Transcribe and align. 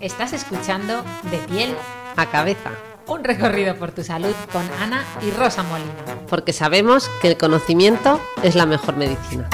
Estás 0.00 0.32
escuchando 0.32 1.04
De 1.30 1.38
piel 1.38 1.74
a 2.16 2.26
cabeza. 2.26 2.70
Un 3.06 3.22
recorrido 3.22 3.76
por 3.76 3.92
tu 3.92 4.02
salud 4.02 4.34
con 4.52 4.68
Ana 4.80 5.04
y 5.22 5.30
Rosa 5.30 5.62
Molina. 5.62 5.92
Porque 6.28 6.52
sabemos 6.52 7.08
que 7.20 7.28
el 7.28 7.36
conocimiento 7.36 8.20
es 8.42 8.54
la 8.54 8.66
mejor 8.66 8.96
medicina. 8.96 9.48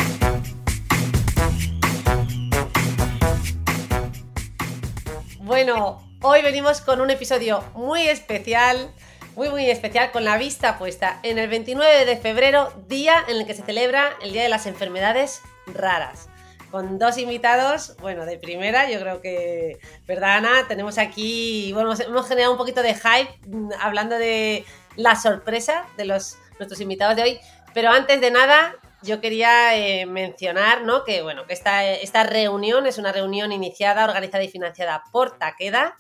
Bueno, 5.40 6.02
hoy 6.22 6.42
venimos 6.42 6.80
con 6.80 7.00
un 7.00 7.10
episodio 7.10 7.62
muy 7.74 8.08
especial, 8.08 8.90
muy 9.34 9.50
muy 9.50 9.68
especial, 9.68 10.12
con 10.12 10.24
la 10.24 10.38
vista 10.38 10.78
puesta 10.78 11.20
en 11.22 11.38
el 11.38 11.48
29 11.48 12.06
de 12.06 12.16
febrero, 12.16 12.72
día 12.88 13.22
en 13.28 13.36
el 13.36 13.46
que 13.46 13.54
se 13.54 13.62
celebra 13.62 14.12
el 14.22 14.32
Día 14.32 14.44
de 14.44 14.48
las 14.48 14.66
Enfermedades 14.66 15.42
Raras 15.66 16.31
con 16.72 16.98
dos 16.98 17.18
invitados, 17.18 17.94
bueno, 17.98 18.24
de 18.24 18.38
primera, 18.38 18.90
yo 18.90 18.98
creo 18.98 19.20
que, 19.20 19.78
¿verdad, 20.06 20.38
Ana? 20.38 20.66
Tenemos 20.66 20.96
aquí, 20.96 21.70
bueno, 21.74 21.92
hemos 21.92 22.26
generado 22.26 22.50
un 22.50 22.58
poquito 22.58 22.82
de 22.82 22.94
hype 22.94 23.38
mm, 23.46 23.72
hablando 23.78 24.16
de 24.16 24.64
la 24.96 25.14
sorpresa 25.14 25.86
de 25.98 26.06
los, 26.06 26.38
nuestros 26.58 26.80
invitados 26.80 27.14
de 27.14 27.22
hoy, 27.22 27.40
pero 27.74 27.90
antes 27.90 28.22
de 28.22 28.30
nada, 28.30 28.74
yo 29.02 29.20
quería 29.20 29.76
eh, 29.76 30.06
mencionar, 30.06 30.82
¿no? 30.82 31.04
Que, 31.04 31.20
bueno, 31.20 31.46
que 31.46 31.52
esta, 31.52 31.84
esta 31.84 32.22
reunión 32.24 32.86
es 32.86 32.96
una 32.96 33.12
reunión 33.12 33.52
iniciada, 33.52 34.04
organizada 34.04 34.42
y 34.42 34.48
financiada 34.48 35.02
por 35.12 35.38
Taqueda, 35.38 35.96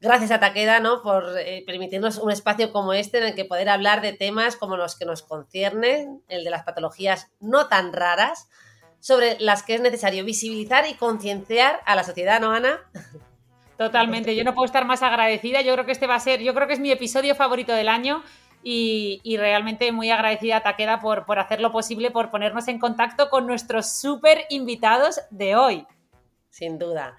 gracias 0.00 0.32
a 0.32 0.40
Taqueda, 0.40 0.80
¿no? 0.80 1.00
Por 1.00 1.38
eh, 1.38 1.62
permitirnos 1.64 2.18
un 2.18 2.32
espacio 2.32 2.72
como 2.72 2.92
este 2.92 3.18
en 3.18 3.24
el 3.24 3.34
que 3.36 3.44
poder 3.44 3.68
hablar 3.68 4.00
de 4.00 4.14
temas 4.14 4.56
como 4.56 4.76
los 4.76 4.98
que 4.98 5.04
nos 5.04 5.22
conciernen, 5.22 6.24
el 6.26 6.42
de 6.42 6.50
las 6.50 6.64
patologías 6.64 7.30
no 7.38 7.68
tan 7.68 7.92
raras, 7.92 8.48
sobre 9.06 9.36
las 9.38 9.62
que 9.62 9.76
es 9.76 9.80
necesario 9.80 10.24
visibilizar 10.24 10.84
y 10.88 10.94
concienciar 10.94 11.78
a 11.86 11.94
la 11.94 12.02
sociedad, 12.02 12.40
¿no, 12.40 12.50
Ana? 12.50 12.80
Totalmente, 13.78 14.34
yo 14.34 14.42
no 14.42 14.52
puedo 14.52 14.66
estar 14.66 14.84
más 14.84 15.00
agradecida. 15.00 15.60
Yo 15.60 15.74
creo 15.74 15.86
que 15.86 15.92
este 15.92 16.08
va 16.08 16.16
a 16.16 16.20
ser, 16.20 16.40
yo 16.40 16.52
creo 16.54 16.66
que 16.66 16.72
es 16.72 16.80
mi 16.80 16.90
episodio 16.90 17.36
favorito 17.36 17.72
del 17.72 17.88
año 17.88 18.24
y, 18.64 19.36
realmente 19.38 19.92
muy 19.92 20.10
agradecida 20.10 20.56
a 20.56 20.62
Taqueda 20.64 20.98
por, 20.98 21.24
por 21.24 21.38
hacerlo 21.38 21.70
posible, 21.70 22.10
por 22.10 22.32
ponernos 22.32 22.66
en 22.66 22.80
contacto 22.80 23.30
con 23.30 23.46
nuestros 23.46 23.96
súper 23.96 24.40
invitados 24.50 25.20
de 25.30 25.54
hoy. 25.54 25.86
Sin 26.50 26.76
duda. 26.76 27.16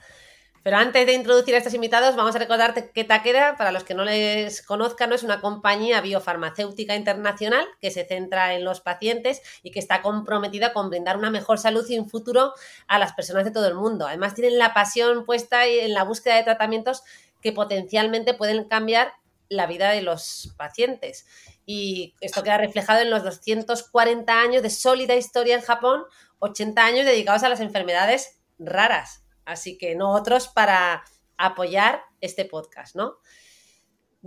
Pero 0.68 0.80
antes 0.80 1.06
de 1.06 1.14
introducir 1.14 1.56
a 1.56 1.60
estos 1.60 1.76
invitados, 1.76 2.18
vamos 2.18 2.36
a 2.36 2.40
recordarte 2.40 2.92
que 2.92 3.06
Takeda, 3.06 3.56
para 3.56 3.72
los 3.72 3.86
que 3.86 3.94
no 3.94 4.04
les 4.04 4.62
conozcan, 4.62 5.14
es 5.14 5.24
una 5.24 5.40
compañía 5.40 6.02
biofarmacéutica 6.02 6.94
internacional 6.94 7.66
que 7.80 7.90
se 7.90 8.04
centra 8.04 8.54
en 8.54 8.66
los 8.66 8.82
pacientes 8.82 9.42
y 9.64 9.72
que 9.72 9.80
está 9.80 10.02
comprometida 10.02 10.74
con 10.74 10.90
brindar 10.90 11.16
una 11.16 11.30
mejor 11.30 11.58
salud 11.58 11.86
y 11.88 11.98
un 11.98 12.10
futuro 12.10 12.52
a 12.90 13.00
las 13.00 13.14
personas 13.14 13.46
de 13.46 13.52
todo 13.52 13.66
el 13.66 13.76
mundo. 13.76 14.08
Además, 14.08 14.36
tienen 14.36 14.60
la 14.60 14.74
pasión 14.74 15.26
puesta 15.26 15.66
en 15.66 15.94
la 15.94 16.04
búsqueda 16.04 16.36
de 16.36 16.44
tratamientos 16.44 17.02
que 17.42 17.54
potencialmente 17.54 18.34
pueden 18.34 18.66
cambiar 18.66 19.14
la 19.48 19.68
vida 19.68 19.92
de 19.92 20.02
los 20.02 20.54
pacientes. 20.58 21.28
Y 21.66 22.14
esto 22.20 22.44
queda 22.44 22.58
reflejado 22.58 23.00
en 23.00 23.10
los 23.10 23.24
240 23.24 24.38
años 24.38 24.64
de 24.64 24.70
sólida 24.70 25.16
historia 25.16 25.56
en 25.56 25.62
Japón, 25.62 26.04
80 26.40 26.84
años 26.84 27.06
dedicados 27.06 27.44
a 27.44 27.48
las 27.48 27.62
enfermedades 27.62 28.42
raras 28.60 29.24
así 29.48 29.78
que 29.78 29.96
no 29.96 30.12
otros 30.12 30.48
para 30.48 31.04
apoyar 31.38 32.04
este 32.22 32.46
podcast, 32.46 32.96
¿no? 32.96 33.18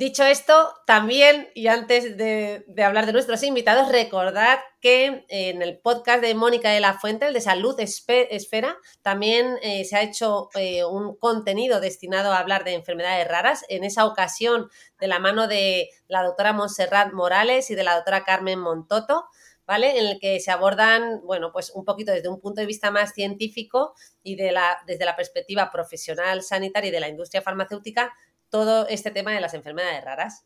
Dicho 0.00 0.24
esto, 0.24 0.72
también, 0.86 1.50
y 1.54 1.66
antes 1.66 2.16
de, 2.16 2.64
hablar 2.82 3.06
de 3.06 3.12
nuestros 3.12 3.42
invitados, 3.42 3.90
recordad 3.90 4.60
que 4.80 5.26
en 5.28 5.62
el 5.62 5.78
podcast 5.78 6.22
de 6.22 6.34
Mónica 6.34 6.70
de 6.70 6.80
la 6.80 6.94
Fuente, 6.94 7.26
el 7.26 7.34
de 7.34 7.40
Salud 7.40 7.78
Esfera, 7.78 8.78
también 9.02 9.58
eh, 9.62 9.84
se 9.84 9.96
ha 9.96 10.02
hecho 10.02 10.48
eh, 10.54 10.84
un 10.84 11.16
contenido 11.18 11.80
destinado 11.80 12.32
a 12.32 12.38
hablar 12.38 12.62
de 12.64 12.74
enfermedades 12.74 13.26
raras. 13.26 13.64
En 13.68 13.82
esa 13.82 14.06
ocasión, 14.06 14.70
de 15.00 15.08
la 15.08 15.18
mano 15.18 15.48
de 15.48 15.90
la 16.06 16.22
doctora 16.22 16.52
Montserrat 16.52 17.12
Morales 17.12 17.70
y 17.70 17.74
de 17.74 17.84
la 17.84 17.96
doctora 17.96 18.24
Carmen 18.24 18.60
Montoto, 18.60 19.26
¿vale? 19.70 19.96
En 19.96 20.04
el 20.04 20.18
que 20.18 20.40
se 20.40 20.50
abordan, 20.50 21.20
bueno, 21.22 21.52
pues 21.52 21.70
un 21.70 21.84
poquito 21.84 22.10
desde 22.10 22.28
un 22.28 22.40
punto 22.40 22.60
de 22.60 22.66
vista 22.66 22.90
más 22.90 23.14
científico 23.14 23.94
y 24.20 24.34
de 24.34 24.50
la, 24.50 24.76
desde 24.84 25.04
la 25.04 25.14
perspectiva 25.14 25.70
profesional 25.70 26.42
sanitaria 26.42 26.88
y 26.88 26.90
de 26.90 26.98
la 26.98 27.08
industria 27.08 27.40
farmacéutica, 27.40 28.12
todo 28.48 28.88
este 28.88 29.12
tema 29.12 29.32
de 29.32 29.40
las 29.40 29.54
enfermedades 29.54 30.04
raras. 30.04 30.44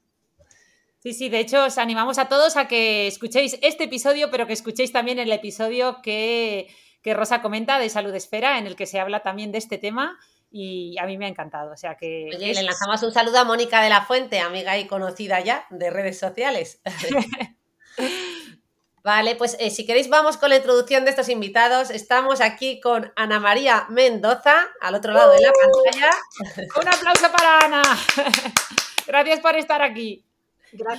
Sí, 0.98 1.14
sí, 1.14 1.30
de 1.30 1.40
hecho 1.40 1.64
os 1.64 1.78
animamos 1.78 2.18
a 2.18 2.28
todos 2.28 2.58
a 2.58 2.68
que 2.68 3.06
escuchéis 3.06 3.58
este 3.62 3.84
episodio, 3.84 4.30
pero 4.30 4.46
que 4.46 4.52
escuchéis 4.52 4.92
también 4.92 5.18
el 5.18 5.32
episodio 5.32 6.02
que, 6.02 6.68
Rosa 7.02 7.40
comenta 7.40 7.78
de 7.78 7.88
Salud 7.88 8.14
Esfera, 8.14 8.58
en 8.58 8.66
el 8.66 8.76
que 8.76 8.84
se 8.84 9.00
habla 9.00 9.20
también 9.20 9.52
de 9.52 9.58
este 9.58 9.78
tema 9.78 10.18
y 10.50 10.98
a 10.98 11.06
mí 11.06 11.16
me 11.16 11.24
ha 11.24 11.28
encantado. 11.28 11.72
O 11.72 11.78
sea 11.78 11.96
que. 11.96 12.28
le 12.30 12.62
lanzamos 12.62 13.02
un 13.02 13.12
saludo 13.12 13.38
a 13.38 13.44
Mónica 13.44 13.82
de 13.82 13.88
la 13.88 14.02
Fuente, 14.02 14.40
amiga 14.40 14.78
y 14.78 14.86
conocida 14.86 15.40
ya 15.40 15.64
de 15.70 15.88
redes 15.88 16.18
sociales. 16.18 16.82
Vale, 19.04 19.36
pues 19.36 19.54
eh, 19.60 19.68
si 19.68 19.84
queréis 19.84 20.08
vamos 20.08 20.38
con 20.38 20.48
la 20.48 20.56
introducción 20.56 21.04
de 21.04 21.10
estos 21.10 21.28
invitados. 21.28 21.90
Estamos 21.90 22.40
aquí 22.40 22.80
con 22.80 23.12
Ana 23.16 23.38
María 23.38 23.84
Mendoza, 23.90 24.54
al 24.80 24.94
otro 24.94 25.12
lado 25.12 25.32
de 25.32 25.42
la 25.42 25.52
pantalla. 25.52 26.10
Un 26.80 26.88
aplauso 26.88 27.30
para 27.30 27.58
Ana. 27.58 27.82
Gracias 29.06 29.40
por 29.40 29.56
estar 29.56 29.82
aquí. 29.82 30.24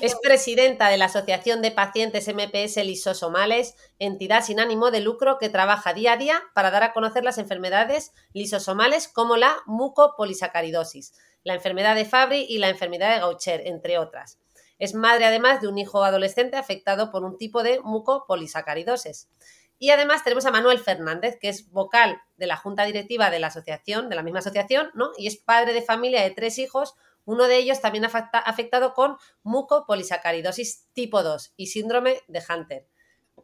Es 0.02 0.16
presidenta 0.22 0.90
de 0.90 0.98
la 0.98 1.06
Asociación 1.06 1.64
de 1.64 1.72
Pacientes 1.72 2.28
MPS 2.28 2.78
Lisosomales, 2.86 3.76
entidad 3.98 4.44
sin 4.44 4.60
ánimo 4.60 4.92
de 4.92 5.02
lucro 5.02 5.40
que 5.40 5.50
trabaja 5.50 5.96
día 5.96 6.14
a 6.14 6.18
día 6.18 6.44
para 6.54 6.70
dar 6.70 6.84
a 6.84 6.94
conocer 6.94 7.24
las 7.24 7.40
enfermedades 7.40 8.14
lisosomales 8.34 9.08
como 9.08 9.36
la 9.36 9.58
mucopolisacaridosis, 9.66 11.14
la 11.44 11.56
enfermedad 11.56 11.96
de 11.96 12.06
Fabry 12.06 12.46
y 12.48 12.60
la 12.60 12.70
enfermedad 12.70 13.16
de 13.16 13.20
Gaucher, 13.22 13.64
entre 13.66 13.98
otras. 13.98 14.38
Es 14.78 14.94
madre 14.94 15.26
además 15.26 15.62
de 15.62 15.68
un 15.68 15.78
hijo 15.78 16.04
adolescente 16.04 16.58
afectado 16.58 17.12
por 17.12 17.24
un 17.24 17.38
tipo 17.38 17.64
de 17.64 17.80
mucopolisacaridosis. 17.82 19.30
Y 19.78 19.90
además 19.90 20.24
tenemos 20.24 20.46
a 20.46 20.52
Manuel 20.52 20.80
Fernández, 20.80 21.38
que 21.40 21.50
es 21.50 21.70
vocal 21.72 22.22
de 22.38 22.48
la 22.48 22.58
junta 22.58 22.84
directiva 22.84 23.30
de 23.30 23.40
la 23.40 23.48
asociación, 23.48 24.10
de 24.10 24.16
la 24.16 24.24
misma 24.24 24.40
asociación, 24.40 24.90
¿no? 24.94 25.12
Y 25.18 25.28
es 25.28 25.38
padre 25.38 25.74
de 25.74 25.82
familia 25.82 26.22
de 26.22 26.32
tres 26.32 26.58
hijos, 26.60 26.96
uno 27.26 27.48
de 27.48 27.58
ellos 27.58 27.82
también 27.82 28.06
afectado 28.06 28.94
con 28.94 29.18
mucopolisacaridosis 29.44 30.88
tipo 30.94 31.24
2 31.24 31.54
y 31.58 31.68
síndrome 31.68 32.22
de 32.28 32.44
Hunter. 32.48 32.88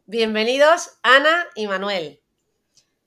Bienvenidos, 0.06 0.98
Ana 1.02 1.46
y 1.54 1.66
Manuel. 1.66 2.22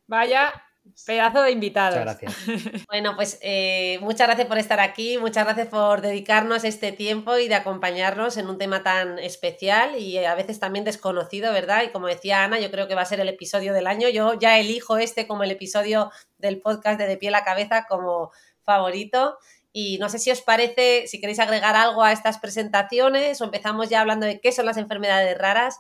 Vaya, 0.08 0.65
Pedazo 1.06 1.42
de 1.42 1.52
invitados. 1.52 2.00
Muchas 2.00 2.20
gracias. 2.20 2.86
Bueno, 2.88 3.16
pues 3.16 3.40
eh, 3.42 3.98
muchas 4.02 4.28
gracias 4.28 4.48
por 4.48 4.58
estar 4.58 4.80
aquí, 4.80 5.18
muchas 5.18 5.44
gracias 5.44 5.68
por 5.68 6.02
dedicarnos 6.02 6.64
este 6.64 6.92
tiempo 6.92 7.38
y 7.38 7.48
de 7.48 7.56
acompañarnos 7.56 8.38
en 8.38 8.48
un 8.48 8.58
tema 8.58 8.84
tan 8.84 9.20
especial 9.20 9.98
y 9.98 10.18
a 10.24 10.36
veces 10.36 10.60
también 10.60 10.86
desconocido, 10.86 11.52
¿verdad? 11.52 11.84
Y 11.84 11.90
como 11.90 12.08
decía 12.08 12.44
Ana, 12.44 12.60
yo 12.60 12.72
creo 12.72 12.88
que 12.88 12.96
va 12.96 13.02
a 13.02 13.06
ser 13.06 13.20
el 13.20 13.30
episodio 13.30 13.74
del 13.74 13.88
año. 13.88 14.08
Yo 14.10 14.34
ya 14.36 14.60
elijo 14.60 14.98
este 14.98 15.28
como 15.28 15.44
el 15.44 15.52
episodio 15.52 16.12
del 16.38 16.62
podcast 16.62 17.00
de 17.00 17.08
De 17.08 17.18
Pie 17.18 17.30
a 17.30 17.32
la 17.32 17.44
Cabeza 17.44 17.86
como 17.90 18.32
favorito. 18.64 19.38
Y 19.74 19.98
no 19.98 20.08
sé 20.08 20.20
si 20.20 20.32
os 20.32 20.42
parece, 20.42 21.06
si 21.08 21.20
queréis 21.20 21.40
agregar 21.40 21.76
algo 21.76 22.04
a 22.04 22.14
estas 22.14 22.38
presentaciones 22.38 23.42
o 23.42 23.44
empezamos 23.44 23.90
ya 23.90 24.00
hablando 24.00 24.26
de 24.26 24.40
qué 24.40 24.54
son 24.54 24.66
las 24.66 24.78
enfermedades 24.78 25.38
raras. 25.38 25.80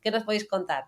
¿Qué 0.00 0.12
nos 0.12 0.22
podéis 0.22 0.46
contar? 0.46 0.84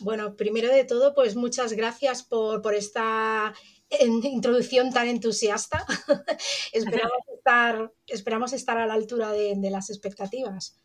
Bueno, 0.00 0.36
primero 0.36 0.68
de 0.68 0.84
todo, 0.84 1.12
pues 1.12 1.34
muchas 1.34 1.72
gracias 1.72 2.22
por, 2.22 2.74
esta 2.74 3.52
introducción 4.00 4.92
tan 4.92 5.08
entusiasta. 5.08 5.84
esperamos, 6.72 7.18
estar, 7.36 7.92
esperamos 8.06 8.52
estar 8.52 8.78
a 8.78 8.86
la 8.86 8.94
altura 8.94 9.32
de, 9.32 9.70
las 9.70 9.90
expectativas. 9.90 10.76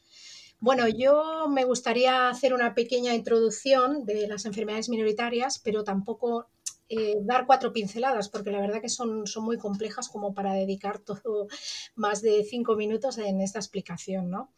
Bueno, 0.60 0.88
yo 0.88 1.48
me 1.48 1.66
gustaría 1.66 2.30
hacer 2.30 2.54
una 2.54 2.74
pequeña 2.74 3.14
introducción 3.14 4.06
de 4.06 4.28
las 4.28 4.46
enfermedades 4.46 4.90
minoritarias, 4.90 5.60
pero 5.60 5.84
tampoco 5.84 6.48
eh, 6.90 7.18
dar 7.22 7.46
cuatro 7.46 7.72
pinceladas, 7.72 8.30
porque 8.30 8.50
la 8.50 8.62
verdad 8.62 8.82
que 8.82 8.90
son, 8.90 9.28
son 9.28 9.44
muy 9.44 9.58
complejas 9.58 10.10
como 10.10 10.34
para 10.34 10.54
dedicar 10.54 11.00
todo 11.00 11.48
más 11.96 12.22
de 12.22 12.44
cinco 12.46 12.76
minutos 12.76 13.18
en 13.18 13.42
esta 13.42 13.60
explicación, 13.60 14.32
¿no? 14.32 14.54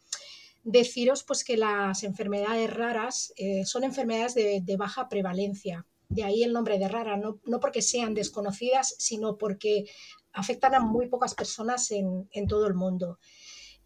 Deciros 0.66 1.24
pues 1.24 1.44
que 1.44 1.56
las 1.56 2.04
enfermedades 2.04 2.74
raras 2.74 3.32
eh, 3.38 3.66
son 3.66 3.84
enfermedades 3.84 4.34
de, 4.34 4.76
baja 4.78 5.08
prevalencia. 5.08 5.86
De 6.10 6.24
ahí 6.24 6.44
el 6.44 6.54
nombre 6.54 6.78
de 6.78 6.88
rara, 6.88 7.18
no, 7.18 7.40
porque 7.62 7.82
sean 7.82 8.14
desconocidas, 8.14 8.96
sino 8.98 9.38
porque 9.38 9.86
afectan 10.34 10.76
a 10.76 10.80
muy 10.80 11.08
pocas 11.08 11.34
personas 11.34 11.92
en, 11.92 12.28
todo 12.48 12.68
el 12.68 12.74
mundo. 12.74 13.20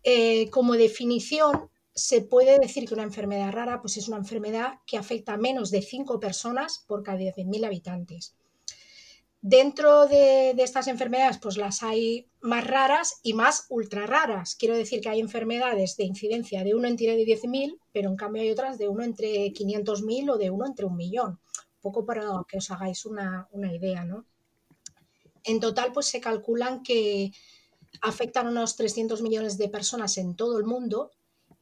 Eh, 0.04 0.50
como 0.50 0.74
definición, 0.74 1.70
se 1.94 2.22
puede 2.22 2.60
decir 2.60 2.88
que 2.88 2.94
una 2.94 3.04
enfermedad 3.04 3.52
rara 3.52 3.82
pues 3.82 3.98
es 3.98 4.08
una 4.08 4.18
enfermedad 4.18 4.80
que 4.88 4.98
afecta 4.98 5.34
a 5.34 5.38
menos 5.38 5.72
de 5.72 5.82
5 5.82 6.20
personas 6.20 6.84
por 6.88 7.04
cada 7.04 7.20
10.000 7.20 7.66
habitantes. 7.66 8.36
Dentro 9.42 10.06
de, 10.08 10.52
estas 10.52 10.88
enfermedades, 10.88 11.38
pues 11.38 11.56
las 11.56 11.82
hay 11.82 12.28
más 12.42 12.68
raras 12.68 13.20
y 13.24 13.34
más 13.34 13.68
ultra 13.70 14.06
raras. 14.06 14.56
Quiero 14.56 14.76
decir 14.76 15.00
que 15.00 15.08
hay 15.08 15.22
enfermedades 15.22 15.96
de 15.96 16.04
incidencia 16.04 16.64
de 16.66 16.76
1 16.76 16.88
entre 16.88 17.16
10.000, 17.16 17.78
pero 17.94 18.10
en 18.10 18.18
cambio 18.18 18.42
hay 18.42 18.52
otras 18.52 18.78
de 18.78 18.90
1 18.90 19.02
entre 19.02 19.54
500.000 19.54 20.32
o 20.32 20.38
de 20.38 20.50
1 20.50 20.66
entre 20.66 20.86
un 20.86 20.98
millón. 20.98 21.30
Un 21.32 21.82
poco 21.82 22.06
para 22.06 22.24
que 22.50 22.58
os 22.58 22.70
hagáis 22.72 23.06
una, 23.06 23.48
idea, 23.74 24.04
¿no? 24.04 24.26
En 25.46 25.62
total, 25.62 25.94
pues 25.94 26.08
se 26.08 26.20
calculan 26.20 26.84
que 26.84 27.32
afectan 28.02 28.48
a 28.48 28.50
unos 28.50 28.76
300 28.76 29.22
millones 29.22 29.58
de 29.58 29.70
personas 29.70 30.18
en 30.18 30.36
todo 30.36 30.60
el 30.60 30.66
mundo 30.66 31.12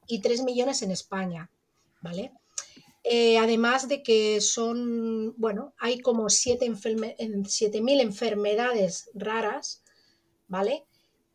y 0.08 0.20
3 0.20 0.44
millones 0.44 0.82
en 0.82 0.90
España, 0.90 1.52
¿vale? 2.02 2.32
Eh, 3.10 3.38
además 3.38 3.88
de 3.88 4.04
que 4.04 4.42
son, 4.42 5.34
bueno, 5.38 5.74
hay 5.80 6.00
como 6.00 6.26
7.000 6.26 8.02
enfermedades 8.02 9.10
raras, 9.14 9.82
¿vale? 10.50 10.86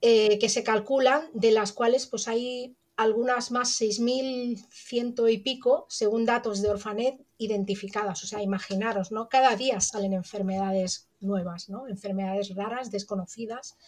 Eh, 0.02 0.38
que 0.38 0.50
se 0.50 0.64
calculan, 0.64 1.30
de 1.32 1.50
las 1.50 1.72
cuales 1.72 2.06
pues 2.06 2.28
hay 2.28 2.76
algunas 2.96 3.50
más 3.52 3.80
6.100 3.80 5.32
y 5.32 5.38
pico, 5.38 5.86
según 5.88 6.26
datos 6.26 6.60
de 6.60 6.68
Orfanet, 6.68 7.24
identificadas. 7.38 8.22
O 8.22 8.26
sea, 8.26 8.42
imaginaros, 8.42 9.10
¿no? 9.10 9.30
Cada 9.30 9.56
día 9.56 9.80
salen 9.80 10.12
enfermedades 10.12 11.08
nuevas, 11.20 11.70
¿no? 11.70 11.88
Enfermedades 11.88 12.54
raras, 12.54 12.90
desconocidas. 12.90 13.78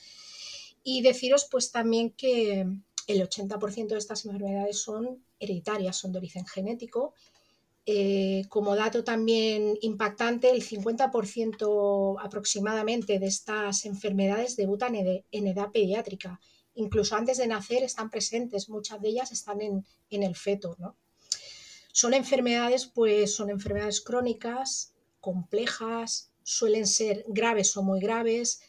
Y 0.83 1.03
deciros 1.03 1.49
pues 1.51 1.71
también 1.71 2.13
que 2.13 2.67
el 3.09 3.29
80% 3.29 3.89
de 3.89 3.99
estas 3.99 4.25
enfermedades 4.25 4.81
son 4.81 5.23
hereditarias, 5.39 5.97
son 5.97 6.13
de 6.13 6.19
origen 6.19 6.47
genético 6.47 7.13
eh, 7.87 8.47
como 8.49 8.77
dato 8.77 9.05
también 9.05 9.77
impactante, 9.83 10.51
el 10.51 10.63
50% 10.63 12.17
aproximadamente 12.19 13.19
de 13.19 13.27
estas 13.27 13.85
enfermedades 13.85 14.57
debutan 14.57 14.95
en 14.95 15.47
edad 15.47 15.71
pediátrica. 15.71 16.41
Incluso 16.75 17.15
antes 17.15 17.37
de 17.39 17.47
nacer 17.47 17.83
están 17.83 18.11
presentes, 18.11 18.71
muchas 18.71 19.03
de 19.03 19.09
ellas 19.11 19.33
están 19.33 19.61
en, 19.61 19.85
el 20.11 20.35
feto. 20.35 20.77
Son 21.93 22.15
enfermedades, 22.15 22.87
pues 22.87 23.35
son 23.35 23.51
enfermedades 23.51 24.01
crónicas, 24.01 24.95
complejas, 25.21 26.33
suelen 26.43 26.87
ser 26.87 27.25
graves 27.29 27.77
o 27.77 27.83
muy 27.83 28.01
graves, 28.01 28.61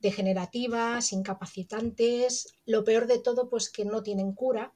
degenerativas, 0.00 1.12
incapacitantes. 1.12 2.54
Lo 2.66 2.84
peor 2.84 3.06
de 3.06 3.18
todo, 3.18 3.48
pues 3.48 3.70
que 3.70 3.84
no 3.84 4.02
tienen 4.02 4.32
cura 4.32 4.74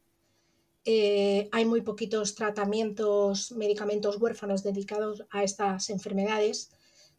eh, 0.85 1.49
hay 1.51 1.65
muy 1.65 1.81
poquitos 1.81 2.35
tratamientos, 2.35 3.53
medicamentos 3.53 4.21
huérfanos 4.21 4.63
dedicados 4.63 5.25
a 5.31 5.43
estas 5.43 5.89
enfermedades. 5.89 6.71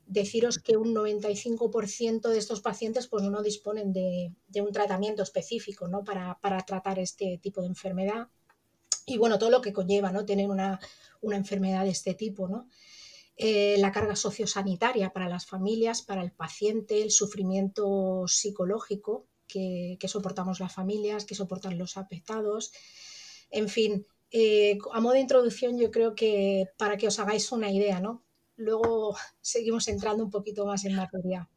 Deciros 0.06 0.59
que 0.59 0.77
un 0.77 0.94
95% 0.94 2.29
de 2.29 2.38
estos 2.38 2.62
pacientes 2.62 3.07
pues, 3.07 3.23
no 3.23 3.41
disponen 3.41 3.91
de, 3.91 4.35
un 4.62 4.71
tratamiento 4.71 5.23
específico 5.23 5.88
¿no? 5.88 6.03
para, 6.03 6.38
tratar 6.65 7.00
este 7.00 7.39
tipo 7.39 7.62
de 7.62 7.67
enfermedad. 7.67 8.27
Y 9.07 9.17
bueno, 9.17 9.39
todo 9.39 9.50
lo 9.50 9.62
que 9.62 9.73
conlleva 9.73 10.11
¿no? 10.11 10.25
tener 10.25 10.47
una, 10.47 10.79
enfermedad 11.23 11.85
de 11.85 11.89
este 11.89 12.13
tipo. 12.13 12.47
¿no? 12.47 12.69
Eh, 13.35 13.77
la 13.79 13.91
carga 13.91 14.15
sociosanitaria 14.15 15.11
para 15.11 15.27
las 15.27 15.47
familias, 15.47 16.03
para 16.03 16.21
el 16.21 16.31
paciente, 16.31 17.01
el 17.01 17.09
sufrimiento 17.09 18.25
psicológico 18.27 19.25
que, 19.47 19.97
que 20.00 20.07
soportamos 20.07 20.59
las 20.59 20.73
familias, 20.73 21.25
que 21.25 21.33
soportan 21.33 21.79
los 21.79 21.97
afectados, 21.97 22.71
en 23.56 23.69
fin, 23.69 24.06
eh, 24.31 24.78
a 24.92 25.00
modo 25.00 25.13
de 25.13 25.22
introducción 25.22 25.80
yo 25.80 25.90
creo 25.90 26.13
que 26.13 26.68
para 26.78 26.98
que 26.98 27.07
os 27.07 27.19
hagáis 27.19 27.52
una 27.54 27.72
idea, 27.72 28.02
¿no? 28.02 28.24
Luego 28.57 29.16
seguimos 29.42 29.88
entrando 29.88 30.24
un 30.24 30.30
poquito 30.30 30.66
más 30.66 30.84
en 30.86 30.96
materia. 30.96 31.50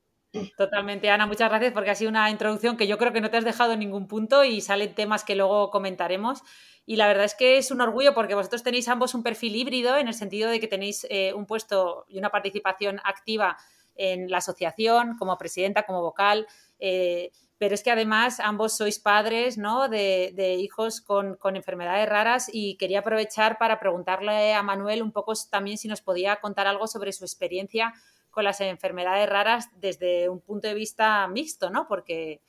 Totalmente, 0.57 1.11
Ana, 1.11 1.27
muchas 1.27 1.49
gracias 1.49 1.73
porque 1.73 1.91
ha 1.91 1.95
sido 1.95 2.11
una 2.11 2.31
introducción 2.31 2.77
que 2.77 2.87
yo 2.87 2.99
creo 2.99 3.13
que 3.13 3.21
no 3.21 3.31
te 3.31 3.39
has 3.39 3.45
dejado 3.45 3.73
en 3.73 3.81
ningún 3.81 4.07
punto 4.07 4.45
y 4.45 4.61
salen 4.61 4.95
temas 4.95 5.25
que 5.25 5.35
luego 5.35 5.71
comentaremos. 5.71 6.43
Y 6.87 6.97
la 6.97 7.09
verdad 7.09 7.25
es 7.25 7.35
que 7.35 7.59
es 7.59 7.71
un 7.71 7.81
orgullo 7.81 8.15
porque 8.15 8.35
vosotros 8.35 8.63
tenéis 8.63 8.89
ambos 8.89 9.15
un 9.15 9.23
perfil 9.23 9.57
híbrido 9.57 9.97
en 9.97 10.07
el 10.07 10.15
sentido 10.15 10.51
de 10.51 10.61
que 10.61 10.69
tenéis 10.69 11.07
eh, 11.11 11.33
un 11.33 11.47
puesto 11.47 12.05
y 12.09 12.19
una 12.19 12.31
participación 12.31 13.01
activa 13.05 13.57
en 13.97 14.31
la 14.31 14.39
asociación 14.39 15.17
como 15.19 15.37
presidenta, 15.37 15.83
como 15.83 16.01
vocal. 16.03 16.47
Eh, 16.79 17.33
pero 17.59 17.75
es 17.75 17.83
que 17.83 17.91
además 17.91 18.41
ambos 18.41 18.77
sois 18.77 19.01
padres 19.01 19.59
¿no? 19.59 19.89
de, 19.89 20.57
hijos 20.61 21.01
con, 21.01 21.37
enfermedades 21.57 22.09
raras 22.09 22.49
y 22.53 22.77
quería 22.77 23.01
aprovechar 23.01 23.59
para 23.59 23.81
preguntarle 23.81 24.55
a 24.55 24.63
Manuel 24.63 25.03
un 25.03 25.13
poco 25.13 25.33
también 25.51 25.77
si 25.77 25.89
nos 25.89 26.01
podía 26.01 26.37
contar 26.37 26.69
algo 26.69 26.87
sobre 26.87 27.13
su 27.13 27.25
experiencia 27.25 27.93
con 28.31 28.45
las 28.45 28.61
enfermedades 28.61 29.29
raras 29.29 29.69
desde 29.77 30.29
un 30.29 30.41
punto 30.41 30.69
de 30.69 30.75
vista 30.75 31.27
mixto, 31.27 31.71
¿no? 31.71 31.89
Porque 31.89 32.41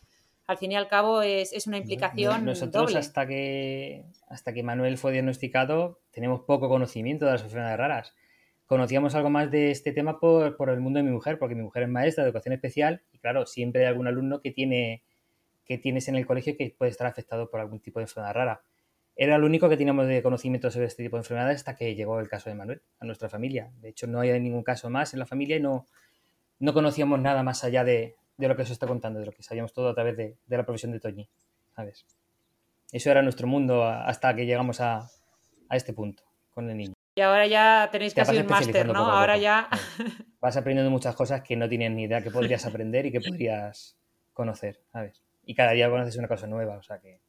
al 0.45 0.57
fin 0.57 0.71
y 0.71 0.75
al 0.75 0.87
cabo 0.87 1.23
es, 1.23 1.65
una 1.65 1.77
implicación. 1.77 2.45
Nosotros 2.45 2.95
hasta 2.95 3.25
que 3.25 4.05
hasta 4.27 4.53
que 4.53 4.61
Manuel 4.61 4.97
fue 4.97 5.11
diagnosticado 5.11 6.01
tenemos 6.11 6.41
poco 6.41 6.69
conocimiento 6.69 7.25
de 7.25 7.31
las 7.31 7.43
enfermedades 7.43 7.77
raras. 7.79 8.15
Conocíamos 8.69 9.15
algo 9.15 9.31
más 9.31 9.49
de 9.49 9.71
este 9.71 9.91
tema 9.91 10.19
por, 10.19 10.69
el 10.69 10.79
mundo 10.79 10.99
de 10.99 11.03
mi 11.03 11.09
mujer, 11.09 11.39
porque 11.39 11.55
mi 11.55 11.63
mujer 11.63 11.81
es 11.81 11.89
maestra 11.89 12.23
de 12.23 12.29
educación 12.29 12.53
especial 12.53 13.01
y 13.11 13.17
claro, 13.17 13.47
siempre 13.47 13.81
hay 13.81 13.87
algún 13.87 14.05
alumno 14.05 14.41
que 14.41 14.51
tiene 14.51 15.01
que 15.65 15.79
tienes 15.79 16.07
en 16.07 16.15
el 16.15 16.27
colegio 16.27 16.55
que 16.55 16.75
puede 16.77 16.91
estar 16.91 17.07
afectado 17.07 17.49
por 17.49 17.61
algún 17.61 17.79
tipo 17.79 17.97
de 17.97 18.03
enfermedad 18.03 18.35
rara. 18.35 18.61
Era 19.15 19.39
lo 19.39 19.47
único 19.47 19.69
que 19.69 19.77
teníamos 19.77 20.05
de 20.05 20.21
conocimiento 20.21 20.69
sobre 20.69 20.85
este 20.85 21.01
tipo 21.01 21.15
de 21.15 21.21
enfermedades 21.21 21.57
hasta 21.57 21.75
que 21.75 21.95
llegó 21.95 22.19
el 22.19 22.29
caso 22.29 22.51
de 22.51 22.55
Manuel 22.55 22.83
a 22.99 23.05
nuestra 23.05 23.27
familia. 23.27 23.71
De 23.81 23.89
hecho, 23.89 24.05
no 24.05 24.19
hay 24.19 24.39
ningún 24.39 24.61
caso 24.61 24.91
más 24.91 25.13
en 25.13 25.19
la 25.19 25.25
familia 25.25 25.57
y 25.57 25.61
no, 25.61 25.87
no 26.59 26.71
conocíamos 26.71 27.19
nada 27.19 27.41
más 27.41 27.63
allá 27.63 27.83
de, 27.83 28.17
lo 28.37 28.55
que 28.55 28.65
se 28.65 28.73
está 28.73 28.85
contando, 28.85 29.19
de 29.19 29.25
lo 29.25 29.31
que 29.31 29.41
sabíamos 29.41 29.73
todo 29.73 29.89
a 29.89 29.95
través 29.95 30.15
de, 30.15 30.37
la 30.47 30.63
profesión 30.63 30.91
de 30.91 30.99
Toñi. 30.99 31.27
Eso 32.91 33.09
era 33.09 33.23
nuestro 33.23 33.47
mundo 33.47 33.83
hasta 33.83 34.35
que 34.35 34.45
llegamos 34.45 34.79
a, 34.79 35.09
este 35.71 35.91
punto 35.91 36.21
con 36.51 36.69
el 36.69 36.77
niño. 36.77 36.98
Y 37.19 37.21
ahora 37.21 37.47
ya 37.47 37.89
tenéis 37.91 38.13
casi 38.13 38.37
un 38.37 38.47
máster, 38.47 38.87
¿no? 38.87 39.11
Ahora 39.11 39.37
ya. 39.37 39.67
Vas 40.39 40.55
aprendiendo 40.55 40.89
muchas 40.89 41.15
cosas 41.15 41.41
que 41.41 41.57
no 41.57 41.67
tienes 41.67 41.91
ni 41.91 42.03
idea 42.03 42.21
que 42.21 42.31
podrías 42.31 42.65
aprender 42.65 43.05
y 43.05 43.11
que 43.11 43.19
podrías 43.19 43.97
conocer, 44.33 44.81
¿sabes? 44.93 45.21
y 45.49 45.55
cada 45.55 45.71
día 45.71 45.89
conoces 45.89 46.15
una 46.15 46.27
cosa 46.27 46.45
nueva, 46.45 46.77
o 46.77 46.83
sea 46.83 46.99
que... 46.99 47.23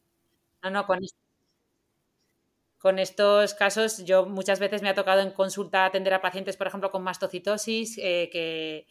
No, 0.61 0.69
no, 0.69 0.85
con, 0.85 0.99
con 2.77 2.99
estos 2.99 3.55
casos 3.55 4.05
yo 4.05 4.27
muchas 4.27 4.59
veces 4.59 4.83
me 4.83 4.89
ha 4.89 4.93
tocado 4.93 5.21
en 5.21 5.31
consulta 5.31 5.85
atender 5.85 6.13
a 6.13 6.21
pacientes, 6.21 6.55
por 6.55 6.67
ejemplo, 6.67 6.91
con 6.91 7.01
mastocitosis, 7.01 7.97
eh, 7.97 8.29
que 8.31 8.85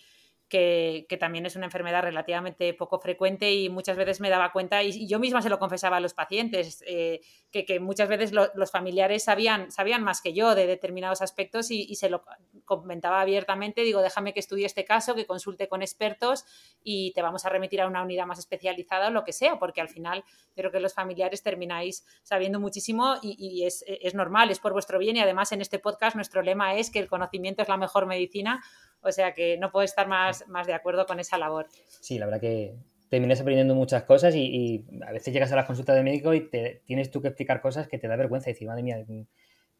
que, 0.50 1.16
también 1.18 1.46
es 1.46 1.56
una 1.56 1.66
enfermedad 1.66 2.02
relativamente 2.02 2.74
poco 2.74 2.98
frecuente 2.98 3.52
y 3.52 3.68
muchas 3.68 3.96
veces 3.96 4.20
me 4.20 4.28
daba 4.28 4.52
cuenta, 4.52 4.82
y, 4.82 5.06
yo 5.06 5.18
misma 5.18 5.40
se 5.40 5.48
lo 5.48 5.58
confesaba 5.58 5.98
a 5.98 6.00
los 6.00 6.12
pacientes, 6.12 6.82
eh, 6.86 7.20
que, 7.50 7.80
muchas 7.80 8.08
veces 8.08 8.32
los 8.32 8.70
familiares 8.70 9.24
sabían, 9.24 9.70
sabían 9.70 10.02
más 10.02 10.20
que 10.20 10.34
yo 10.34 10.54
de 10.54 10.66
determinados 10.66 11.22
aspectos 11.22 11.70
y, 11.70 11.94
se 11.94 12.10
lo 12.10 12.24
comentaba 12.64 13.20
abiertamente, 13.20 13.82
digo, 13.82 14.02
déjame 14.02 14.34
que 14.34 14.40
estudie 14.40 14.66
este 14.66 14.84
caso, 14.84 15.14
que 15.14 15.26
consulte 15.26 15.68
con 15.68 15.82
expertos 15.82 16.44
y 16.82 17.12
te 17.12 17.22
vamos 17.22 17.44
a 17.44 17.48
remitir 17.48 17.80
a 17.80 17.86
una 17.86 18.02
unidad 18.02 18.26
más 18.26 18.38
especializada 18.38 19.08
o 19.08 19.10
lo 19.10 19.24
que 19.24 19.32
sea, 19.32 19.58
porque 19.58 19.80
al 19.80 19.88
final 19.88 20.24
creo 20.54 20.72
que 20.72 20.80
los 20.80 20.94
familiares 20.94 21.42
termináis 21.42 22.04
sabiendo 22.22 22.58
muchísimo 22.58 23.16
y, 23.22 23.64
es, 23.64 23.84
es 23.86 24.14
normal, 24.14 24.50
es 24.50 24.58
por 24.58 24.72
vuestro 24.72 24.98
bien 24.98 25.16
y 25.16 25.20
además 25.20 25.52
en 25.52 25.60
este 25.60 25.78
podcast 25.78 26.16
nuestro 26.16 26.42
lema 26.42 26.74
es 26.74 26.90
que 26.90 26.98
el 26.98 27.08
conocimiento 27.08 27.62
es 27.62 27.68
la 27.68 27.76
mejor 27.76 28.06
medicina, 28.06 28.62
o 29.02 29.12
sea 29.12 29.32
que 29.32 29.56
no 29.58 29.70
puedo 29.70 29.84
estar 29.84 30.08
más, 30.08 30.46
más 30.48 30.66
de 30.66 30.74
acuerdo 30.74 31.06
con 31.06 31.20
esa 31.20 31.38
labor. 31.38 31.66
Sí, 31.86 32.18
la 32.18 32.26
verdad 32.26 32.40
que 32.40 32.74
terminas 33.08 33.40
aprendiendo 33.40 33.74
muchas 33.74 34.04
cosas 34.04 34.34
y, 34.36 34.84
a 35.06 35.12
veces 35.12 35.34
llegas 35.34 35.52
a 35.52 35.56
la 35.56 35.66
consulta 35.66 35.94
de 35.94 36.02
médico 36.02 36.32
y 36.32 36.48
te, 36.48 36.82
tienes 36.86 37.10
tú 37.10 37.20
que 37.20 37.28
explicar 37.28 37.60
cosas 37.60 37.88
que 37.88 37.98
te 37.98 38.08
da 38.08 38.16
vergüenza. 38.16 38.50
Decir, 38.50 38.68
madre 38.68 38.82
mía, 38.82 39.04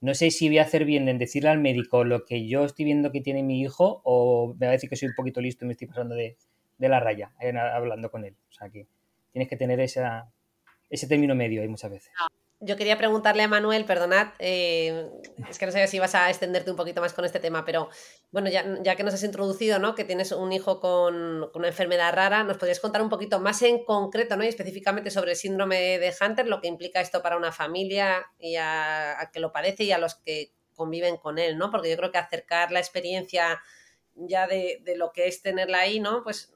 no 0.01 0.15
sé 0.15 0.31
si 0.31 0.49
voy 0.49 0.59
a 0.59 0.63
hacer 0.63 0.85
bien 0.85 1.09
en 1.09 1.19
decirle 1.19 1.49
al 1.49 1.61
médico 1.61 2.05
lo 2.05 2.25
que 2.25 2.47
yo 2.47 2.65
estoy 2.65 2.85
viendo 2.85 3.13
que 3.13 3.21
tiene 3.21 3.43
mi 3.43 3.61
hijo 3.61 4.03
o 4.05 4.55
me 4.59 4.67
va 4.67 4.71
a 4.71 4.73
decir 4.73 4.91
que 4.91 4.97
soy 4.97 5.09
un 5.09 5.15
poquito 5.15 5.41
listo 5.41 5.65
y 5.65 5.69
me 5.69 5.73
estoy 5.73 5.87
pasando 5.87 6.15
de, 6.15 6.37
la 6.79 6.99
raya 6.99 7.33
hablando 7.75 8.11
con 8.11 8.25
él. 8.25 8.35
O 8.49 8.53
sea 8.53 8.69
que 8.69 8.87
tienes 9.33 9.49
que 9.49 9.57
tener 9.57 9.79
esa, 9.81 10.29
ese 10.89 11.07
término 11.07 11.35
medio 11.35 11.63
ahí 11.63 11.69
muchas 11.69 11.91
veces. 11.91 12.13
Yo 12.63 12.77
quería 12.77 12.99
preguntarle 12.99 13.43
a 13.43 13.49
Manuel, 13.49 13.87
perdonad, 13.87 14.35
eh, 14.39 15.09
es 15.49 15.59
que 15.59 15.65
no 15.65 15.73
sé 15.73 15.87
si 15.87 15.99
vas 15.99 16.15
a 16.15 16.29
extenderte 16.29 16.71
un 16.71 16.77
poquito 16.77 17.01
más 17.01 17.15
con 17.15 17.25
este 17.25 17.41
tema, 17.41 17.65
pero 17.65 17.89
bueno, 18.31 18.51
ya, 18.51 18.97
que 18.97 19.03
nos 19.03 19.15
has 19.15 19.23
introducido, 19.23 19.79
¿no? 19.79 19.95
Que 19.95 20.05
tienes 20.05 20.31
un 20.33 20.53
hijo 20.53 20.79
con, 20.79 21.51
una 21.55 21.69
enfermedad 21.69 22.13
rara, 22.13 22.45
¿nos 22.45 22.59
podrías 22.59 22.79
contar 22.79 23.01
un 23.01 23.09
poquito 23.09 23.41
más 23.41 23.63
en 23.63 23.83
concreto, 23.83 24.37
¿no? 24.37 24.45
Y 24.45 24.49
específicamente 24.49 25.11
sobre 25.11 25.31
el 25.31 25.37
síndrome 25.39 25.99
de 25.99 26.15
Hunter, 26.21 26.47
lo 26.47 26.61
que 26.61 26.69
implica 26.69 27.01
esto 27.01 27.23
para 27.23 27.39
una 27.39 27.51
familia 27.51 28.27
y 28.39 28.57
a, 28.57 29.31
que 29.33 29.41
lo 29.41 29.53
padece 29.53 29.85
y 29.85 29.93
a 29.93 29.99
los 29.99 30.17
que 30.17 30.53
conviven 30.75 31.17
con 31.17 31.39
él, 31.39 31.57
¿no? 31.57 31.71
Porque 31.71 31.91
yo 31.91 31.97
creo 31.97 32.13
que 32.13 32.19
acercar 32.19 32.73
la 32.73 32.81
experiencia 32.81 33.63
ya 34.15 34.47
de, 34.47 34.83
de 34.85 34.97
lo 34.97 35.13
que 35.13 35.29
es 35.29 35.41
tenerla 35.41 35.79
ahí, 35.81 35.99
¿no? 35.99 36.23
Pues 36.23 36.53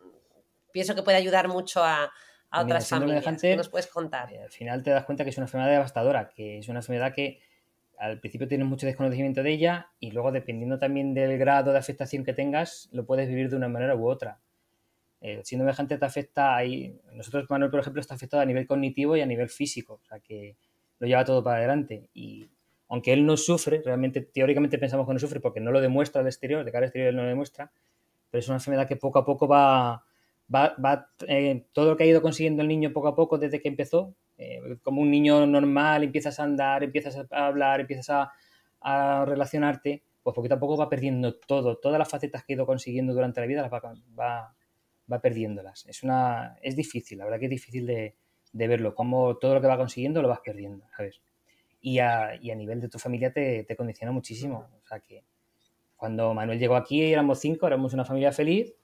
pienso 0.70 0.94
que 0.94 1.02
puede 1.02 1.16
ayudar 1.16 1.48
mucho 1.48 1.82
a, 1.82 2.12
a 2.54 2.62
otras 2.62 2.88
familias. 2.88 3.40
¿Qué 3.40 3.56
nos 3.56 3.68
puedes 3.68 3.86
contar? 3.88 4.32
Eh, 4.32 4.42
al 4.42 4.50
final 4.50 4.82
te 4.82 4.90
das 4.90 5.04
cuenta 5.04 5.24
que 5.24 5.30
es 5.30 5.36
una 5.36 5.44
enfermedad 5.44 5.72
devastadora, 5.72 6.30
que 6.30 6.58
es 6.58 6.68
una 6.68 6.78
enfermedad 6.78 7.12
que 7.12 7.40
al 7.98 8.20
principio 8.20 8.46
tienes 8.46 8.66
mucho 8.66 8.86
desconocimiento 8.86 9.42
de 9.42 9.52
ella 9.52 9.88
y 9.98 10.10
luego 10.12 10.32
dependiendo 10.32 10.78
también 10.78 11.14
del 11.14 11.36
grado 11.38 11.72
de 11.72 11.78
afectación 11.78 12.24
que 12.24 12.32
tengas, 12.32 12.88
lo 12.92 13.06
puedes 13.06 13.28
vivir 13.28 13.50
de 13.50 13.56
una 13.56 13.68
manera 13.68 13.96
u 13.96 14.08
otra. 14.08 14.40
El 15.20 15.44
síndrome 15.44 15.72
de 15.72 15.82
Hunter 15.82 15.98
te 15.98 16.04
afecta 16.04 16.54
ahí. 16.54 17.00
Nosotros, 17.12 17.48
Manuel, 17.48 17.70
por 17.70 17.80
ejemplo, 17.80 18.00
está 18.00 18.14
afectado 18.14 18.42
a 18.42 18.46
nivel 18.46 18.66
cognitivo 18.66 19.16
y 19.16 19.20
a 19.20 19.26
nivel 19.26 19.48
físico, 19.48 20.00
o 20.02 20.06
sea 20.06 20.20
que 20.20 20.56
lo 20.98 21.06
lleva 21.06 21.24
todo 21.24 21.42
para 21.42 21.58
adelante. 21.58 22.08
Y 22.12 22.48
aunque 22.88 23.12
él 23.12 23.24
no 23.24 23.36
sufre, 23.36 23.82
realmente 23.84 24.20
teóricamente 24.20 24.78
pensamos 24.78 25.06
que 25.06 25.14
no 25.14 25.18
sufre 25.18 25.40
porque 25.40 25.60
no 25.60 25.72
lo 25.72 25.80
demuestra 25.80 26.20
al 26.20 26.26
exterior, 26.26 26.64
de 26.64 26.70
cara 26.70 26.84
al 26.84 26.88
exterior 26.88 27.08
él 27.08 27.16
no 27.16 27.22
lo 27.22 27.28
demuestra, 27.28 27.72
pero 28.30 28.40
es 28.40 28.48
una 28.48 28.58
enfermedad 28.58 28.86
que 28.86 28.96
poco 28.96 29.18
a 29.18 29.24
poco 29.24 29.48
va, 29.48 30.04
va, 30.52 31.08
eh, 31.26 31.66
todo 31.72 31.90
lo 31.90 31.96
que 31.96 32.04
ha 32.04 32.06
ido 32.06 32.22
consiguiendo 32.22 32.62
el 32.62 32.68
niño 32.68 32.92
poco 32.92 33.08
a 33.08 33.14
poco 33.14 33.38
desde 33.38 33.60
que 33.60 33.68
empezó, 33.68 34.14
eh, 34.36 34.78
como 34.82 35.00
un 35.00 35.10
niño 35.10 35.46
normal, 35.46 36.04
empiezas 36.04 36.40
a 36.40 36.44
andar, 36.44 36.82
empiezas 36.82 37.16
a 37.30 37.46
hablar, 37.46 37.80
empiezas 37.80 38.10
a, 38.10 39.24
relacionarte, 39.26 40.02
pues 40.22 40.34
poquito 40.34 40.56
a 40.56 40.58
poco 40.58 40.76
va 40.76 40.90
perdiendo 40.90 41.36
todo, 41.36 41.78
todas 41.78 41.98
las 41.98 42.08
facetas 42.08 42.44
que 42.44 42.52
ha 42.52 42.56
ido 42.56 42.66
consiguiendo 42.66 43.14
durante 43.14 43.40
la 43.40 43.46
vida 43.46 43.62
las 43.62 43.72
va, 43.72 44.54
va, 45.08 45.20
perdiéndolas. 45.20 45.86
Es, 45.86 46.02
una, 46.02 46.58
es 46.60 46.76
difícil, 46.76 47.18
la 47.18 47.24
verdad 47.24 47.38
que 47.38 47.46
es 47.46 47.50
difícil 47.50 47.86
de, 47.86 48.14
verlo, 48.52 48.94
como 48.94 49.36
todo 49.38 49.54
lo 49.54 49.60
que 49.62 49.66
va 49.66 49.78
consiguiendo 49.78 50.20
lo 50.20 50.28
vas 50.28 50.40
perdiendo, 50.44 50.84
¿sabes? 50.94 51.22
Y 51.80 51.98
a, 51.98 52.36
y 52.40 52.50
a 52.50 52.54
nivel 52.54 52.80
de 52.80 52.88
tu 52.88 52.98
familia 52.98 53.32
te, 53.32 53.64
te 53.64 53.76
condiciona 53.76 54.12
muchísimo. 54.12 54.68
O 54.82 54.86
sea 54.86 55.00
que 55.00 55.24
cuando 55.96 56.34
Manuel 56.34 56.58
llegó 56.58 56.76
aquí 56.76 57.02
éramos 57.02 57.40
cinco, 57.40 57.66
éramos 57.66 57.94
una 57.94 58.04
familia 58.04 58.32
feliz 58.32 58.74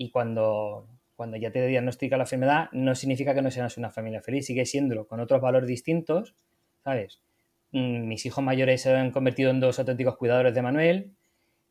y 0.00 0.08
cuando, 0.08 0.88
cuando 1.14 1.36
ya 1.36 1.50
te 1.50 1.66
diagnostica 1.66 2.16
la 2.16 2.22
enfermedad, 2.22 2.70
no 2.72 2.94
significa 2.94 3.34
que 3.34 3.42
no 3.42 3.50
seas 3.50 3.76
una 3.76 3.90
familia 3.90 4.22
feliz, 4.22 4.46
sigue 4.46 4.64
siéndolo, 4.64 5.06
con 5.06 5.20
otros 5.20 5.42
valores 5.42 5.68
distintos, 5.68 6.34
¿sabes? 6.82 7.20
Mm, 7.72 8.08
mis 8.08 8.24
hijos 8.24 8.42
mayores 8.42 8.80
se 8.80 8.94
han 8.94 9.10
convertido 9.10 9.50
en 9.50 9.60
dos 9.60 9.78
auténticos 9.78 10.16
cuidadores 10.16 10.54
de 10.54 10.62
Manuel. 10.62 11.10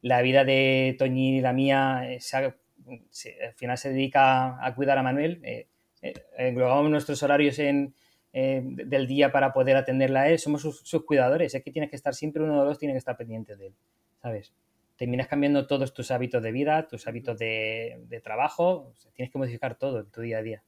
La 0.03 0.21
vida 0.21 0.45
de 0.45 0.95
Toñi 0.99 1.39
y 1.39 1.41
la 1.41 1.53
mía 1.53 2.01
eh, 2.07 2.19
al 2.35 3.53
final 3.55 3.79
se 3.79 3.89
dedica 3.89 4.63
a 4.63 4.75
cuidar 4.75 4.99
a 4.99 5.03
Manuel. 5.03 5.41
Eh, 5.43 5.65
eh, 6.03 6.13
englobamos 6.37 6.91
nuestros 6.91 7.23
horarios 7.23 7.57
en, 7.57 7.95
del 8.31 9.07
día 9.07 9.31
para 9.31 9.53
poder 9.53 9.75
atenderla 9.75 10.21
a 10.21 10.29
él. 10.29 10.37
Somos 10.37 10.61
sus, 10.61 10.81
sus, 10.81 11.03
cuidadores. 11.03 11.55
Es 11.55 11.63
que 11.63 11.71
tienes 11.71 11.89
que 11.89 11.95
estar 11.95 12.13
siempre, 12.13 12.43
uno 12.43 12.59
de 12.59 12.65
los 12.67 12.77
tiene 12.77 12.93
que 12.93 12.99
estar 12.99 13.17
pendiente 13.17 13.55
de 13.55 13.67
él, 13.67 13.73
¿sabes? 14.21 14.53
Terminas 14.99 15.29
cambiando 15.29 15.65
todos 15.65 15.93
tus 15.93 16.11
hábitos 16.11 16.43
de 16.43 16.51
vida, 16.51 16.85
tus 16.89 17.07
hábitos 17.07 17.39
de, 17.39 18.21
trabajo, 18.21 18.93
tienes 19.13 19.31
que 19.31 19.37
modificar 19.37 19.77
todo 19.77 20.01
en 20.01 20.11
tu 20.11 20.19
día 20.19 20.39
a 20.39 20.41
día 20.41 20.63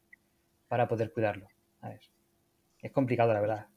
para 0.69 0.87
poder 0.87 1.11
cuidarlo. 1.11 1.49
Es 2.81 2.91
complicado, 2.93 3.33
la 3.33 3.41
verdad, 3.41 3.67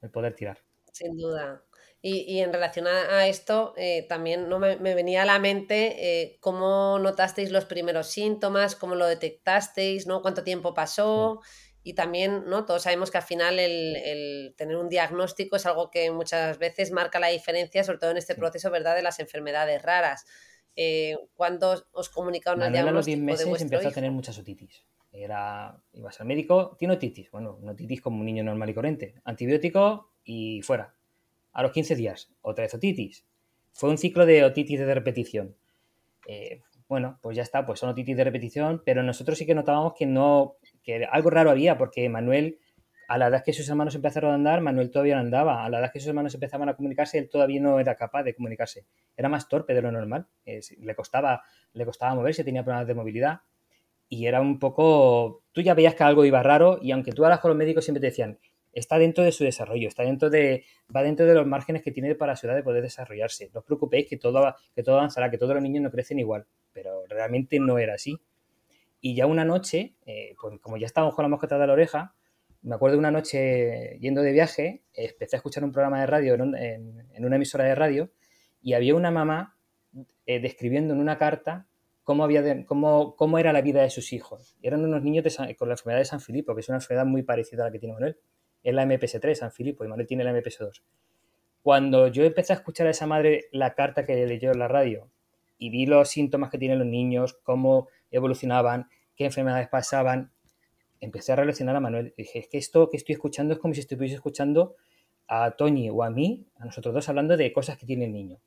el 0.00 0.10
poder 0.10 0.34
tirar. 0.34 0.58
Sin 0.90 1.18
duda. 1.18 1.62
Y, 2.00 2.40
en 2.40 2.52
relación 2.52 2.86
a, 2.86 3.26
esto, 3.26 3.74
eh, 3.76 4.06
también 4.08 4.48
no 4.48 4.58
me, 4.58 4.76
venía 4.76 5.22
a 5.22 5.26
la 5.26 5.38
mente 5.38 5.96
eh, 5.98 6.38
cómo 6.40 6.98
notasteis 6.98 7.50
los 7.50 7.66
primeros 7.66 8.06
síntomas, 8.08 8.76
cómo 8.76 8.94
lo 8.94 9.06
detectasteis, 9.06 10.06
¿no? 10.06 10.22
¿Cuánto 10.22 10.44
tiempo 10.44 10.72
pasó? 10.72 11.42
Y 11.86 11.92
también, 11.92 12.44
¿no? 12.46 12.64
Todos 12.64 12.82
sabemos 12.82 13.10
que 13.10 13.18
al 13.18 13.24
final 13.24 13.58
el, 13.58 14.54
tener 14.56 14.76
un 14.76 14.88
diagnóstico 14.88 15.56
es 15.56 15.66
algo 15.66 15.90
que 15.90 16.10
muchas 16.10 16.58
veces 16.58 16.90
marca 16.90 17.20
la 17.20 17.28
diferencia, 17.28 17.84
sobre 17.84 17.98
todo 17.98 18.10
en 18.10 18.16
este 18.16 18.34
proceso, 18.34 18.70
¿verdad?, 18.70 18.96
de 18.96 19.02
las 19.02 19.20
enfermedades 19.20 19.82
raras. 19.82 20.24
Eh, 20.76 21.14
¿Cuándo 21.34 21.84
os 21.92 22.08
comunicaron 22.08 22.62
el 22.62 22.72
diagnóstico? 22.72 22.88
A 22.88 22.96
los 22.96 23.06
10 23.06 23.18
meses 23.20 23.62
empezó 23.62 23.88
a 23.88 23.92
tener 23.92 24.10
muchas 24.10 24.38
otitis. 24.38 24.86
Era, 25.12 25.78
ibas 25.92 26.18
al 26.20 26.26
médico, 26.26 26.74
tiene 26.78 26.94
otitis. 26.94 27.30
Bueno, 27.30 27.58
una 27.60 27.72
otitis 27.72 28.00
como 28.00 28.18
un 28.18 28.26
niño 28.26 28.42
normal 28.42 28.70
y 28.70 28.74
corriente. 28.74 29.14
Antibiótico 29.22 30.10
y 30.24 30.62
fuera. 30.62 30.94
A 31.52 31.62
los 31.62 31.70
15 31.70 31.96
días, 31.96 32.32
otra 32.40 32.62
vez 32.62 32.72
otitis. 32.72 33.26
Fue 33.72 33.90
un 33.90 33.98
ciclo 33.98 34.24
de 34.24 34.42
otitis 34.42 34.80
de 34.80 34.94
repetición. 34.94 35.54
Eh, 36.26 36.62
bueno, 36.88 37.18
pues 37.20 37.36
ya 37.36 37.42
está, 37.42 37.66
pues 37.66 37.78
son 37.78 37.90
otitis 37.90 38.16
de 38.16 38.24
repetición, 38.24 38.82
pero 38.86 39.02
nosotros 39.02 39.36
sí 39.36 39.44
que 39.44 39.54
notábamos 39.54 39.92
que 39.94 40.06
no, 40.06 40.56
que 40.84 41.04
algo 41.04 41.30
raro 41.30 41.50
había, 41.50 41.76
porque 41.78 42.08
Manuel, 42.08 42.58
a 43.08 43.18
la 43.18 43.28
edad 43.28 43.42
que 43.44 43.52
sus 43.52 43.68
hermanos 43.68 43.94
empezaron 43.94 44.30
a 44.30 44.34
andar, 44.34 44.60
Manuel 44.60 44.90
todavía 44.90 45.14
no 45.14 45.22
andaba, 45.22 45.64
a 45.64 45.68
la 45.68 45.80
edad 45.80 45.92
que 45.92 46.00
sus 46.00 46.08
hermanos 46.08 46.34
empezaban 46.34 46.68
a 46.68 46.76
comunicarse, 46.76 47.18
él 47.18 47.28
todavía 47.28 47.60
no 47.60 47.80
era 47.80 47.96
capaz 47.96 48.22
de 48.22 48.34
comunicarse, 48.34 48.86
era 49.16 49.28
más 49.28 49.48
torpe 49.48 49.74
de 49.74 49.82
lo 49.82 49.90
normal, 49.90 50.26
le, 50.44 50.94
costaba, 50.94 51.42
le 51.72 51.84
costaba 51.84 52.14
moverse, 52.14 52.44
tenía 52.44 52.62
problemas 52.62 52.86
de 52.86 52.94
movilidad, 52.94 53.40
y 54.08 54.26
era 54.26 54.40
un 54.40 54.58
poco, 54.58 55.42
tú 55.52 55.62
ya 55.62 55.74
veías 55.74 55.94
que 55.94 56.04
algo 56.04 56.24
iba 56.24 56.42
raro, 56.42 56.78
y 56.80 56.92
aunque 56.92 57.12
tú 57.12 57.24
hablas 57.24 57.40
con 57.40 57.48
los 57.48 57.58
médicos 57.58 57.84
siempre 57.84 58.00
te 58.00 58.06
decían, 58.08 58.38
está 58.74 58.98
dentro 58.98 59.24
de 59.24 59.32
su 59.32 59.44
desarrollo, 59.44 59.88
está 59.88 60.02
dentro 60.02 60.30
de, 60.30 60.64
va 60.94 61.02
dentro 61.02 61.26
de 61.26 61.34
los 61.34 61.46
márgenes 61.46 61.82
que 61.82 61.92
tiene 61.92 62.14
para 62.14 62.36
su 62.36 62.46
edad 62.46 62.56
de 62.56 62.62
poder 62.62 62.82
desarrollarse. 62.82 63.50
No 63.54 63.60
os 63.60 63.66
preocupéis 63.66 64.06
que 64.08 64.16
todo, 64.16 64.54
que 64.74 64.82
todo 64.82 64.96
avanzará, 64.96 65.30
que 65.30 65.38
todos 65.38 65.54
los 65.54 65.62
niños 65.62 65.82
no 65.82 65.90
crecen 65.90 66.18
igual, 66.18 66.46
pero 66.72 67.04
realmente 67.08 67.58
no 67.58 67.78
era 67.78 67.94
así. 67.94 68.20
Y 69.06 69.14
ya 69.14 69.26
una 69.26 69.44
noche, 69.44 69.96
pues 70.40 70.58
como 70.62 70.78
ya 70.78 70.86
estábamos 70.86 71.14
con 71.14 71.24
la 71.24 71.28
mosqueta 71.28 71.58
de 71.58 71.66
la 71.66 71.74
oreja, 71.74 72.14
me 72.62 72.74
acuerdo 72.74 72.94
de 72.94 73.00
una 73.00 73.10
noche 73.10 73.98
yendo 74.00 74.22
de 74.22 74.32
viaje, 74.32 74.82
empecé 74.94 75.36
a 75.36 75.40
escuchar 75.40 75.62
un 75.62 75.72
programa 75.72 76.00
de 76.00 76.06
radio 76.06 76.32
en, 76.32 77.06
una 77.18 77.36
emisora 77.36 77.64
de 77.64 77.74
radio 77.74 78.10
y 78.62 78.72
había 78.72 78.94
una 78.94 79.10
mamá 79.10 79.58
eh, 80.24 80.40
describiendo 80.40 80.94
en 80.94 81.00
una 81.00 81.18
carta 81.18 81.66
cómo, 82.02 82.24
había 82.24 82.64
cómo, 82.64 83.14
cómo, 83.14 83.38
era 83.38 83.52
la 83.52 83.60
vida 83.60 83.82
de 83.82 83.90
sus 83.90 84.14
hijos. 84.14 84.56
eran 84.62 84.82
unos 84.82 85.02
niños 85.02 85.36
con 85.58 85.68
la 85.68 85.74
enfermedad 85.74 85.98
de 85.98 86.06
San 86.06 86.20
Filipo, 86.20 86.54
que 86.54 86.62
es 86.62 86.68
una 86.70 86.78
enfermedad 86.78 87.04
muy 87.04 87.22
parecida 87.22 87.64
a 87.64 87.66
la 87.66 87.72
que 87.72 87.80
tiene 87.80 87.92
Manuel 87.92 88.16
es 88.62 88.74
la 88.74 88.86
MPS3, 88.86 89.34
San 89.34 89.52
Filipo, 89.52 89.84
y 89.84 89.88
Manuel 89.88 90.06
tiene 90.06 90.24
la 90.24 90.32
MPS2. 90.32 90.80
Cuando 91.62 92.08
yo 92.08 92.24
empecé 92.24 92.54
a 92.54 92.56
escuchar 92.56 92.86
a 92.86 92.90
esa 92.90 93.06
madre 93.06 93.48
la 93.52 93.74
carta 93.74 94.06
que 94.06 94.26
leyó 94.26 94.50
en 94.50 94.60
la 94.60 94.68
radio 94.68 95.10
y 95.58 95.68
vi 95.68 95.84
los 95.84 96.08
síntomas 96.08 96.48
que 96.48 96.56
tienen 96.56 96.78
los 96.78 96.88
niños, 96.88 97.34
cómo 97.42 97.88
evolucionaban, 98.16 98.88
qué 99.16 99.26
enfermedades 99.26 99.68
pasaban, 99.68 100.32
empecé 101.00 101.32
a 101.32 101.36
relacionar 101.36 101.76
a 101.76 101.80
Manuel. 101.80 102.14
dije, 102.16 102.40
es 102.40 102.48
que 102.48 102.58
esto 102.58 102.88
que 102.90 102.96
estoy 102.96 103.14
escuchando 103.14 103.54
es 103.54 103.60
como 103.60 103.74
si 103.74 103.80
estuviese 103.80 104.14
escuchando 104.14 104.76
a 105.28 105.52
Toñi 105.52 105.90
o 105.90 106.02
a 106.02 106.10
mí, 106.10 106.46
a 106.58 106.64
nosotros 106.64 106.94
dos, 106.94 107.08
hablando 107.08 107.36
de 107.36 107.52
cosas 107.52 107.78
que 107.78 107.86
tiene 107.86 108.06
el 108.06 108.12
niño. 108.12 108.38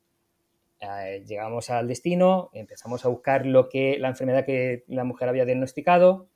Eh, 0.80 1.24
llegamos 1.26 1.70
al 1.70 1.88
destino, 1.88 2.50
empezamos 2.52 3.04
a 3.04 3.08
buscar 3.08 3.46
lo 3.46 3.68
que 3.68 3.98
la 3.98 4.08
enfermedad 4.08 4.44
que 4.44 4.84
la 4.86 5.04
mujer 5.04 5.28
había 5.28 5.44
diagnosticado, 5.44 6.28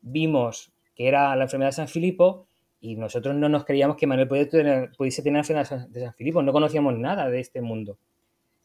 vimos 0.00 0.72
que 0.94 1.08
era 1.08 1.34
la 1.36 1.44
enfermedad 1.44 1.68
de 1.68 1.76
San 1.76 1.88
Filipo 1.88 2.46
y 2.80 2.96
nosotros 2.96 3.34
no 3.34 3.48
nos 3.48 3.64
creíamos 3.64 3.96
que 3.96 4.06
Manuel 4.06 4.28
pudiese 4.28 4.50
tener, 4.50 4.92
pudiese 4.96 5.22
tener 5.22 5.38
enfermedad 5.38 5.88
de 5.88 6.00
San 6.00 6.14
Filipo, 6.14 6.42
no 6.42 6.52
conocíamos 6.52 6.98
nada 6.98 7.30
de 7.30 7.40
este 7.40 7.60
mundo. 7.60 7.98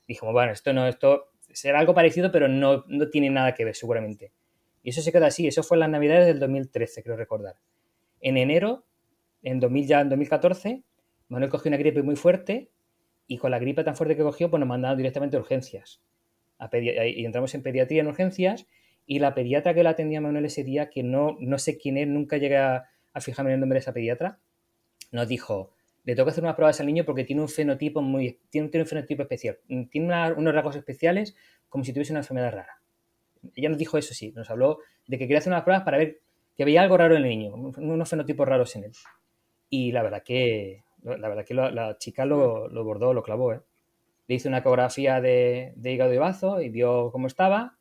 Dijimos, 0.08 0.34
bueno, 0.34 0.52
esto 0.52 0.74
no, 0.74 0.88
esto 0.88 1.29
será 1.54 1.80
algo 1.80 1.94
parecido, 1.94 2.32
pero 2.32 2.48
no, 2.48 2.86
no 2.88 3.10
tiene 3.10 3.30
nada 3.30 3.54
que 3.54 3.66
ver 3.66 3.76
seguramente. 3.76 4.32
Y 4.84 4.92
eso 4.92 5.02
se 5.02 5.12
queda 5.12 5.28
así, 5.28 5.48
eso 5.48 5.64
fue 5.64 5.76
en 5.76 5.82
las 5.82 5.90
navidades 5.90 6.28
del 6.28 6.40
2013, 6.40 7.04
creo 7.04 7.18
recordar. 7.18 7.56
En 8.22 8.38
enero, 8.38 8.86
en 9.44 9.60
2000, 9.60 9.88
ya 9.88 10.02
en 10.02 10.10
2014, 10.10 10.84
Manuel 11.28 11.52
cogió 11.52 11.70
una 11.70 11.78
gripe 11.78 12.02
muy 12.02 12.16
fuerte 12.16 12.70
y 13.28 13.38
con 13.38 13.52
la 13.52 13.60
gripe 13.60 13.84
tan 13.84 13.96
fuerte 13.96 14.16
que 14.16 14.24
cogió, 14.24 14.50
pues 14.50 14.60
nos 14.60 14.70
mandaron 14.70 14.98
directamente 14.98 15.38
a 15.38 15.40
urgencias. 15.40 16.02
y 16.72 17.26
entramos 17.26 17.54
en 17.56 17.64
pediatría 17.64 18.02
en 18.02 18.08
urgencias 18.08 18.68
y 19.06 19.20
la 19.20 19.34
pediatra 19.34 19.74
que 19.74 19.84
la 19.84 19.92
atendía 19.92 20.20
a 20.20 20.22
Manuel 20.22 20.46
ese 20.46 20.64
día, 20.64 20.90
que 20.90 21.04
no, 21.04 21.38
no 21.40 21.58
sé 21.58 21.78
quién 21.78 21.98
es, 21.98 22.08
nunca 22.08 22.38
llega 22.38 22.76
a 22.76 22.90
a 23.14 23.22
fijarme 23.22 23.52
en 23.52 23.56
el 23.56 23.60
nombre 23.60 23.76
de 23.78 23.82
esa 23.82 23.94
pediatra, 23.94 24.40
nos 25.12 25.28
dijo, 25.28 25.74
le 26.04 26.16
tengo 26.16 26.26
que 26.26 26.32
hacer 26.32 26.44
unas 26.44 26.56
pruebas 26.56 26.80
al 26.80 26.88
niño 26.88 27.06
porque 27.06 27.24
tiene 27.24 27.42
un 27.42 27.50
fenotipo 27.50 28.02
muy, 28.02 28.40
tiene, 28.50 28.70
un 28.74 28.86
fenotipo 28.86 29.22
especial, 29.24 29.60
tiene 29.90 30.34
unos 30.34 30.54
rasgos 30.54 30.76
especiales 30.76 31.36
como 31.68 31.84
si 31.84 31.94
tuviese 31.94 32.14
una 32.14 32.22
enfermedad 32.22 32.52
rara. 32.52 32.82
Ella 33.56 33.70
nos 33.70 33.78
dijo 33.78 33.98
eso 33.98 34.14
sí, 34.14 34.32
nos 34.36 34.50
habló 34.50 34.80
de 35.08 35.18
que 35.18 35.26
quería 35.26 35.40
hacer 35.40 35.52
unas 35.52 35.64
pruebas 35.64 35.84
para 35.84 35.98
ver 35.98 36.20
que 36.58 36.66
veía 36.66 36.82
algo 36.82 36.98
raro 36.98 37.16
en 37.16 37.24
el 37.24 37.30
niño, 37.30 37.54
unos 37.54 38.10
fenotipos 38.10 38.48
raros 38.48 38.76
en 38.76 38.86
él. 38.86 38.92
Y 39.70 39.92
la 39.92 40.04
verdad 40.04 40.24
que, 40.24 40.84
la, 41.04 41.30
verdad 41.30 41.46
que 41.46 41.54
la, 41.54 41.98
chica 41.98 42.26
lo, 42.26 42.68
lo, 42.68 42.84
bordó, 42.84 43.14
lo 43.14 43.24
clavó. 43.24 43.54
¿eh? 43.54 43.62
Le 44.28 44.36
hizo 44.36 44.50
una 44.50 44.58
ecografía 44.58 45.22
de, 45.22 45.74
de 45.76 45.92
hígado 45.92 46.14
y 46.14 46.18
bazo 46.18 46.60
y 46.60 46.70
vio 46.70 47.12
cómo 47.12 47.28
estaba. 47.28 47.78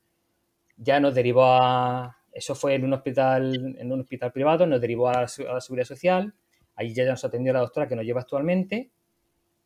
Ya 0.77 1.01
nos 1.01 1.15
derivó 1.15 1.45
a, 1.45 2.19
eso 2.39 2.55
fue 2.55 2.75
en 2.75 2.85
un 2.85 2.93
hospital, 2.93 3.77
en 3.79 3.93
un 3.93 4.01
hospital 4.01 4.31
privado, 4.31 4.65
nos 4.65 4.81
derivó 4.81 5.09
a 5.09 5.23
la, 5.23 5.29
Seguridad 5.29 5.87
Social. 5.87 6.33
Allí 6.79 6.95
ya 6.95 7.05
nos 7.05 7.25
atendió 7.25 7.53
la 7.53 7.59
doctora 7.59 7.89
que 7.89 7.97
nos 7.97 8.05
lleva 8.05 8.21
actualmente 8.21 8.93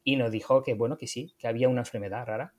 y 0.03 0.17
nos 0.17 0.31
dijo 0.31 0.63
que, 0.63 0.73
bueno, 0.73 0.97
que 0.97 1.07
sí, 1.07 1.35
que 1.37 1.47
había 1.47 1.69
una 1.69 1.83
enfermedad 1.83 2.25
rara. 2.25 2.55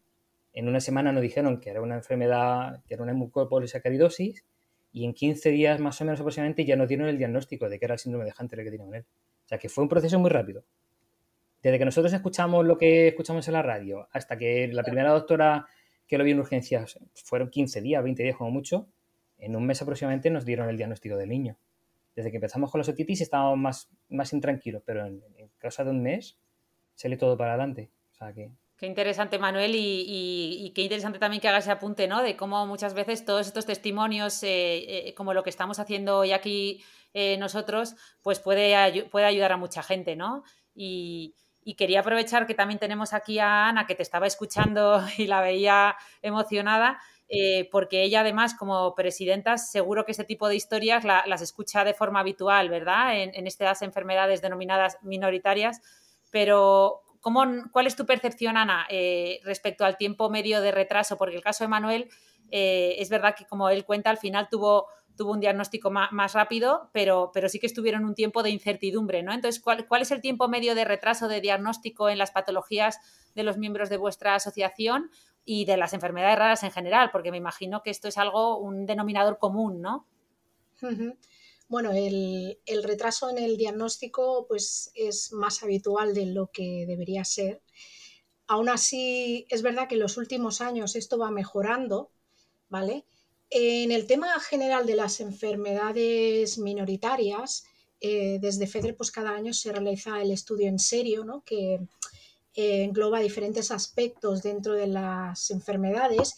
En 0.53 0.67
una 0.67 0.79
semana 0.79 1.12
nos 1.12 1.24
dijeron 1.24 1.60
que 1.60 1.72
era 1.72 1.81
una 1.81 1.95
enfermedad, 1.95 2.83
que 2.86 2.93
era 2.93 3.01
una 3.01 3.15
mucopolisacaridosis 3.15 4.45
y 4.91 5.05
en 5.05 5.15
15 5.15 5.50
días 5.50 5.79
más 5.79 6.00
o 6.00 6.05
menos 6.05 6.19
aproximadamente 6.19 6.65
ya 6.65 6.75
nos 6.75 6.88
dieron 6.88 7.07
el 7.07 7.17
diagnóstico 7.17 7.67
de 7.67 7.79
que 7.79 7.86
era 7.86 7.95
el 7.95 8.00
síndrome 8.00 8.25
de 8.25 8.33
Hunter 8.39 8.60
el 8.60 8.65
que 8.65 8.72
tenía 8.72 8.86
con 8.86 8.95
él. 8.95 9.05
O 9.43 9.48
sea 9.48 9.57
que 9.57 9.69
fue 9.69 9.83
un 9.83 9.89
proceso 9.89 10.19
muy 10.19 10.29
rápido. 10.29 10.63
Desde 11.63 11.79
que 11.79 11.86
nosotros 11.86 12.13
escuchamos 12.13 12.63
lo 12.63 12.77
que 12.77 13.07
escuchamos 13.07 13.48
en 13.48 13.55
la 13.55 13.63
radio 13.63 14.07
hasta 14.12 14.38
que 14.38 14.67
la 14.67 14.83
primera 14.83 15.10
doctora 15.10 15.65
que 16.05 16.19
lo 16.19 16.24
vio 16.24 16.36
en 16.36 16.41
urgencias 16.41 17.00
fueron 17.15 17.50
15 17.50 17.81
días, 17.81 18.03
20 18.03 18.22
días 18.22 18.36
como 18.38 18.51
mucho, 18.51 18.88
en 19.39 19.55
un 19.55 19.65
mes 19.65 19.81
aproximadamente 19.81 20.29
nos 20.29 20.45
dieron 20.45 20.69
el 20.69 20.77
diagnóstico 20.77 21.17
del 21.17 21.29
niño. 21.29 21.57
Desde 22.15 22.32
que 22.32 22.38
empezamos 22.38 22.72
con 22.72 22.82
la 22.82 22.89
otitis 22.89 23.22
estábamos 23.22 23.58
más, 23.58 23.89
más 24.10 24.34
intranquilos, 24.34 24.84
pero 24.86 25.05
en, 25.05 25.24
en 25.36 25.50
causa 25.58 25.84
de 25.84 25.91
un 25.91 26.01
mes 26.01 26.38
sale 26.96 27.17
todo 27.17 27.38
para 27.38 27.53
adelante. 27.53 27.91
Qué 28.77 28.88
interesante, 28.88 29.39
Manuel, 29.39 29.74
y, 29.75 30.72
qué 30.75 30.82
interesante 30.82 31.20
también 31.20 31.41
que 31.41 31.48
hagas 31.48 31.65
ese 31.65 31.72
apunte, 31.72 32.08
¿no? 32.08 32.22
De 32.22 32.36
cómo 32.36 32.65
muchas 32.65 32.93
veces 32.93 33.24
todos 33.24 33.48
estos 33.48 33.65
testimonios, 33.65 34.43
eh, 34.43 35.10
eh, 35.10 35.13
como 35.13 35.34
lo 35.34 35.43
que 35.43 35.50
estamos 35.50 35.79
haciendo 35.79 36.17
hoy 36.20 36.32
aquí 36.32 36.84
eh, 37.13 37.38
nosotros, 37.38 37.96
pues 38.22 38.39
puede, 38.39 39.05
puede 39.05 39.25
ayudar 39.25 39.51
a 39.53 39.58
mucha 39.58 39.84
gente, 39.84 40.15
¿no? 40.15 40.43
Y, 40.75 41.36
quería 41.77 42.01
aprovechar 42.01 42.46
que 42.46 42.55
también 42.55 42.77
tenemos 42.77 43.13
aquí 43.13 43.39
a 43.39 43.67
Ana, 43.67 43.86
que 43.86 43.96
te 43.96 44.03
estaba 44.03 44.27
escuchando 44.27 45.01
y 45.17 45.27
la 45.27 45.41
veía 45.41 45.96
emocionada, 46.22 47.00
porque 47.71 48.03
ella 48.03 48.21
además 48.21 48.53
como 48.55 48.93
presidenta 48.95 49.57
seguro 49.57 50.05
que 50.05 50.11
este 50.11 50.23
tipo 50.23 50.47
de 50.47 50.55
historias 50.55 51.03
las 51.03 51.41
escucha 51.41 51.83
de 51.83 51.93
forma 51.93 52.19
habitual, 52.19 52.69
¿verdad? 52.69 53.19
En, 53.19 53.33
en 53.33 53.47
estas 53.47 53.81
enfermedades 53.81 54.41
denominadas 54.41 54.97
minoritarias, 55.01 55.81
pero 56.31 57.03
¿Cuál 57.71 57.87
es 57.87 57.95
tu 57.95 58.05
percepción, 58.05 58.57
Ana, 58.57 58.85
eh, 58.89 59.39
respecto 59.45 59.85
al 59.85 59.95
tiempo 59.95 60.29
medio 60.29 60.59
de 60.59 60.73
retraso? 60.73 61.17
Porque 61.17 61.37
el 61.37 61.41
caso 61.41 61.63
de 61.63 61.69
Manuel 61.69 62.09
eh, 62.51 62.95
es 62.99 63.09
verdad 63.09 63.33
que, 63.33 63.45
como 63.45 63.69
él 63.69 63.85
cuenta, 63.85 64.09
al 64.09 64.17
final 64.17 64.49
tuvo, 64.51 64.87
un 65.19 65.39
diagnóstico 65.39 65.89
más, 65.89 66.33
rápido, 66.33 66.89
pero, 66.91 67.31
sí 67.47 67.59
que 67.59 67.67
estuvieron 67.67 68.03
un 68.03 68.13
tiempo 68.13 68.43
de 68.43 68.49
incertidumbre, 68.49 69.23
¿no? 69.23 69.31
Entonces, 69.31 69.61
¿cuál, 69.61 69.87
¿cuál, 69.87 70.01
es 70.01 70.11
el 70.11 70.19
tiempo 70.19 70.49
medio 70.49 70.75
de 70.75 70.83
retraso 70.83 71.29
de 71.29 71.39
diagnóstico 71.39 72.09
en 72.09 72.17
las 72.17 72.31
patologías 72.31 72.99
de 73.35 73.43
los 73.43 73.57
miembros 73.57 73.89
de 73.89 73.95
vuestra 73.95 74.35
asociación 74.35 75.09
y 75.45 75.65
de 75.65 75.77
las 75.77 75.93
enfermedades 75.93 76.38
raras 76.38 76.63
en 76.63 76.71
general? 76.71 77.09
Porque 77.12 77.31
me 77.31 77.38
imagino 77.38 77.83
que 77.83 77.89
esto 77.89 78.07
es 78.07 78.17
algo, 78.17 78.57
un 78.57 78.85
denominador 78.85 79.38
común, 79.39 79.81
¿no? 79.81 80.07
Bueno, 81.69 81.91
el, 81.91 82.83
retraso 82.83 83.29
en 83.29 83.38
el 83.38 83.57
diagnóstico 83.57 84.45
pues, 84.47 84.91
es 84.95 85.31
más 85.31 85.63
habitual 85.63 86.13
de 86.13 86.27
lo 86.27 86.51
que 86.51 86.85
debería 86.88 87.23
ser. 87.23 87.62
Aún 88.47 88.69
así, 88.69 89.47
es 89.50 89.62
verdad 89.62 89.88
que 89.88 89.95
en 89.95 90.01
los 90.01 90.17
últimos 90.17 90.62
años 90.62 90.95
esto 90.95 91.17
va 91.17 91.31
mejorando, 91.31 92.12
¿vale? 92.69 93.05
En 93.50 93.91
el 93.91 94.07
tema 94.07 94.39
general 94.39 94.85
de 94.85 94.95
las 94.95 95.19
enfermedades 95.19 96.57
minoritarias, 96.57 97.65
eh, 98.05 98.38
desde 98.41 98.67
FEDER 98.67 98.97
pues 98.97 99.12
cada 99.12 99.31
año 99.31 99.53
se 99.53 99.71
realiza 99.71 100.21
el 100.21 100.31
estudio 100.31 100.67
en 100.67 100.77
serio, 100.77 101.23
¿no? 101.23 101.41
que 101.45 101.79
eh, 102.55 102.83
engloba 102.83 103.19
diferentes 103.19 103.72
aspectos 103.72 104.43
dentro 104.43 104.74
de 104.74 104.88
las 104.88 105.50
enfermedades 105.51 106.36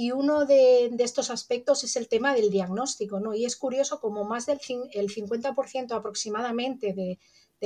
y 0.00 0.12
uno 0.12 0.44
de, 0.44 0.92
estos 1.00 1.28
aspectos 1.28 1.82
es 1.82 1.96
el 1.96 2.06
tema 2.06 2.32
del 2.32 2.50
diagnóstico, 2.50 3.18
¿no? 3.18 3.34
Y 3.34 3.44
es 3.44 3.56
curioso 3.56 3.98
como 3.98 4.22
más 4.22 4.46
del 4.46 4.60
el 4.92 5.08
50% 5.08 5.90
aproximadamente 5.90 6.92
de, 6.92 7.18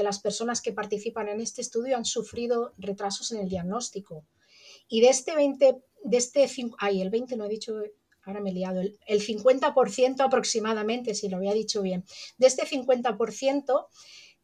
las 0.03 0.21
personas 0.21 0.63
que 0.63 0.73
participan 0.73 1.29
en 1.29 1.43
este 1.43 1.61
estudio 1.61 1.95
han 1.95 2.07
sufrido 2.07 2.73
retrasos 2.79 3.33
en 3.33 3.41
el 3.41 3.51
diagnóstico. 3.51 4.25
Y 4.89 5.03
de 5.03 5.11
este 5.11 5.35
20, 5.37 5.83
de 6.05 6.17
este, 6.17 6.49
ay, 6.79 7.03
el 7.03 7.11
20 7.11 7.37
no 7.37 7.45
he 7.45 7.51
dicho, 7.51 7.75
ahora 8.25 8.41
me 8.41 8.49
he 8.49 8.55
liado, 8.55 8.81
el, 8.81 8.99
el 9.07 9.21
50% 9.21 10.25
aproximadamente, 10.25 11.15
si 11.15 11.29
lo 11.29 11.37
había 11.37 11.53
dicho 11.53 11.83
bien, 11.83 12.03
de 12.39 12.47
este 12.47 12.67
50%, 12.67 13.87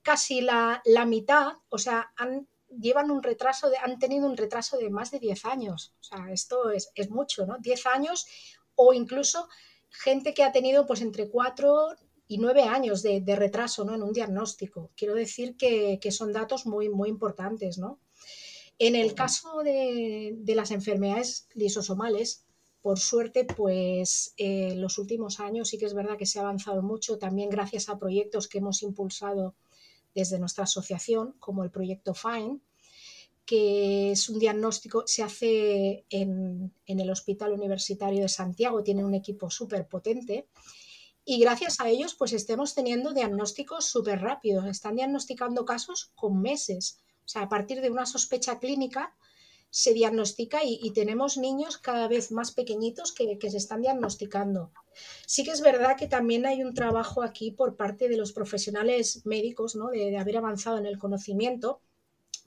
casi 0.03 0.43
la, 0.43 0.83
la 0.85 1.07
mitad, 1.07 1.53
o 1.71 1.79
sea, 1.79 2.13
han 2.17 2.47
llevan 2.71 3.11
un 3.11 3.23
retraso, 3.23 3.71
de, 3.71 3.77
han 3.79 3.99
tenido 3.99 4.27
un 4.27 4.37
retraso 4.37 4.77
de 4.77 4.91
más 4.91 5.11
de 5.11 5.19
10 5.19 5.45
años. 5.47 5.95
O 6.01 6.05
sea, 6.05 6.33
esto 6.33 6.71
es, 6.71 7.11
mucho, 7.11 7.47
¿no? 7.47 7.57
10 7.59 7.87
años 7.87 8.27
o 8.75 8.93
incluso 8.93 9.49
gente 9.91 10.35
que 10.35 10.45
ha 10.45 10.53
tenido 10.53 10.87
pues 10.87 11.01
entre 11.01 11.29
4 11.29 11.97
y 12.29 12.39
9 12.39 12.63
años 12.65 13.03
de, 13.03 13.23
retraso 13.37 13.85
¿no? 13.85 13.95
en 13.95 14.03
un 14.03 14.13
diagnóstico. 14.13 14.91
Quiero 14.97 15.15
decir 15.15 15.57
que, 15.57 15.99
son 16.11 16.33
datos 16.33 16.67
muy, 16.67 16.89
muy 16.89 17.09
importantes, 17.09 17.79
¿no? 17.79 17.99
En 18.79 18.95
el 18.95 19.15
caso 19.15 19.63
de, 19.65 20.37
las 20.47 20.71
enfermedades 20.71 21.49
lisosomales, 21.55 22.45
por 22.81 23.01
suerte, 23.01 23.45
pues 23.45 24.35
en 24.37 24.73
eh, 24.73 24.77
los 24.77 24.99
últimos 24.99 25.41
años 25.41 25.69
sí 25.69 25.79
que 25.79 25.87
es 25.87 25.95
verdad 25.95 26.17
que 26.17 26.27
se 26.27 26.39
ha 26.39 26.43
avanzado 26.43 26.81
mucho, 26.81 27.19
también 27.19 27.51
gracias 27.51 27.89
a 27.89 27.99
proyectos 27.99 28.47
que 28.47 28.59
hemos 28.59 28.83
impulsado 28.83 29.57
desde 30.19 30.41
nuestra 30.41 30.65
asociación, 30.65 31.37
como 31.39 31.63
el 31.63 31.71
proyecto 31.71 32.13
FINE, 32.13 32.59
que 33.47 34.11
es 34.11 34.29
un 34.29 34.41
diagnóstico, 34.41 35.05
se 35.07 35.23
hace 35.23 36.05
en, 36.11 36.75
el 36.87 37.11
Hospital 37.11 37.53
Universitario 37.53 38.23
de 38.23 38.29
Santiago, 38.29 38.83
tiene 38.83 39.05
un 39.05 39.15
equipo 39.15 39.49
súper 39.49 39.87
potente. 39.87 40.49
Y 41.25 41.39
gracias 41.39 41.79
a 41.79 41.89
ellos, 41.89 42.15
pues 42.15 42.33
estemos 42.33 42.75
teniendo 42.75 43.15
diagnósticos 43.15 43.87
súper 43.87 44.21
rápidos. 44.21 44.67
Están 44.67 44.97
diagnosticando 44.97 45.65
casos 45.65 46.11
con 46.17 46.43
meses. 46.43 46.99
O 47.25 47.29
sea, 47.29 47.43
a 47.43 47.49
partir 47.49 47.81
de 47.81 47.91
una 47.91 48.07
sospecha 48.07 48.59
clínica, 48.59 49.17
se 49.71 49.93
diagnostica 49.93 50.61
y, 50.65 50.91
tenemos 50.93 51.37
niños 51.37 51.77
cada 51.79 52.09
vez 52.09 52.33
más 52.33 52.53
pequeñitos 52.53 53.13
que, 53.13 53.39
se 53.51 53.57
están 53.57 53.83
diagnosticando. 53.83 54.73
Sí 55.27 55.45
que 55.45 55.51
es 55.51 55.61
verdad 55.61 55.97
que 55.97 56.09
también 56.09 56.47
hay 56.47 56.63
un 56.63 56.75
trabajo 56.75 57.23
aquí 57.23 57.51
por 57.51 57.77
parte 57.77 58.09
de 58.09 58.17
los 58.17 58.33
profesionales 58.33 59.25
médicos, 59.27 59.77
¿no? 59.77 59.89
de, 59.89 60.17
haber 60.17 60.39
avanzado 60.39 60.79
en 60.79 60.87
el 60.87 60.99
conocimiento 60.99 61.81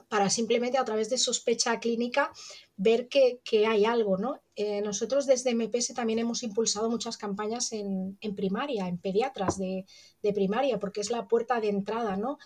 para 0.08 0.28
simplemente 0.28 0.76
a 0.76 0.84
través 0.84 1.08
de 1.08 1.16
sospecha 1.16 1.80
clínica 1.80 2.32
ver 2.76 3.08
que, 3.08 3.40
hay 3.66 3.84
algo. 3.84 4.18
¿no? 4.18 4.42
Eh, 4.56 4.82
nosotros 4.82 5.24
desde 5.24 5.54
MPS 5.54 5.94
también 5.94 6.18
hemos 6.18 6.42
impulsado 6.42 6.90
muchas 6.90 7.16
campañas 7.16 7.72
en, 7.72 8.18
primaria, 8.36 8.88
en 8.88 8.98
pediatras 8.98 9.58
de, 9.58 9.86
de, 10.22 10.32
primaria, 10.32 10.78
porque 10.78 11.00
es 11.00 11.10
la 11.10 11.28
puerta 11.28 11.60
de 11.60 11.68
entrada, 11.68 12.16
¿no? 12.16 12.38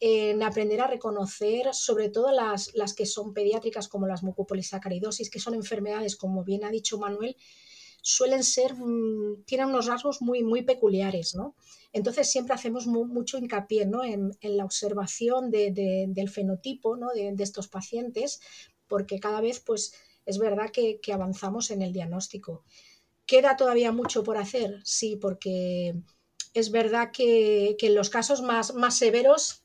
En 0.00 0.42
aprender 0.42 0.80
a 0.80 0.86
reconocer 0.86 1.74
sobre 1.74 2.08
todo 2.08 2.32
las, 2.32 2.74
las 2.74 2.94
que 2.94 3.04
son 3.04 3.34
pediátricas 3.34 3.86
como 3.86 4.06
las 4.06 4.22
mucopolisacaridosis, 4.22 5.28
que 5.28 5.38
son 5.38 5.54
enfermedades, 5.54 6.16
como 6.16 6.42
bien 6.42 6.64
ha 6.64 6.70
dicho 6.70 6.98
Manuel, 6.98 7.36
suelen 8.02 8.42
ser, 8.42 8.74
mm, 8.74 9.44
tienen 9.44 9.68
unos 9.68 9.86
rasgos 9.86 10.22
muy, 10.22 10.42
muy 10.42 10.62
peculiares, 10.62 11.34
¿no? 11.34 11.54
Entonces 11.92 12.30
siempre 12.30 12.54
hacemos 12.54 12.86
mucho 12.86 13.36
hincapié 13.36 13.84
¿no? 13.84 14.04
en, 14.04 14.32
la 14.40 14.64
observación 14.64 15.50
del 15.50 16.30
fenotipo 16.30 16.96
¿no? 16.96 17.08
de, 17.08 17.34
estos 17.40 17.66
pacientes, 17.68 18.40
porque 18.86 19.18
cada 19.18 19.40
vez 19.40 19.58
pues, 19.60 19.92
es 20.24 20.38
verdad 20.38 20.70
que, 20.70 21.00
avanzamos 21.12 21.70
en 21.72 21.82
el 21.82 21.92
diagnóstico. 21.92 22.62
¿Queda 23.26 23.56
todavía 23.56 23.90
mucho 23.90 24.22
por 24.22 24.38
hacer? 24.38 24.80
Sí, 24.84 25.16
porque 25.16 25.96
es 26.54 26.70
verdad 26.70 27.10
que, 27.12 27.76
que 27.78 27.88
en 27.88 27.96
los 27.96 28.08
casos 28.08 28.40
más, 28.40 28.72
más 28.74 28.96
severos 28.96 29.64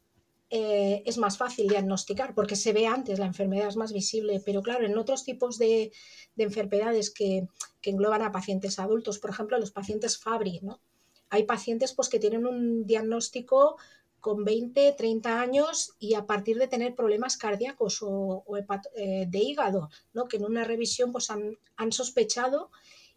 eh, 0.50 1.02
es 1.06 1.18
más 1.18 1.38
fácil 1.38 1.68
diagnosticar 1.68 2.36
porque 2.36 2.56
se 2.56 2.72
ve 2.72 2.86
antes, 2.86 3.18
la 3.18 3.26
enfermedad 3.26 3.68
es 3.68 3.78
más 3.78 3.92
visible, 3.92 4.42
pero 4.46 4.62
claro, 4.62 4.86
en 4.86 4.98
otros 4.98 5.24
tipos 5.24 5.58
de, 5.58 5.92
enfermedades 6.38 7.10
que, 7.10 7.48
engloban 7.82 8.24
a 8.24 8.32
pacientes 8.32 8.80
adultos, 8.80 9.20
por 9.20 9.30
ejemplo, 9.30 9.60
los 9.60 9.70
pacientes 9.70 10.18
Fabry, 10.18 10.60
¿no? 10.64 10.82
Hay 11.30 11.44
pacientes 11.44 11.94
pues, 11.94 12.10
que 12.10 12.18
tienen 12.18 12.48
un 12.48 12.88
diagnóstico 12.88 13.78
con 14.26 14.44
20, 14.44 14.94
30 14.94 15.40
años 15.40 15.94
y 16.00 16.16
a 16.16 16.26
partir 16.26 16.58
de 16.58 16.68
tener 16.68 16.96
problemas 16.96 17.38
cardíacos 17.38 18.00
o, 18.02 18.44
eh, 18.96 19.28
de 19.28 19.38
hígado, 19.38 19.92
¿no? 20.14 20.28
que 20.28 20.38
en 20.38 20.46
una 20.46 20.64
revisión 20.64 21.12
pues, 21.12 21.30
han, 21.30 21.92
sospechado 21.92 22.72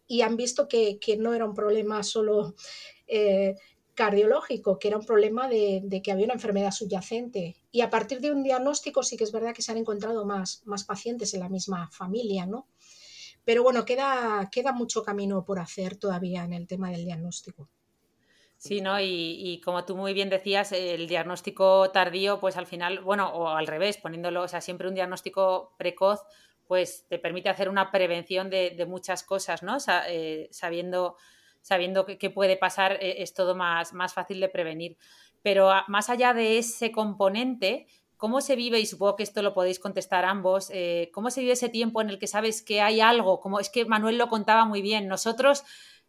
y 0.06 0.20
han 0.20 0.36
visto 0.36 0.68
que, 0.68 0.98
no 1.18 1.32
era 1.32 1.46
un 1.46 1.54
problema 1.54 2.02
solo 2.02 2.54
eh, 3.06 3.56
cardiológico, 3.98 4.78
que 4.78 4.86
era 4.86 4.96
un 4.96 5.04
problema 5.04 5.48
de, 5.48 6.00
que 6.04 6.12
había 6.12 6.26
una 6.26 6.34
enfermedad 6.34 6.70
subyacente. 6.70 7.56
Y 7.72 7.80
a 7.80 7.90
partir 7.90 8.20
de 8.20 8.30
un 8.30 8.44
diagnóstico 8.44 9.02
sí 9.02 9.16
que 9.16 9.24
es 9.24 9.32
verdad 9.32 9.52
que 9.52 9.60
se 9.60 9.72
han 9.72 9.78
encontrado 9.78 10.24
más, 10.24 10.62
más 10.66 10.84
pacientes 10.84 11.34
en 11.34 11.40
la 11.40 11.48
misma 11.48 11.90
familia, 11.90 12.46
¿no? 12.46 12.68
Pero 13.44 13.64
bueno, 13.64 13.84
queda, 13.84 14.48
queda 14.52 14.70
mucho 14.70 15.02
camino 15.02 15.44
por 15.44 15.58
hacer 15.58 15.96
todavía 15.96 16.44
en 16.44 16.52
el 16.52 16.68
tema 16.68 16.92
del 16.92 17.04
diagnóstico. 17.04 17.68
Sí, 18.56 18.80
¿no? 18.80 19.00
Y, 19.00 19.60
como 19.64 19.84
tú 19.84 19.96
muy 19.96 20.14
bien 20.14 20.30
decías, 20.30 20.70
el 20.70 21.08
diagnóstico 21.08 21.90
tardío, 21.90 22.38
pues 22.38 22.56
al 22.56 22.66
final, 22.68 23.00
bueno, 23.00 23.30
o 23.30 23.48
al 23.48 23.66
revés, 23.66 23.96
poniéndolo, 23.96 24.42
o 24.42 24.48
sea, 24.48 24.60
siempre 24.60 24.86
un 24.86 24.94
diagnóstico 24.94 25.74
precoz, 25.76 26.20
pues 26.68 27.04
te 27.08 27.18
permite 27.18 27.48
hacer 27.48 27.68
una 27.68 27.90
prevención 27.90 28.48
de, 28.48 28.86
muchas 28.86 29.24
cosas, 29.24 29.64
¿no? 29.64 29.78
Eh, 30.08 30.48
sabiendo 30.52 31.16
sabiendo 31.68 32.06
qué 32.06 32.30
puede 32.30 32.56
pasar, 32.56 32.92
eh, 32.94 33.16
es 33.22 33.34
todo 33.34 33.54
más, 33.54 33.92
más 33.92 34.14
fácil 34.14 34.40
de 34.40 34.48
prevenir. 34.48 34.96
pero 35.42 35.70
más 35.86 36.08
allá 36.10 36.34
de 36.34 36.58
ese 36.58 36.90
componente, 36.90 37.86
¿cómo 38.16 38.40
se 38.40 38.56
vive, 38.56 38.80
y 38.80 38.86
supongo 38.86 39.14
que 39.16 39.22
esto 39.22 39.42
lo 39.42 39.52
podéis 39.52 39.78
contestar 39.78 40.24
ambos, 40.24 40.70
eh, 40.72 41.10
cómo 41.12 41.30
se 41.30 41.40
vive 41.42 41.52
ese 41.52 41.68
tiempo 41.68 42.00
en 42.00 42.08
el 42.08 42.18
que 42.18 42.26
sabes 42.26 42.62
que 42.62 42.80
hay 42.80 43.00
algo, 43.00 43.38
como 43.40 43.60
es 43.60 43.68
que 43.70 43.84
Manuel 43.84 44.18
lo 44.18 44.28
contaba 44.28 44.64
muy 44.64 44.82
bien, 44.82 45.06
nosotros 45.06 45.64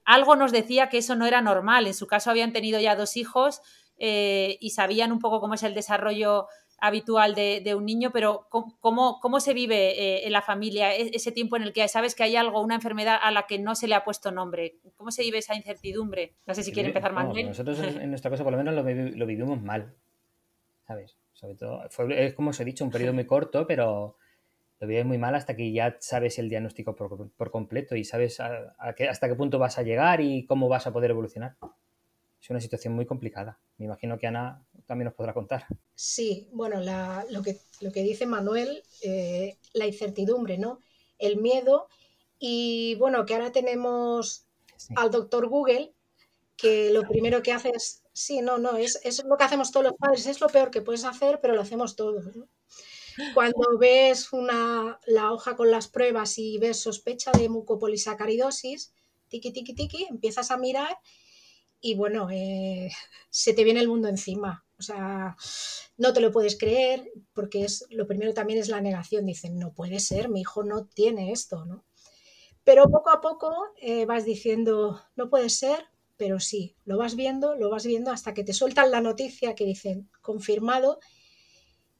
algo 0.05 0.35
nos 0.35 0.51
decía 0.51 0.87
que 0.89 0.97
eso 0.97 1.15
no 1.15 1.25
era 1.27 1.41
normal, 1.41 1.85
en 1.85 1.93
su 1.93 2.07
caso 2.07 2.31
habían 2.31 2.53
tenido 2.53 2.79
ya 2.79 2.95
dos 2.95 3.17
hijos 3.17 3.61
eh, 3.97 4.57
y 4.61 4.69
sabían 4.71 5.11
un 5.11 5.19
poco 5.19 5.41
cómo 5.41 5.53
es 5.55 5.63
el 5.63 5.73
desarrollo 5.73 6.47
habitual 6.81 7.35
de, 7.35 7.75
un 7.75 7.85
niño, 7.85 8.11
pero 8.11 8.47
¿cómo, 8.49 9.19
cómo 9.19 9.39
se 9.39 9.53
vive 9.53 9.91
eh, 9.91 10.25
en 10.27 10.31
la 10.31 10.41
familia 10.41 10.95
e, 10.95 11.11
ese 11.13 11.31
tiempo 11.31 11.55
en 11.57 11.63
el 11.63 11.73
que 11.73 11.87
sabes 11.87 12.15
que 12.15 12.23
hay 12.23 12.35
algo, 12.35 12.61
una 12.61 12.75
enfermedad 12.75 13.19
a 13.21 13.31
la 13.31 13.43
que 13.43 13.59
no 13.59 13.75
se 13.75 13.87
le 13.87 13.95
ha 13.95 14.03
puesto 14.03 14.31
nombre? 14.31 14.77
¿Cómo 14.95 15.11
se 15.11 15.23
vive 15.23 15.39
esa 15.39 15.55
incertidumbre? 15.55 16.35
No 16.45 16.55
sé 16.55 16.63
si 16.63 16.71
quiere 16.71 16.89
empezar 16.89 17.13
Manuel. 17.13 17.47
nosotros 17.47 17.79
en 17.79 18.09
nuestra 18.09 18.31
casa 18.31 18.43
por 18.43 18.51
lo 18.51 18.57
menos 18.57 18.73
lo, 18.73 18.83
vivimos 19.25 19.61
mal, 19.61 19.93
¿sabes? 20.87 21.17
Sobre 21.33 21.55
todo, 21.55 21.83
es 22.09 22.33
como 22.33 22.49
os 22.49 22.59
he 22.59 22.65
dicho, 22.65 22.83
un 22.83 22.91
periodo 22.91 23.13
muy 23.13 23.25
corto, 23.25 23.65
pero 23.65 24.17
lo 24.79 24.87
vives 24.87 25.05
muy 25.05 25.17
mal 25.17 25.35
hasta 25.35 25.55
que 25.55 25.71
ya 25.71 25.97
sabes 25.99 26.39
el 26.39 26.49
diagnóstico 26.49 26.95
por, 26.95 27.51
completo 27.51 27.95
y 27.95 28.03
sabes 28.03 28.39
hasta 28.39 29.27
qué 29.27 29.35
punto 29.35 29.59
vas 29.59 29.77
a 29.77 29.83
llegar 29.83 30.21
y 30.21 30.45
cómo 30.45 30.67
vas 30.67 30.87
a 30.87 30.93
poder 30.93 31.11
evolucionar 31.11 31.55
es 32.41 32.49
una 32.49 32.59
situación 32.59 32.93
muy 32.93 33.05
complicada. 33.05 33.59
Me 33.77 33.85
imagino 33.85 34.17
que 34.17 34.27
Ana 34.27 34.63
también 34.89 35.06
nos 35.06 35.13
podrá 35.13 35.36
contar. 35.36 35.67
Sí, 35.93 36.49
bueno, 36.52 36.82
lo, 37.30 37.43
que, 37.43 37.60
lo 37.80 37.91
que 37.91 38.02
dice 38.02 38.25
Manuel, 38.25 38.82
eh, 39.04 39.60
la 39.73 39.86
incertidumbre, 39.86 40.58
¿no? 40.58 40.80
El 41.19 41.38
miedo 41.38 41.89
y 42.39 42.95
bueno, 42.95 43.23
que 43.23 43.36
ahora 43.36 43.52
tenemos 43.52 44.47
al 44.95 45.12
doctor 45.12 45.47
Google, 45.47 45.93
que 46.58 46.89
lo 46.89 47.04
primero 47.08 47.43
que 47.43 47.52
hace 47.52 47.69
es, 47.69 48.02
sí, 48.13 48.41
no, 48.41 48.58
no, 48.58 48.78
es, 48.78 48.99
es, 49.04 49.23
lo 49.25 49.38
que 49.38 49.43
hacemos 49.43 49.71
todos 49.71 49.86
los 49.86 49.95
padres, 49.95 50.25
es 50.25 50.41
lo 50.41 50.47
peor 50.47 50.71
que 50.71 50.82
puedes 50.82 51.06
hacer, 51.06 51.39
pero 51.39 51.54
lo 51.54 51.62
hacemos 51.62 51.95
todos. 51.95 52.25
Cuando 53.36 53.78
ves 53.78 54.34
una, 54.34 54.99
la 55.06 55.32
hoja 55.32 55.56
con 55.56 55.69
las 55.69 55.88
pruebas 55.88 56.39
y 56.39 56.58
ves 56.58 56.80
sospecha 56.82 57.32
de 57.32 57.47
mucopolisacaridosis, 57.47 58.91
tiki, 59.28 59.52
tiki, 59.52 59.75
tiki, 59.75 60.08
empiezas 60.10 60.49
a 60.49 60.58
mirar 60.58 60.97
y 61.80 61.93
bueno, 61.93 62.28
eh, 62.32 62.89
se 63.30 63.54
te 63.54 63.63
viene 63.63 63.82
el 63.82 63.88
mundo 63.88 64.08
encima. 64.08 64.65
O 64.79 64.81
sea, 64.81 65.35
no 65.97 66.13
te 66.13 66.21
lo 66.21 66.31
puedes 66.31 66.57
creer 66.57 67.11
porque 67.33 67.65
es 67.65 67.85
lo 67.89 68.07
primero 68.07 68.33
también 68.33 68.59
es 68.59 68.69
la 68.69 68.81
negación. 68.81 69.25
Dicen, 69.25 69.59
no 69.59 69.73
puede 69.73 69.99
ser, 69.99 70.29
mi 70.29 70.41
hijo 70.41 70.63
no 70.63 70.85
tiene 70.85 71.31
esto, 71.31 71.65
¿no? 71.65 71.83
Pero 72.63 72.89
poco 72.89 73.09
a 73.09 73.19
poco 73.19 73.53
eh, 73.81 74.05
vas 74.05 74.25
diciendo, 74.25 75.01
no 75.15 75.29
puede 75.29 75.49
ser, 75.49 75.85
pero 76.17 76.39
sí, 76.39 76.75
lo 76.85 76.97
vas 76.97 77.15
viendo, 77.15 77.55
lo 77.55 77.69
vas 77.69 77.85
viendo 77.85 78.11
hasta 78.11 78.33
que 78.33 78.43
te 78.43 78.53
sueltan 78.53 78.91
la 78.91 79.01
noticia 79.01 79.55
que 79.55 79.65
dicen, 79.65 80.09
confirmado. 80.21 80.99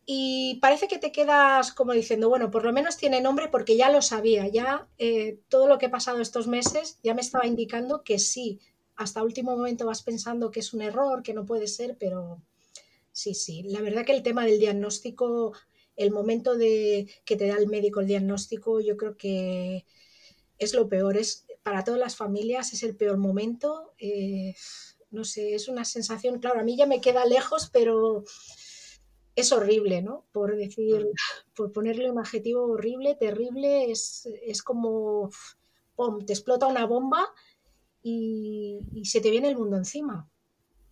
Y 0.06 0.60
parece 0.62 0.88
que 0.88 1.00
te 1.00 1.12
quedas 1.12 1.74
como 1.74 1.94
diciendo, 1.94 2.30
bueno, 2.30 2.50
por 2.50 2.66
lo 2.66 2.74
menos 2.74 2.98
tiene 2.98 3.22
nombre 3.22 3.48
porque 3.48 3.78
ya 3.78 3.92
lo 3.92 4.02
sabía, 4.02 4.48
ya 4.48 4.88
eh, 4.98 5.40
todo 5.50 5.68
lo 5.68 5.78
que 5.78 5.88
he 5.88 5.90
pasado 5.90 6.20
estos 6.20 6.48
meses 6.48 7.00
ya 7.04 7.14
me 7.14 7.22
estaba 7.22 7.46
indicando 7.46 8.04
que 8.04 8.20
sí, 8.20 8.60
hasta 8.96 9.24
último 9.24 9.56
momento 9.56 9.86
vas 9.86 10.02
pensando 10.02 10.52
que 10.52 10.62
es 10.62 10.74
un 10.74 10.82
error, 10.82 11.24
que 11.24 11.34
no 11.34 11.46
puede 11.46 11.68
ser, 11.68 11.96
pero 11.98 12.42
sí, 13.20 13.34
sí. 13.34 13.64
La 13.64 13.82
verdad 13.82 14.06
que 14.06 14.14
el 14.14 14.24
tema 14.24 14.46
del 14.46 14.60
diagnóstico, 14.60 15.54
el 15.96 16.12
momento 16.12 16.56
de 16.56 17.10
que 17.26 17.36
te 17.36 17.48
da 17.48 17.58
el 17.58 17.68
médico 17.68 18.00
el 18.00 18.08
diagnóstico, 18.08 18.80
yo 18.80 18.98
creo 18.98 19.18
que 19.18 19.86
es 20.58 20.74
lo 20.74 20.88
peor. 20.88 21.18
Es, 21.18 21.46
para 21.64 21.84
todas 21.84 22.00
las 22.00 22.16
familias 22.16 22.74
es 22.74 22.84
el 22.84 22.96
peor 22.96 23.18
momento. 23.18 23.94
Eh, 23.98 24.56
no 25.12 25.24
sé, 25.24 25.56
es 25.56 25.68
una 25.68 25.86
sensación, 25.86 26.40
claro, 26.40 26.60
a 26.60 26.64
mí 26.64 26.78
ya 26.78 26.86
me 26.86 27.02
queda 27.02 27.26
lejos, 27.26 27.70
pero 27.72 28.24
es 29.36 29.52
horrible, 29.52 30.02
¿no? 30.02 30.26
Por 30.32 30.56
decir, 30.56 31.08
por 31.56 31.72
ponerle 31.72 32.12
un 32.12 32.20
adjetivo 32.20 32.64
horrible, 32.66 33.16
terrible, 33.16 33.92
es, 33.92 34.28
es 34.44 34.62
como, 34.62 35.30
¡pum!, 35.96 36.26
te 36.26 36.34
explota 36.34 36.68
una 36.68 36.86
bomba 36.86 37.34
y, 38.02 38.80
se 39.04 39.22
te 39.22 39.32
viene 39.32 39.50
el 39.50 39.58
mundo 39.58 39.78
encima. 39.78 40.30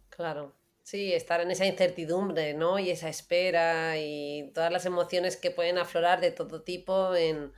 Claro. 0.09 0.53
Sí, 0.87 1.11
estar 1.13 1.41
en 1.41 1.51
esa 1.51 1.65
incertidumbre, 1.65 2.53
¿no? 2.53 2.79
Y 2.79 2.91
esa 2.91 3.09
espera 3.09 3.97
y 3.97 4.49
todas 4.53 4.71
las 4.71 4.85
emociones 4.85 5.35
que 5.35 5.51
pueden 5.51 5.77
aflorar 5.77 6.21
de 6.21 6.31
todo 6.31 6.61
tipo 6.61 7.13
en, 7.13 7.51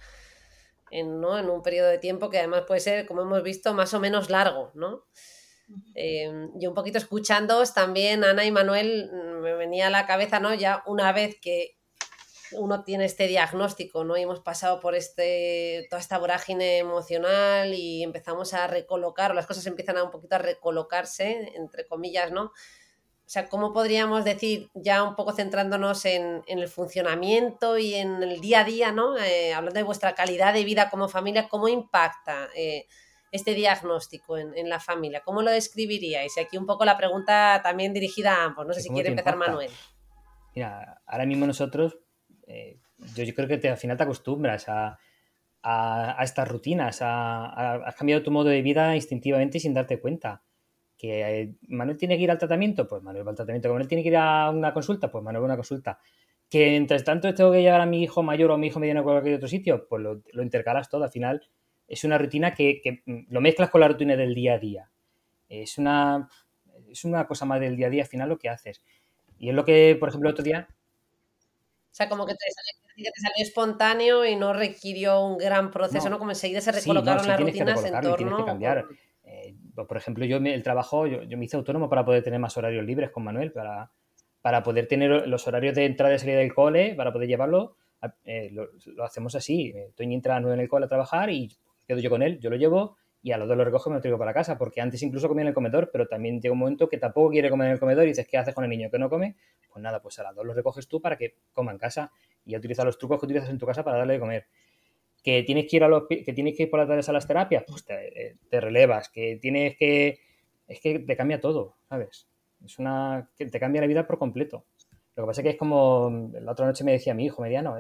en, 0.90 1.22
¿no? 1.22 1.38
en 1.38 1.48
un 1.48 1.62
periodo 1.62 1.90
de 1.90 2.00
tiempo 2.00 2.32
que 2.32 2.40
además 2.40 2.64
puede 2.66 2.80
ser, 2.80 3.06
como 3.06 3.22
hemos 3.22 3.44
visto, 3.44 3.76
más 3.76 3.94
o 3.94 4.00
menos 4.00 4.32
largo, 4.32 4.72
¿no? 4.74 5.06
Eh, 5.94 6.48
y 6.60 6.66
un 6.66 6.74
poquito 6.74 6.98
escuchándoos 6.98 7.76
también, 7.76 8.24
Ana 8.24 8.46
y 8.46 8.52
Manuel, 8.52 9.12
mm, 9.14 9.42
me 9.42 9.54
venía 9.54 9.86
a 9.86 9.92
la 9.92 10.08
cabeza, 10.08 10.40
¿no? 10.40 10.56
Ya 10.56 10.82
una 10.88 11.12
vez 11.12 11.38
que 11.40 11.78
uno 12.54 12.84
tiene 12.84 13.06
este 13.06 13.28
diagnóstico, 13.28 14.04
¿no? 14.06 14.18
Y 14.18 14.24
hemos 14.24 14.40
pasado 14.40 14.80
por 14.80 14.96
este, 14.96 15.86
toda 15.92 16.00
esta 16.00 16.18
vorágine 16.18 16.80
emocional 16.80 17.76
y 17.76 18.02
empezamos 18.02 18.56
a 18.56 18.66
recolocar, 18.66 19.30
o 19.30 19.34
las 19.36 19.46
cosas 19.46 19.68
empiezan 19.68 19.98
a 19.98 20.04
un 20.04 20.10
poquito 20.10 20.34
a 20.34 20.40
recolocarse, 20.40 21.52
entre 21.56 21.86
comillas, 21.86 22.32
¿no? 22.32 22.54
O 23.30 23.32
sea, 23.32 23.48
¿cómo 23.48 23.74
podríamos 23.74 24.26
decir, 24.26 24.72
ya 24.74 25.04
un 25.04 25.16
poco 25.16 25.34
centrándonos 25.34 26.04
en, 26.06 26.42
el 26.48 26.68
funcionamiento 26.68 27.78
y 27.78 27.94
en 27.94 28.24
el 28.24 28.42
día 28.42 28.62
a 28.62 28.64
día, 28.64 28.92
¿no? 28.92 29.20
Eh, 29.20 29.54
hablando 29.54 29.78
de 29.78 29.84
vuestra 29.84 30.16
calidad 30.16 30.52
de 30.52 30.64
vida 30.64 30.90
como 30.90 31.08
familia, 31.08 31.48
¿cómo 31.48 31.68
impacta 31.68 32.48
eh, 32.56 32.88
este 33.32 33.54
diagnóstico 33.54 34.36
en, 34.36 34.68
la 34.68 34.80
familia? 34.80 35.22
¿Cómo 35.24 35.44
lo 35.44 35.52
describiríais? 35.52 36.36
Y 36.38 36.40
aquí 36.40 36.58
un 36.58 36.66
poco 36.66 36.86
la 36.86 36.98
pregunta 36.98 37.62
también 37.62 37.94
dirigida 37.94 38.34
a 38.34 38.46
ambos. 38.46 38.66
No 38.66 38.74
sé 38.74 38.82
si 38.82 38.90
quiere 38.90 39.10
empezar 39.10 39.36
Manuel. 39.36 39.70
Mira, 40.56 41.00
ahora 41.06 41.28
mismo 41.28 41.46
nosotros 41.46 42.00
eh, 42.48 42.80
yo, 43.14 43.36
creo 43.36 43.48
que 43.48 43.70
al 43.70 43.78
final 43.78 43.96
te 43.96 44.04
acostumbras 44.06 44.66
a, 44.70 44.98
estas 46.20 46.48
rutinas, 46.48 47.04
a, 47.04 47.76
has 47.76 47.94
cambiado 47.94 48.24
tu 48.24 48.32
modo 48.32 48.50
de 48.50 48.64
vida 48.64 48.96
instintivamente 48.96 49.60
y 49.60 49.62
sin 49.62 49.76
darte 49.76 50.00
cuenta. 50.00 50.42
Que 51.00 51.56
Manuel 51.70 51.98
tiene 51.98 52.18
que 52.18 52.24
ir 52.24 52.32
al 52.32 52.38
tratamiento, 52.38 52.88
pues 52.88 53.02
Manuel 53.02 53.26
va 53.26 53.32
al 53.32 53.38
tratamiento. 53.38 53.70
Que 53.70 53.74
Manuel 53.74 53.88
tiene 53.88 54.04
que 54.04 54.10
ir 54.10 54.18
a 54.18 54.50
una 54.50 54.74
consulta, 54.74 55.10
pues 55.10 55.24
Manuel 55.24 55.42
va 55.42 55.46
a 55.46 55.52
una 55.52 55.56
consulta. 55.56 56.00
Que 56.50 56.76
entre 56.76 57.00
tanto 57.02 57.34
tengo 57.34 57.52
que 57.52 57.62
llevar 57.62 57.82
a 57.82 57.86
mi 57.86 58.04
hijo 58.04 58.22
mayor 58.22 58.52
o 58.52 58.56
a 58.56 58.58
mi 58.58 58.68
hijo 58.68 58.80
mediano 58.80 59.00
a 59.00 59.04
cualquier 59.04 59.36
otro 59.36 59.48
sitio, 59.48 59.88
pues 59.88 60.04
lo, 60.04 60.44
intercalas 60.44 60.90
todo. 60.90 61.06
Al 61.06 61.12
final 61.12 61.42
es 61.88 62.04
una 62.04 62.18
rutina 62.18 62.54
que, 62.54 62.82
que, 62.84 63.02
lo 63.30 63.40
mezclas 63.42 63.70
con 63.70 63.82
la 63.82 63.88
rutina 63.88 64.16
del 64.16 64.36
día 64.36 64.56
a 64.56 64.60
día. 64.60 64.92
Es 65.48 65.78
una, 65.78 66.28
es 66.92 67.06
una 67.06 67.26
cosa 67.26 67.46
más 67.46 67.60
del 67.62 67.78
día 67.78 67.88
a 67.88 67.90
día 67.90 68.04
al 68.04 68.10
final 68.10 68.30
lo 68.30 68.38
que 68.38 68.50
haces. 68.50 68.84
Y 69.38 69.50
es 69.50 69.56
lo 69.56 69.64
que, 69.64 69.96
por 69.98 70.10
ejemplo, 70.10 70.30
el 70.30 70.34
otro 70.34 70.44
día 70.44 70.68
o 71.92 71.96
sea, 71.96 72.08
como 72.08 72.26
que 72.26 72.34
te, 72.34 72.46
salió, 72.52 73.44
espontáneo 73.44 74.26
y 74.26 74.36
no 74.36 74.54
requirió 74.54 75.26
un 75.26 75.38
gran 75.38 75.72
proceso, 75.72 76.10
¿no? 76.10 76.20
Como 76.20 76.32
enseguida 76.32 76.62
se 76.62 76.72
recolocaron 76.72 77.28
las 77.28 77.40
rutinas 77.40 77.84
en 77.84 77.94
torno. 77.94 78.16
Tienes 78.16 78.36
que 78.36 78.46
cambiar. 78.46 78.86
Eh, 79.24 79.56
por 79.88 79.98
ejemplo, 79.98 80.26
yo 80.26 80.38
el 80.38 80.64
trabajo, 80.64 81.08
yo, 81.08 81.38
me 81.38 81.46
hice 81.46 81.58
autónomo 81.58 81.90
para 81.90 82.06
poder 82.06 82.24
tener 82.24 82.40
más 82.40 82.58
horarios 82.58 82.86
libres 82.86 83.12
con 83.12 83.24
Manuel, 83.24 83.52
para, 83.52 83.92
para 84.42 84.64
poder 84.64 84.88
tener 84.88 85.28
los 85.28 85.48
horarios 85.48 85.76
de 85.76 85.86
entrada 85.86 86.16
y 86.16 86.20
salida 86.20 86.40
del 86.40 86.54
cole, 86.54 86.96
para 86.96 87.12
poder 87.12 87.28
llevarlo, 87.28 87.76
eh, 88.24 88.52
lo, 88.52 89.04
hacemos 89.04 89.36
así. 89.36 89.74
Eh, 89.76 89.92
Toñi 89.96 90.16
entra 90.16 90.36
a 90.36 90.40
9 90.40 90.56
en 90.56 90.62
el 90.62 90.70
cole 90.70 90.86
a 90.86 90.90
trabajar 90.90 91.30
y 91.30 91.50
quedo 91.86 92.00
yo 92.00 92.10
con 92.10 92.22
él, 92.22 92.40
yo 92.40 92.50
lo 92.50 92.56
llevo 92.56 92.98
y 93.22 93.32
a 93.32 93.38
los 93.38 93.48
dos 93.48 93.58
lo 93.58 93.66
recojo 93.66 93.90
y 93.90 93.92
me 93.92 93.98
lo 93.98 94.02
traigo 94.02 94.18
para 94.18 94.34
casa, 94.34 94.58
porque 94.58 94.80
antes 94.80 95.02
incluso 95.04 95.28
comía 95.28 95.42
en 95.42 95.50
el 95.50 95.54
comedor, 95.54 95.90
pero 95.92 96.08
también 96.08 96.40
llega 96.40 96.54
un 96.54 96.60
momento 96.60 96.88
que 96.88 96.98
tampoco 96.98 97.32
quiere 97.32 97.50
comer 97.50 97.68
en 97.68 97.74
el 97.74 97.80
comedor 97.80 98.06
y 98.06 98.10
dices, 98.10 98.26
¿qué 98.28 98.38
haces 98.38 98.56
con 98.56 98.64
el 98.64 98.70
niño 98.70 98.90
que 98.90 98.98
no 98.98 99.10
come? 99.10 99.36
Pues 99.70 99.84
nada, 99.84 100.02
pues 100.02 100.18
a 100.20 100.24
las 100.24 100.36
dos 100.36 100.46
los 100.46 100.56
recoges 100.56 100.88
tú 100.88 101.02
para 101.02 101.18
que 101.18 101.36
coma 101.52 101.72
en 101.72 101.78
casa 101.78 102.12
y 102.46 102.56
utiliza 102.56 102.84
los 102.86 102.98
trucos 102.98 103.20
que 103.20 103.26
utilizas 103.26 103.50
en 103.50 103.58
tu 103.58 103.66
casa 103.66 103.84
para 103.84 103.98
darle 103.98 104.14
de 104.14 104.20
comer. 104.20 104.48
Que 105.24 105.44
tienes 105.44 105.68
que 105.70 105.78
ir, 105.78 105.84
a 105.84 105.88
los, 105.88 106.08
que 106.08 106.34
tienes 106.34 106.56
que 106.56 106.64
ir 106.64 106.70
por 106.70 106.80
las 106.80 106.88
tardes 106.88 107.10
a 107.10 107.14
las 107.14 107.28
terapias, 107.28 107.64
pues 107.68 107.84
te, 107.86 108.38
te, 108.50 108.62
relevas. 108.62 109.10
Que 109.10 109.38
tienes 109.42 109.78
que... 109.78 110.20
Es 110.68 110.80
que 110.82 111.00
te 111.00 111.18
cambia 111.18 111.42
todo, 111.42 111.76
¿sabes? 111.90 112.28
Es 112.64 112.80
una... 112.80 113.30
que 113.36 113.46
te 113.48 113.60
cambia 113.60 113.82
la 113.82 113.88
vida 113.88 114.08
por 114.08 114.18
completo. 114.18 114.66
Lo 115.16 115.24
que 115.24 115.28
pasa 115.28 115.42
es 115.42 115.44
que 115.44 115.50
es 115.52 115.58
como... 115.58 116.32
La 116.42 116.52
otra 116.52 116.66
noche 116.66 116.84
me 116.84 116.94
decía 116.94 117.14
mi 117.14 117.26
hijo 117.26 117.42
mediano, 117.42 117.76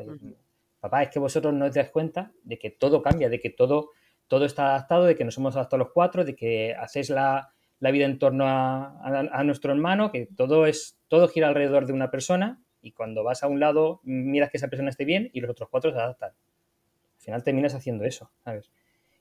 papá, 0.80 1.04
es 1.04 1.10
que 1.10 1.19
vosotros 1.19 1.54
no 1.54 1.65
os 1.65 1.73
dais 1.73 1.89
cuenta 1.89 2.32
de 2.43 2.58
que 2.58 2.71
todo 2.71 3.02
cambia, 3.02 3.30
de 3.30 3.39
que 3.39 3.49
todo 3.49 3.91
todo 4.30 4.45
está 4.45 4.69
adaptado, 4.69 5.04
de 5.04 5.15
que 5.15 5.25
nos 5.25 5.38
hemos 5.38 5.56
adaptado 5.56 5.80
los 5.80 5.91
cuatro, 5.91 6.23
de 6.23 6.36
que 6.36 6.73
hacéis 6.75 7.10
la, 7.10 7.52
vida 7.80 8.06
en 8.06 8.19
torno 8.19 8.45
a, 8.47 9.43
nuestro 9.43 9.73
hermano, 9.73 10.12
que 10.12 10.28
todo, 10.28 10.65
es, 10.67 10.97
todo 11.10 11.28
gira 11.28 11.49
alrededor 11.49 11.88
de 11.88 11.93
una 11.93 12.12
persona 12.12 12.62
y 12.82 12.93
cuando 12.93 13.23
vas 13.23 13.43
a 13.43 13.47
un 13.47 13.60
lado 13.60 13.99
miras 14.04 14.52
que 14.52 14.58
esa 14.58 14.69
persona 14.69 14.91
esté 14.91 15.04
bien 15.04 15.30
y 15.34 15.41
los 15.41 15.52
otros 15.52 15.67
cuatro 15.69 15.91
se 15.91 15.97
adaptan. 15.97 16.32
Al 17.33 17.41
final 17.41 17.43
terminas 17.43 17.75
haciendo 17.75 18.03
eso, 18.05 18.31
¿sabes? 18.43 18.71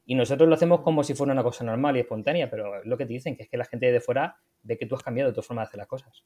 Y 0.04 0.14
nosotros 0.14 0.48
lo 0.48 0.54
hacemos 0.54 0.80
como 0.80 1.04
si 1.04 1.14
fuera 1.14 1.32
una 1.34 1.42
cosa 1.42 1.64
normal 1.64 1.96
y 1.96 2.00
espontánea, 2.00 2.48
pero 2.48 2.80
es 2.80 2.86
lo 2.86 2.96
que 2.96 3.04
te 3.04 3.12
dicen, 3.12 3.36
que 3.36 3.42
es 3.42 3.48
que 3.48 3.58
la 3.58 3.66
gente 3.66 3.92
de 3.92 4.00
fuera 4.00 4.38
ve 4.62 4.78
que 4.78 4.86
tú 4.86 4.94
has 4.94 5.02
cambiado 5.02 5.34
tu 5.34 5.42
forma 5.42 5.62
de 5.62 5.66
hacer 5.66 5.78
las 5.78 5.86
cosas. 5.86 6.24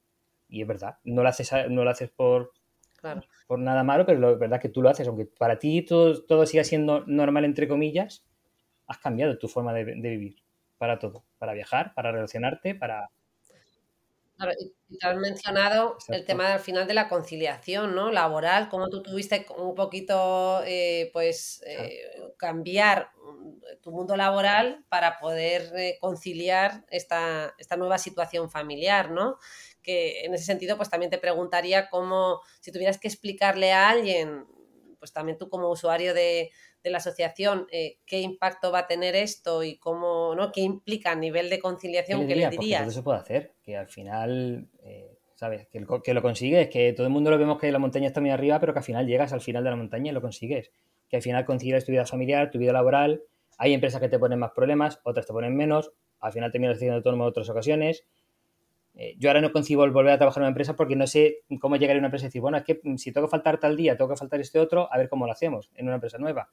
Y 0.48 0.62
es 0.62 0.68
verdad, 0.68 0.98
no 1.02 1.22
lo 1.22 1.28
haces, 1.28 1.50
no 1.68 1.82
lo 1.82 1.90
haces 1.90 2.08
por, 2.10 2.52
por 3.48 3.58
nada 3.58 3.82
malo, 3.82 4.06
pero 4.06 4.32
es 4.32 4.38
verdad 4.38 4.60
que 4.60 4.68
tú 4.68 4.82
lo 4.82 4.88
haces, 4.88 5.08
aunque 5.08 5.26
para 5.26 5.58
ti 5.58 5.82
todo, 5.82 6.22
todo 6.24 6.46
siga 6.46 6.62
siendo 6.62 7.04
normal, 7.06 7.44
entre 7.44 7.66
comillas, 7.66 8.24
has 8.86 8.98
cambiado 8.98 9.36
tu 9.38 9.48
forma 9.48 9.72
de, 9.72 9.84
vivir 9.84 10.36
para 10.78 10.98
todo, 10.98 11.24
para 11.38 11.52
viajar, 11.52 11.92
para 11.94 12.12
relacionarte, 12.12 12.74
para... 12.74 13.10
te 14.50 15.07
has 15.07 15.16
mencionado 15.16 15.96
el 16.09 16.24
tema 16.24 16.52
al 16.55 16.61
final 16.61 16.87
de 16.87 16.94
la 16.94 17.09
conciliación, 17.09 17.94
¿no? 17.94 18.11
Laboral, 18.11 18.68
cómo 18.68 18.88
tú 18.88 19.02
tuviste 19.02 19.46
un 19.57 19.74
poquito, 19.74 20.62
eh, 20.64 21.11
pues, 21.12 21.62
eh, 21.66 22.02
cambiar 22.37 23.11
tu 23.83 23.90
mundo 23.90 24.16
laboral 24.16 24.85
para 24.88 25.18
poder 25.18 25.72
eh, 25.76 25.98
conciliar 26.00 26.85
esta, 26.90 27.55
esta 27.59 27.76
nueva 27.76 27.98
situación 27.98 28.50
familiar, 28.50 29.11
¿no? 29.11 29.38
Que 29.83 30.24
en 30.24 30.35
ese 30.35 30.44
sentido, 30.44 30.76
pues 30.76 30.90
también 30.90 31.11
te 31.11 31.18
preguntaría 31.18 31.88
cómo, 31.88 32.40
si 32.61 32.72
tuvieras 32.72 32.98
que 32.98 33.09
explicarle 33.09 33.72
a 33.72 33.88
alguien, 33.88 34.46
pues 35.02 35.12
también 35.12 35.36
tú 35.36 35.48
como 35.48 35.68
usuario 35.68 36.14
de, 36.14 36.52
de 36.80 36.90
la 36.90 36.98
asociación, 36.98 37.66
eh, 37.72 37.98
qué 38.06 38.20
impacto 38.20 38.70
va 38.70 38.78
a 38.78 38.86
tener 38.86 39.16
esto 39.16 39.64
y 39.64 39.76
cómo, 39.76 40.36
¿no? 40.36 40.52
¿Qué 40.52 40.60
implica 40.60 41.10
a 41.10 41.16
nivel 41.16 41.50
de 41.50 41.58
conciliación? 41.58 42.24
¿Qué 42.28 42.36
le, 42.36 42.48
dirías? 42.50 42.82
todo 42.82 42.92
se 42.92 43.02
puede 43.02 43.18
hacer, 43.18 43.52
que 43.64 43.76
al 43.76 43.88
final, 43.88 44.68
eh, 44.84 45.18
¿sabes? 45.34 45.66
Que, 45.66 45.84
que, 46.04 46.14
lo 46.14 46.22
consigues, 46.22 46.68
que 46.68 46.92
todo 46.92 47.04
el 47.04 47.12
mundo 47.12 47.32
lo 47.32 47.38
vemos 47.38 47.58
que 47.58 47.72
la 47.72 47.80
montaña 47.80 48.06
está 48.06 48.20
muy 48.20 48.30
arriba, 48.30 48.60
pero 48.60 48.72
que 48.72 48.78
al 48.78 48.84
final 48.84 49.08
llegas 49.08 49.32
al 49.32 49.40
final 49.40 49.64
de 49.64 49.70
la 49.70 49.76
montaña 49.76 50.12
y 50.12 50.14
lo 50.14 50.20
consigues. 50.20 50.70
Que 51.08 51.16
al 51.16 51.22
final 51.22 51.44
consigues 51.44 51.84
tu 51.84 51.90
vida 51.90 52.06
familiar, 52.06 52.52
tu 52.52 52.60
vida 52.60 52.72
laboral. 52.72 53.24
Hay 53.58 53.72
empresas 53.74 54.00
que 54.00 54.08
te 54.08 54.20
ponen 54.20 54.38
más 54.38 54.52
problemas, 54.52 55.00
otras 55.02 55.26
te 55.26 55.32
ponen 55.32 55.56
menos. 55.56 55.90
Al 56.20 56.30
final 56.30 56.52
terminas 56.52 56.78
siendo 56.78 56.94
autónomo 56.94 57.24
en 57.24 57.30
otras 57.30 57.48
ocasiones. 57.50 58.04
Eh, 58.94 59.14
yo 59.18 59.31
ahora 59.31 59.40
no 59.40 59.52
concibo 59.52 59.85
el 59.85 59.90
volver 59.90 60.12
a 60.12 60.18
trabajar 60.18 60.40
en 60.40 60.44
una 60.44 60.50
empresa 60.50 60.76
porque 60.76 60.96
no 60.96 61.07
sé 61.07 61.44
cómo 61.61 61.76
llegar 61.76 61.96
a 61.96 61.98
una 61.98 62.09
empresa 62.09 62.26
y 62.26 62.28
decir, 62.28 62.42
bueno, 62.42 62.59
es 62.59 62.64
que 62.64 62.81
si 62.98 63.12
tengo 63.12 63.26
que 63.26 63.31
faltar 63.31 63.59
tal 63.59 63.76
día, 63.76 63.96
tengo 63.96 64.11
que 64.11 64.16
faltar 64.16 64.40
este 64.40 64.59
otro, 64.59 64.92
a 64.92 64.98
ver 64.98 65.09
cómo 65.09 65.26
lo 65.26 65.33
hacemos 65.33 65.70
en 65.74 65.87
una 65.87 65.94
empresa 65.94 66.18
nueva 66.18 66.50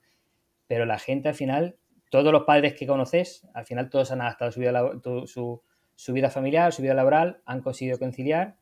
pero 0.70 0.86
la 0.86 1.00
gente 1.00 1.28
al 1.28 1.34
final, 1.34 1.80
todos 2.12 2.32
los 2.32 2.44
padres 2.44 2.76
que 2.76 2.86
conoces, 2.86 3.48
al 3.56 3.66
final 3.66 3.90
todos 3.90 4.12
han 4.12 4.22
adaptado 4.22 4.52
su 4.52 4.60
vida, 4.60 4.92
su, 5.26 6.14
vida 6.14 6.30
familiar, 6.30 6.72
su 6.72 6.84
vida 6.84 6.94
laboral, 6.94 7.42
han 7.44 7.62
conseguido 7.62 7.98
conciliar 7.98 8.56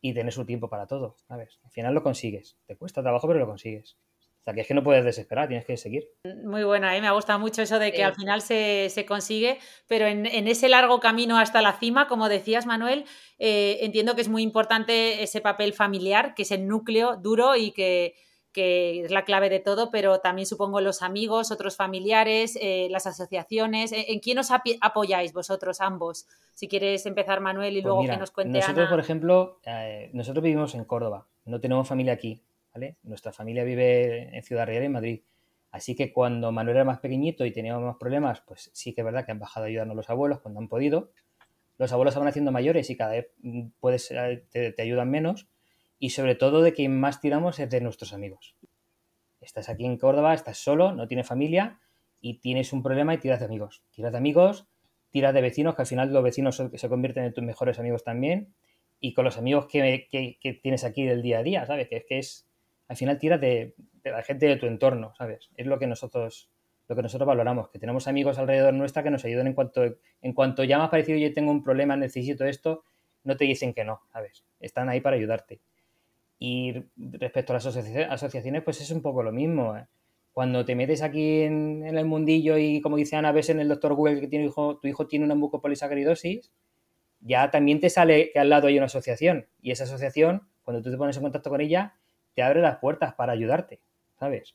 y 0.00 0.12
tener 0.12 0.32
su 0.32 0.44
tiempo 0.44 0.68
para 0.68 0.88
todo, 0.88 1.14
¿sabes? 1.28 1.60
Al 1.62 1.70
final 1.70 1.94
lo 1.94 2.02
consigues. 2.02 2.58
Te 2.66 2.74
cuesta 2.74 3.00
trabajo, 3.00 3.28
pero 3.28 3.38
lo 3.38 3.46
consigues. 3.46 3.96
O 4.46 4.48
sea, 4.48 4.54
que 4.54 4.60
es 4.60 4.68
que 4.68 4.74
no 4.74 4.84
puedes 4.84 5.04
desesperar, 5.04 5.48
tienes 5.48 5.66
que 5.66 5.76
seguir. 5.76 6.08
Muy 6.44 6.62
buena, 6.62 6.96
¿eh? 6.96 7.00
me 7.00 7.08
ha 7.08 7.12
gustado 7.12 7.40
mucho 7.40 7.62
eso 7.62 7.80
de 7.80 7.90
que 7.90 8.04
al 8.04 8.14
final 8.14 8.42
se, 8.42 9.04
consigue, 9.04 9.58
pero 9.88 10.06
en, 10.06 10.24
ese 10.46 10.68
largo 10.68 11.00
camino 11.00 11.36
hasta 11.36 11.62
la 11.62 11.72
cima, 11.72 12.06
como 12.06 12.28
decías, 12.28 12.64
Manuel, 12.64 13.06
eh, 13.40 13.78
entiendo 13.80 14.14
que 14.14 14.20
es 14.20 14.28
muy 14.28 14.44
importante 14.44 15.24
ese 15.24 15.40
papel 15.40 15.72
familiar, 15.72 16.36
que 16.36 16.42
es 16.42 16.52
el 16.52 16.68
núcleo 16.68 17.16
duro 17.16 17.56
y 17.56 17.72
que, 17.72 18.14
que 18.52 19.00
es 19.00 19.10
la 19.10 19.24
clave 19.24 19.50
de 19.50 19.58
todo, 19.58 19.90
pero 19.90 20.20
también 20.20 20.46
supongo 20.46 20.80
los 20.80 21.02
amigos, 21.02 21.50
otros 21.50 21.74
familiares, 21.74 22.56
eh, 22.62 22.86
las 22.88 23.08
asociaciones. 23.08 23.90
¿En 23.92 24.20
quién 24.20 24.38
os 24.38 24.52
apoyáis 24.80 25.32
vosotros 25.32 25.80
ambos? 25.80 26.28
Si 26.54 26.68
quieres 26.68 27.04
empezar, 27.04 27.40
Manuel, 27.40 27.76
y 27.76 27.82
pues 27.82 27.84
luego 27.92 28.08
que 28.08 28.16
nos 28.16 28.30
cuente 28.30 28.60
Nosotros, 28.60 28.88
por 28.88 29.00
ejemplo, 29.00 29.58
eh, 29.66 30.08
nosotros 30.12 30.44
vivimos 30.44 30.76
en 30.76 30.84
Córdoba, 30.84 31.26
no 31.46 31.60
tenemos 31.60 31.88
familia 31.88 32.12
aquí, 32.12 32.44
Nuestra 33.02 33.32
familia 33.32 33.64
vive 33.64 34.36
en 34.36 34.42
Ciudad 34.42 34.66
Real, 34.66 34.82
en 34.82 34.92
Madrid. 34.92 35.22
Así 35.70 35.94
que 35.94 36.12
cuando 36.12 36.52
Manuel 36.52 36.76
era 36.76 36.84
más 36.84 37.00
pequeñito 37.00 37.44
y 37.44 37.52
teníamos 37.52 37.82
más 37.82 37.96
problemas, 37.96 38.40
pues 38.46 38.70
sí 38.72 38.94
que 38.94 39.02
es 39.02 39.04
verdad 39.04 39.26
que 39.26 39.32
han 39.32 39.38
bajado 39.38 39.64
a 39.64 39.68
ayudarnos 39.68 39.96
los 39.96 40.10
abuelos 40.10 40.40
cuando 40.40 40.60
han 40.60 40.68
podido. 40.68 41.10
Los 41.78 41.92
abuelos 41.92 42.14
se 42.14 42.20
van 42.20 42.28
haciendo 42.28 42.52
mayores 42.52 42.88
y 42.88 42.96
cada 42.96 43.12
vez 43.12 43.30
mm, 43.42 43.68
puedes, 43.80 44.08
te 44.08 44.82
ayudan 44.82 45.10
menos 45.10 45.48
y 45.98 46.10
sobre 46.10 46.34
todo 46.34 46.62
de 46.62 46.72
quien 46.72 46.98
más 46.98 47.20
tiramos 47.20 47.58
es 47.58 47.70
de 47.70 47.80
nuestros 47.80 48.12
amigos. 48.12 48.54
Estás 49.40 49.68
aquí 49.68 49.84
en 49.84 49.96
Córdoba, 49.96 50.34
estás 50.34 50.58
solo, 50.58 50.92
no 50.92 51.06
tienes 51.06 51.26
familia 51.26 51.80
y 52.20 52.38
tienes 52.40 52.72
un 52.72 52.82
problema 52.82 53.14
y 53.14 53.18
tiras 53.18 53.40
de 53.40 53.46
amigos. 53.46 53.82
Tiras 53.90 54.12
de 54.12 54.18
amigos, 54.18 54.66
tiras 55.10 55.32
de 55.34 55.40
vecinos, 55.40 55.74
que 55.74 55.82
al 55.82 55.86
final 55.86 56.12
los 56.12 56.22
vecinos 56.22 56.56
se 56.74 56.88
convierten 56.88 57.24
en 57.24 57.32
tus 57.32 57.44
mejores 57.44 57.78
amigos 57.78 58.04
también. 58.04 58.54
Y 58.98 59.14
con 59.14 59.24
los 59.24 59.38
amigos 59.38 59.66
que, 59.66 60.08
tienes 60.62 60.84
aquí 60.84 61.04
del 61.04 61.22
día 61.22 61.38
a 61.38 61.42
día, 61.42 61.66
¿sabes? 61.66 61.88
Que 61.88 61.96
es 61.96 62.04
que 62.06 62.18
es, 62.18 62.45
al 62.88 62.96
final 62.96 63.18
tiras 63.18 63.40
de, 63.40 63.74
la 64.04 64.22
gente 64.22 64.46
de 64.46 64.56
tu 64.56 64.66
entorno, 64.66 65.14
¿sabes? 65.16 65.50
Es 65.56 65.66
lo 65.66 65.78
que 65.78 65.86
nosotros 65.86 66.50
lo 66.88 66.94
que 66.94 67.02
nosotros 67.02 67.26
valoramos, 67.26 67.68
que 67.70 67.80
tenemos 67.80 68.06
amigos 68.06 68.38
alrededor 68.38 68.72
nuestra 68.72 69.02
que 69.02 69.10
nos 69.10 69.24
ayudan 69.24 69.48
en 69.48 69.54
cuanto, 69.54 69.82
en 70.22 70.32
cuanto 70.32 70.62
ya 70.62 70.78
me 70.78 70.84
ha 70.84 70.90
parecido 70.90 71.18
yo 71.18 71.32
tengo 71.32 71.50
un 71.50 71.64
problema, 71.64 71.96
necesito 71.96 72.44
esto, 72.44 72.84
no 73.24 73.36
te 73.36 73.44
dicen 73.44 73.74
que 73.74 73.84
no, 73.84 74.02
¿sabes? 74.12 74.44
Están 74.60 74.88
ahí 74.88 75.00
para 75.00 75.16
ayudarte. 75.16 75.60
Y 76.38 76.74
respecto 76.96 77.52
a 77.52 77.54
las 77.54 77.66
asociaciones, 77.66 78.62
pues 78.62 78.80
es 78.80 78.90
un 78.90 79.02
poco 79.02 79.22
lo 79.22 79.32
mismo. 79.32 79.76
¿eh? 79.76 79.86
Cuando 80.32 80.64
te 80.64 80.74
metes 80.74 81.02
aquí 81.02 81.42
en, 81.42 81.82
el 81.84 82.04
mundillo 82.04 82.58
y, 82.58 82.80
como 82.80 82.96
dice 82.96 83.16
Ana, 83.16 83.32
ves 83.32 83.48
en 83.48 83.58
el 83.58 83.68
doctor 83.68 83.94
Google 83.94 84.20
que 84.20 84.28
tiene 84.28 84.44
hijo, 84.44 84.78
tu 84.78 84.86
hijo 84.86 85.06
tiene 85.06 85.24
una 85.24 85.34
mucopolisacaridosis, 85.34 86.52
ya 87.20 87.50
también 87.50 87.80
te 87.80 87.90
sale 87.90 88.30
que 88.32 88.38
al 88.38 88.50
lado 88.50 88.68
hay 88.68 88.76
una 88.76 88.86
asociación. 88.86 89.46
Y 89.60 89.70
esa 89.70 89.84
asociación, 89.84 90.46
cuando 90.62 90.82
tú 90.82 90.90
te 90.90 90.98
pones 90.98 91.16
en 91.16 91.22
contacto 91.22 91.50
con 91.50 91.60
ella, 91.60 91.94
te 92.36 92.42
abre 92.42 92.60
las 92.60 92.76
puertas 92.76 93.14
para 93.14 93.32
ayudarte, 93.32 93.80
¿sabes? 94.20 94.54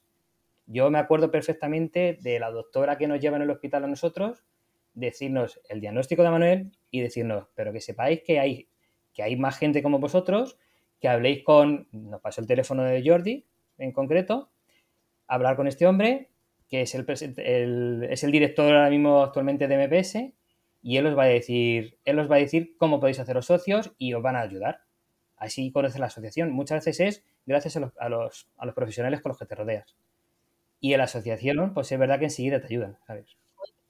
Yo 0.67 0.91
me 0.91 0.99
acuerdo 0.99 1.31
perfectamente 1.31 2.19
de 2.21 2.39
la 2.39 2.51
doctora 2.51 2.99
que 2.99 3.07
nos 3.07 3.19
lleva 3.19 3.37
en 3.37 3.41
el 3.41 3.49
hospital 3.49 3.83
a 3.83 3.87
nosotros, 3.87 4.45
decirnos 4.93 5.59
el 5.67 5.81
diagnóstico 5.81 6.21
de 6.21 6.29
Manuel 6.29 6.71
y 6.91 7.01
decirnos, 7.01 7.47
pero 7.55 7.73
que 7.73 7.81
sepáis 7.81 8.21
que 8.21 8.39
hay, 8.39 8.67
que 9.13 9.23
hay 9.23 9.35
más 9.35 9.57
gente 9.57 9.81
como 9.81 9.97
vosotros 9.97 10.59
que 10.99 11.07
habléis 11.07 11.43
con, 11.43 11.87
nos 11.91 12.21
pasó 12.21 12.39
el 12.39 12.47
teléfono 12.47 12.83
de 12.83 13.01
Jordi 13.03 13.47
en 13.79 13.91
concreto, 13.91 14.51
hablar 15.27 15.55
con 15.55 15.67
este 15.67 15.87
hombre, 15.87 16.29
que 16.69 16.81
es 16.81 16.93
el, 16.93 17.03
es 17.09 18.23
el 18.23 18.31
director 18.31 18.71
ahora 18.71 18.91
mismo 18.91 19.23
actualmente 19.23 19.67
de 19.67 19.87
MPS, 19.87 20.17
y 20.83 20.97
él 20.97 21.07
os 21.07 21.17
va 21.17 21.23
a 21.23 21.27
decir, 21.27 21.97
él 22.05 22.19
os 22.19 22.29
va 22.29 22.35
a 22.35 22.39
decir 22.39 22.75
cómo 22.77 22.99
podéis 22.99 23.19
haceros 23.19 23.47
socios 23.47 23.91
y 23.97 24.13
os 24.13 24.21
van 24.21 24.35
a 24.35 24.41
ayudar. 24.41 24.81
Así 25.35 25.71
conoce 25.71 25.97
la 25.97 26.05
asociación. 26.05 26.51
Muchas 26.51 26.85
veces 26.85 26.99
es 26.99 27.30
gracias 27.45 27.77
a 27.77 28.09
los, 28.09 28.47
profesionales 28.75 29.21
con 29.21 29.29
los 29.29 29.37
que 29.37 29.45
te 29.45 29.55
rodeas. 29.55 29.95
Y 30.79 30.93
en 30.93 30.99
la 30.99 31.03
asociación, 31.05 31.73
pues 31.73 31.91
es 31.91 31.99
verdad 31.99 32.19
que 32.19 32.25
enseguida 32.25 32.59
te 32.59 32.67
ayudan, 32.67 32.97
¿sabes? 33.05 33.37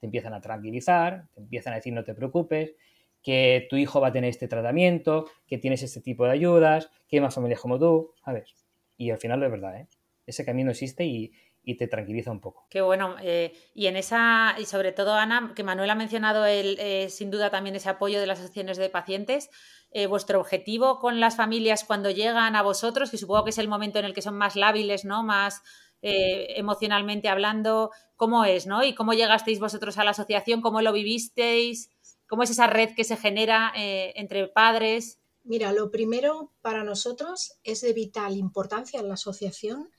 Te 0.00 0.06
empiezan 0.06 0.34
a 0.34 0.40
tranquilizar, 0.40 1.28
te 1.34 1.40
empiezan 1.40 1.72
a 1.72 1.76
decir 1.76 1.92
no 1.92 2.04
te 2.04 2.14
preocupes, 2.14 2.74
que 3.22 3.66
tu 3.70 3.76
hijo 3.76 4.00
va 4.00 4.08
a 4.08 4.12
tener 4.12 4.30
este 4.30 4.48
tratamiento, 4.48 5.26
que 5.46 5.58
tienes 5.58 5.82
este 5.82 6.00
tipo 6.00 6.24
de 6.24 6.32
ayudas, 6.32 6.90
que 7.08 7.16
hay 7.16 7.20
más 7.20 7.34
familias 7.34 7.60
como 7.60 7.78
tú, 7.78 8.12
¿sabes? 8.24 8.54
Y 8.96 9.10
al 9.10 9.18
final 9.18 9.42
es 9.42 9.50
verdad, 9.50 9.80
¿eh? 9.80 9.88
Ese 10.26 10.44
camino 10.44 10.70
existe 10.70 11.04
y, 11.04 11.32
te 11.78 11.86
tranquiliza 11.86 12.32
un 12.32 12.40
poco. 12.40 12.66
Qué 12.68 12.80
bueno. 12.80 13.14
Eh, 13.22 13.52
y 13.72 13.86
en 13.86 13.96
esa, 13.96 14.56
y 14.58 14.64
sobre 14.64 14.90
todo, 14.90 15.14
Ana, 15.14 15.52
que 15.54 15.62
Manuel 15.62 15.90
ha 15.90 15.94
mencionado 15.94 16.44
el, 16.44 16.76
eh, 16.80 17.08
sin 17.08 17.30
duda 17.30 17.50
también 17.50 17.76
ese 17.76 17.88
apoyo 17.88 18.20
de 18.20 18.26
las 18.26 18.40
asociaciones 18.40 18.78
de 18.78 18.90
pacientes. 18.90 19.48
Eh, 19.94 20.06
vuestro 20.06 20.40
objetivo 20.40 20.98
con 20.98 21.20
las 21.20 21.36
familias 21.36 21.84
cuando 21.84 22.10
llegan 22.10 22.56
a 22.56 22.62
vosotros, 22.62 23.10
que 23.10 23.18
supongo 23.18 23.44
que 23.44 23.50
es 23.50 23.58
el 23.58 23.68
momento 23.68 23.98
en 23.98 24.06
el 24.06 24.14
que 24.14 24.22
son 24.22 24.36
más 24.36 24.56
lábiles, 24.56 25.04
¿no? 25.04 25.22
Más 25.22 25.62
emocionalmente 26.04 27.28
hablando, 27.28 27.92
¿cómo 28.16 28.44
es, 28.44 28.66
no? 28.66 28.82
Y 28.82 28.92
cómo 28.92 29.12
llegasteis 29.12 29.60
vosotros 29.60 29.98
a 29.98 30.04
la 30.04 30.10
asociación, 30.10 30.60
cómo 30.60 30.82
lo 30.82 30.92
vivisteis. 30.92 31.92
¿Cómo 32.32 32.44
es 32.44 32.50
esa 32.50 32.66
red 32.66 32.94
que 32.96 33.04
se 33.04 33.18
genera 33.18 33.74
eh, 33.76 34.14
entre 34.16 34.48
padres? 34.48 35.20
Mira, 35.44 35.70
lo 35.74 35.90
primero 35.90 36.54
para 36.62 36.82
nosotros 36.82 37.58
es 37.62 37.82
de 37.82 37.92
vital 37.92 38.38
importancia 38.38 39.00
en 39.00 39.08
la 39.08 39.14
asociación 39.14 39.90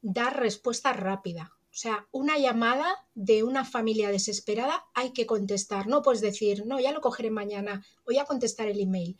dar 0.00 0.40
respuesta 0.40 0.92
rápida. 0.92 1.52
O 1.66 1.76
sea, 1.80 2.08
una 2.10 2.36
llamada 2.36 2.96
de 3.14 3.44
una 3.44 3.64
familia 3.64 4.10
desesperada 4.10 4.86
hay 4.92 5.12
que 5.12 5.24
contestar. 5.24 5.86
No 5.86 6.02
puedes 6.02 6.20
decir, 6.20 6.66
no, 6.66 6.80
ya 6.80 6.90
lo 6.90 7.00
cogeré 7.00 7.30
mañana, 7.30 7.86
voy 8.04 8.18
a 8.18 8.24
contestar 8.24 8.66
el 8.66 8.80
email. 8.80 9.16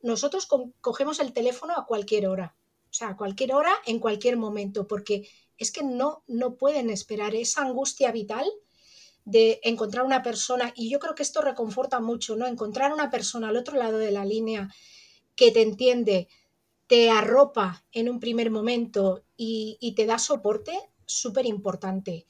Nosotros 0.00 0.48
cogemos 0.80 1.20
el 1.20 1.32
teléfono 1.32 1.74
a 1.74 1.86
cualquier 1.86 2.28
hora. 2.28 2.56
O 2.90 2.94
sea, 2.94 3.08
a 3.08 3.16
cualquier 3.16 3.54
hora, 3.54 3.72
en 3.86 3.98
cualquier 3.98 4.36
momento, 4.36 4.86
porque 4.86 5.28
es 5.58 5.70
que 5.72 5.82
no, 5.82 6.22
no 6.26 6.56
pueden 6.56 6.88
esperar 6.90 7.34
esa 7.34 7.62
angustia 7.62 8.12
vital 8.12 8.46
de 9.24 9.60
encontrar 9.62 10.06
una 10.06 10.22
persona, 10.22 10.72
y 10.74 10.88
yo 10.88 10.98
creo 10.98 11.14
que 11.14 11.22
esto 11.22 11.42
reconforta 11.42 12.00
mucho, 12.00 12.34
¿no? 12.34 12.46
Encontrar 12.46 12.94
una 12.94 13.10
persona 13.10 13.50
al 13.50 13.58
otro 13.58 13.76
lado 13.76 13.98
de 13.98 14.10
la 14.10 14.24
línea 14.24 14.72
que 15.36 15.52
te 15.52 15.60
entiende, 15.60 16.28
te 16.86 17.10
arropa 17.10 17.84
en 17.92 18.08
un 18.08 18.20
primer 18.20 18.50
momento 18.50 19.22
y, 19.36 19.92
te 19.94 20.06
da 20.06 20.18
soporte, 20.18 20.72
súper 21.04 21.44
importante. 21.44 22.26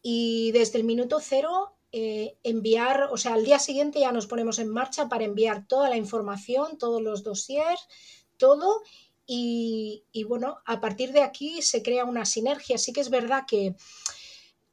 Y 0.00 0.50
desde 0.52 0.78
el 0.78 0.84
minuto 0.84 1.18
cero, 1.20 1.76
eh, 1.90 2.36
enviar, 2.42 3.08
o 3.10 3.16
sea, 3.16 3.32
al 3.34 3.44
día 3.44 3.58
siguiente 3.58 4.00
ya 4.00 4.12
nos 4.12 4.26
ponemos 4.26 4.58
en 4.58 4.68
marcha 4.68 5.08
para 5.08 5.24
enviar 5.24 5.66
toda 5.66 5.88
la 5.88 5.96
información, 5.96 6.76
todos 6.76 7.00
los 7.00 7.22
dossiers, 7.22 7.88
todo. 8.36 8.82
Y, 9.30 10.04
bueno, 10.26 10.58
a 10.64 10.80
partir 10.80 11.12
de 11.12 11.22
aquí 11.22 11.60
se 11.60 11.82
crea 11.82 12.04
una 12.04 12.24
sinergia. 12.24 12.78
Sí 12.78 12.92
que 12.92 13.00
es 13.00 13.10
verdad 13.10 13.44
que 13.46 13.74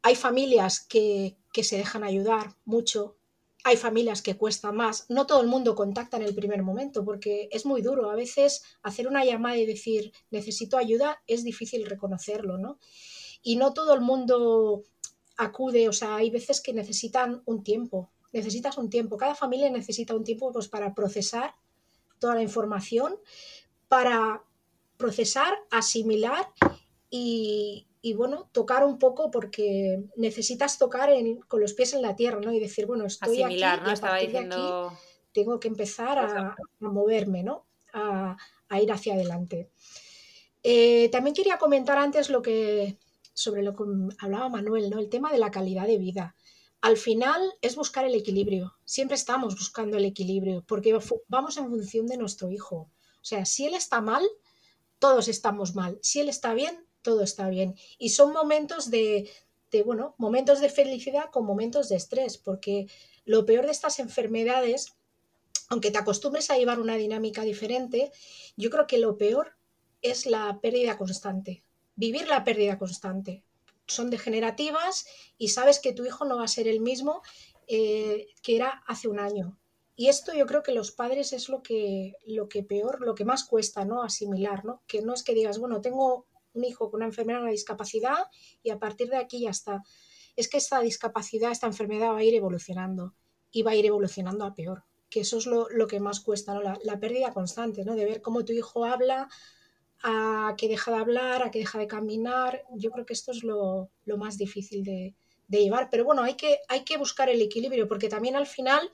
hay 0.01 0.15
familias 0.15 0.80
que, 0.80 1.36
que 1.51 1.63
se 1.63 1.78
dejan 1.78 2.04
ayudar 2.04 2.56
mucho. 2.63 3.17
Hay 3.65 3.75
familias 3.75 4.21
que 4.21 4.38
cuesta 4.38 4.71
más. 4.71 5.06
No 5.10 5.25
todo 5.25 5.41
el 5.41 5.47
mundo 5.47 5.75
contacta 5.75 6.17
en 6.17 6.23
el 6.23 6.36
primer 6.36 6.63
momento 6.63 7.04
porque 7.04 7.49
es 7.51 7.65
muy 7.65 7.82
duro. 7.82 8.10
A 8.10 8.15
veces 8.15 8.63
hacer 8.82 9.08
una 9.08 9.25
llamada 9.25 9.58
y 9.58 9.65
decir 9.65 10.13
necesito 10.32 10.78
ayuda 10.78 11.21
es 11.28 11.43
difícil 11.43 11.86
reconocerlo, 11.86 12.58
¿no? 12.58 12.80
Y 13.41 13.58
no 13.58 13.73
todo 13.73 13.93
el 13.93 14.01
mundo 14.01 14.84
acude, 15.38 15.88
o 15.89 15.93
sea, 15.93 16.15
hay 16.15 16.30
veces 16.30 16.62
que 16.62 16.74
necesitan 16.74 17.41
un 17.45 17.63
tiempo. 17.63 18.10
Necesitas 18.32 18.78
un 18.78 18.89
tiempo. 18.89 19.17
Cada 19.17 19.36
familia 19.36 19.69
necesita 19.69 20.15
un 20.15 20.24
tiempo 20.24 20.52
pues, 20.52 20.67
para 20.67 20.93
procesar 20.93 21.56
toda 22.19 22.36
la 22.36 22.41
información 22.41 23.17
para 23.88 24.43
procesar, 24.98 25.54
asimilar 25.71 26.48
y, 27.10 27.86
bueno, 28.15 28.50
tocar 28.52 28.84
un 28.84 29.00
poco 29.00 29.32
porque 29.32 30.04
necesitas 30.15 30.78
tocar 30.78 31.10
con 31.48 31.62
los 31.62 31.74
pies 31.74 31.93
en 31.93 32.02
la 32.02 32.15
tierra, 32.15 32.39
¿no? 32.41 32.52
Y 32.52 32.60
decir, 32.60 32.86
bueno, 32.86 33.06
estoy 33.06 33.41
asimilar, 33.41 33.80
aquí 33.80 33.84
¿no? 33.84 33.88
y 33.88 33.89
a 33.89 33.93
Estaba 33.93 34.13
partir 34.13 34.32
de 34.32 34.39
aquí 34.39 34.95
tengo 35.32 35.60
que 35.60 35.67
empezar 35.67 36.17
a, 36.17 36.56
a 36.82 36.89
moverme, 36.89 37.43
¿no? 37.43 37.65
A, 37.93 38.38
a, 38.69 38.82
ir 38.82 38.91
hacia 38.91 39.13
adelante. 39.13 39.69
Eh, 40.63 41.10
también 41.10 41.34
quería 41.34 41.58
comentar 41.58 41.98
antes 41.98 42.30
lo 42.30 42.41
que 42.41 42.98
sobre 43.36 43.62
lo 43.62 43.76
que 43.76 43.84
hablaba 44.17 44.50
Manuel, 44.50 44.89
¿no? 44.89 44.98
El 44.98 45.10
tema 45.10 45.32
de 45.32 45.38
la 45.38 45.52
calidad 45.52 45.86
de 45.86 46.00
vida. 46.00 46.36
Al 46.82 46.98
final 46.98 47.41
es 47.62 47.76
buscar 47.76 48.06
el 48.06 48.15
equilibrio. 48.15 48.74
Siempre 48.86 49.15
estamos 49.15 49.56
buscando 49.56 49.98
el 49.98 50.06
equilibrio 50.06 50.63
porque 50.67 50.98
vamos 51.28 51.58
en 51.58 51.69
función 51.69 52.08
de 52.08 52.17
nuestro 52.17 52.50
hijo. 52.50 52.76
O 52.76 53.28
sea, 53.28 53.45
si 53.45 53.65
él 53.65 53.74
está 53.74 54.02
mal, 54.02 54.24
todos 55.00 55.28
estamos 55.28 55.76
mal. 55.76 56.00
Si 56.02 56.21
él 56.21 56.30
está 56.30 56.54
bien, 56.54 56.88
todo 57.02 57.21
está 57.24 57.50
bien. 57.50 57.76
Y 57.98 58.10
son 58.10 58.32
momentos 58.32 58.89
de, 58.89 59.30
de, 59.71 59.84
bueno, 59.84 60.15
momentos 60.17 60.62
de 60.62 60.69
felicidad 60.69 61.30
con 61.32 61.45
momentos 61.45 61.89
de 61.89 61.98
estrés, 61.98 62.38
porque 62.38 62.88
lo 63.26 63.45
peor 63.45 63.65
de 63.65 63.71
estas 63.71 64.00
enfermedades, 64.00 64.93
aunque 65.69 65.91
te 65.91 65.98
acostumbres 65.98 66.50
a 66.50 66.58
llevar 66.58 66.80
una 66.80 66.95
dinámica 66.95 67.41
diferente, 67.41 68.12
yo 68.56 68.69
creo 68.69 68.88
que 68.88 69.00
lo 69.00 69.17
peor 69.17 69.58
es 70.02 70.26
la 70.26 70.60
pérdida 70.62 70.98
constante, 70.98 71.64
vivir 71.95 72.27
la 72.27 72.43
pérdida 72.43 72.77
constante. 72.77 73.43
Son 73.88 74.10
degenerativas 74.10 75.05
y 75.38 75.49
sabes 75.49 75.79
que 75.79 75.93
tu 75.93 76.05
hijo 76.05 76.25
no 76.25 76.38
va 76.38 76.45
a 76.45 76.47
ser 76.47 76.67
el 76.67 76.79
mismo 76.79 77.21
eh, 77.67 78.27
que 78.41 78.55
era 78.55 78.84
hace 78.88 79.08
un 79.08 79.19
año. 79.19 79.58
Y 79.95 80.10
esto 80.10 80.34
yo 80.34 80.45
creo 80.45 80.62
que 80.62 80.73
los 80.73 80.91
padres 80.91 81.31
es 81.31 81.47
lo 81.47 81.63
que, 81.63 82.15
lo 82.25 82.49
que 82.49 82.63
peor, 82.63 83.01
lo 83.01 83.15
que 83.15 83.23
más 83.23 83.45
cuesta, 83.45 83.86
¿no? 83.86 84.03
Asimilar, 84.03 84.65
¿no? 84.65 84.84
Que 84.88 85.01
no 85.01 85.13
es 85.13 85.23
que 85.23 85.34
digas, 85.34 85.58
bueno, 85.58 85.79
tengo 85.81 86.27
un 86.53 86.63
hijo 86.63 86.89
con 86.89 86.99
una 86.99 87.05
enfermedad, 87.05 87.41
una 87.41 87.51
discapacidad 87.51 88.25
y 88.62 88.71
a 88.71 88.79
partir 88.79 89.10
de 89.10 89.17
aquí 89.17 89.41
ya 89.41 89.51
está. 89.51 89.84
Es 90.36 90.49
que 90.49 90.58
esta 90.58 90.81
discapacidad, 90.81 91.51
esta 91.51 91.67
enfermedad 91.67 92.10
va 92.10 92.17
a 92.17 92.23
ir 92.23 92.36
evolucionando 92.36 93.15
y 93.51 93.63
va 93.63 93.71
a 93.71 93.75
ir 93.75 93.86
evolucionando 93.86 94.43
a 94.43 94.53
peor. 94.53 94.84
Que 95.10 95.21
eso 95.21 95.38
es 95.38 95.45
lo, 95.45 95.69
lo 95.69 95.88
que 95.88 96.01
más 96.01 96.19
cuesta, 96.19 96.53
¿no? 96.53 96.62
La, 96.62 96.77
la, 96.84 96.99
pérdida 96.99 97.31
constante, 97.31 97.86
¿no? 97.86 97.95
De 97.95 98.03
ver 98.03 98.21
cómo 98.21 98.43
tu 98.43 98.51
hijo 98.51 98.84
habla, 98.84 99.29
a 100.03 100.55
que 100.58 100.67
deja 100.67 100.91
de 100.91 100.97
hablar, 100.97 101.43
a 101.43 101.51
que 101.51 101.60
deja 101.60 101.79
de 101.79 101.88
caminar. 101.88 102.63
Yo 102.75 102.91
creo 102.91 103.05
que 103.05 103.13
esto 103.13 103.31
es 103.31 103.43
lo, 103.43 103.89
lo 104.05 104.17
más 104.17 104.38
difícil 104.38 104.84
de, 104.84 105.15
de, 105.47 105.60
llevar. 105.60 105.89
Pero 105.89 106.05
bueno, 106.05 106.23
hay 106.23 106.36
que, 106.36 106.60
hay 106.67 106.84
que 106.84 106.97
buscar 106.97 107.29
el 107.29 107.41
equilibrio 107.41 107.88
porque 107.88 108.10
también 108.10 108.36
al 108.36 108.47
final 108.47 108.89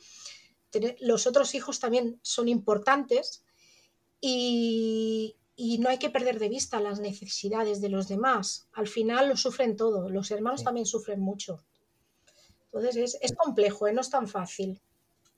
los 1.01 1.27
otros 1.27 1.53
hijos 1.53 1.79
también 1.79 2.19
son 2.21 2.47
importantes 2.47 3.43
y, 4.21 5.35
y, 5.55 5.79
no 5.79 5.89
hay 5.89 5.97
que 5.97 6.09
perder 6.09 6.39
de 6.39 6.47
vista 6.47 6.79
las 6.79 6.99
necesidades 6.99 7.81
de 7.81 7.89
los 7.89 8.07
demás. 8.07 8.69
Al 8.73 8.87
final 8.87 9.27
lo 9.27 9.35
sufren 9.35 9.75
todo, 9.75 10.09
los 10.09 10.31
hermanos 10.31 10.61
sí. 10.61 10.65
también 10.65 10.85
sufren 10.85 11.19
mucho. 11.19 11.63
Entonces 12.65 12.95
es, 12.95 13.17
es 13.21 13.35
complejo, 13.35 13.87
¿eh? 13.87 13.93
no 13.93 14.01
es 14.01 14.09
tan 14.09 14.27
fácil. 14.27 14.81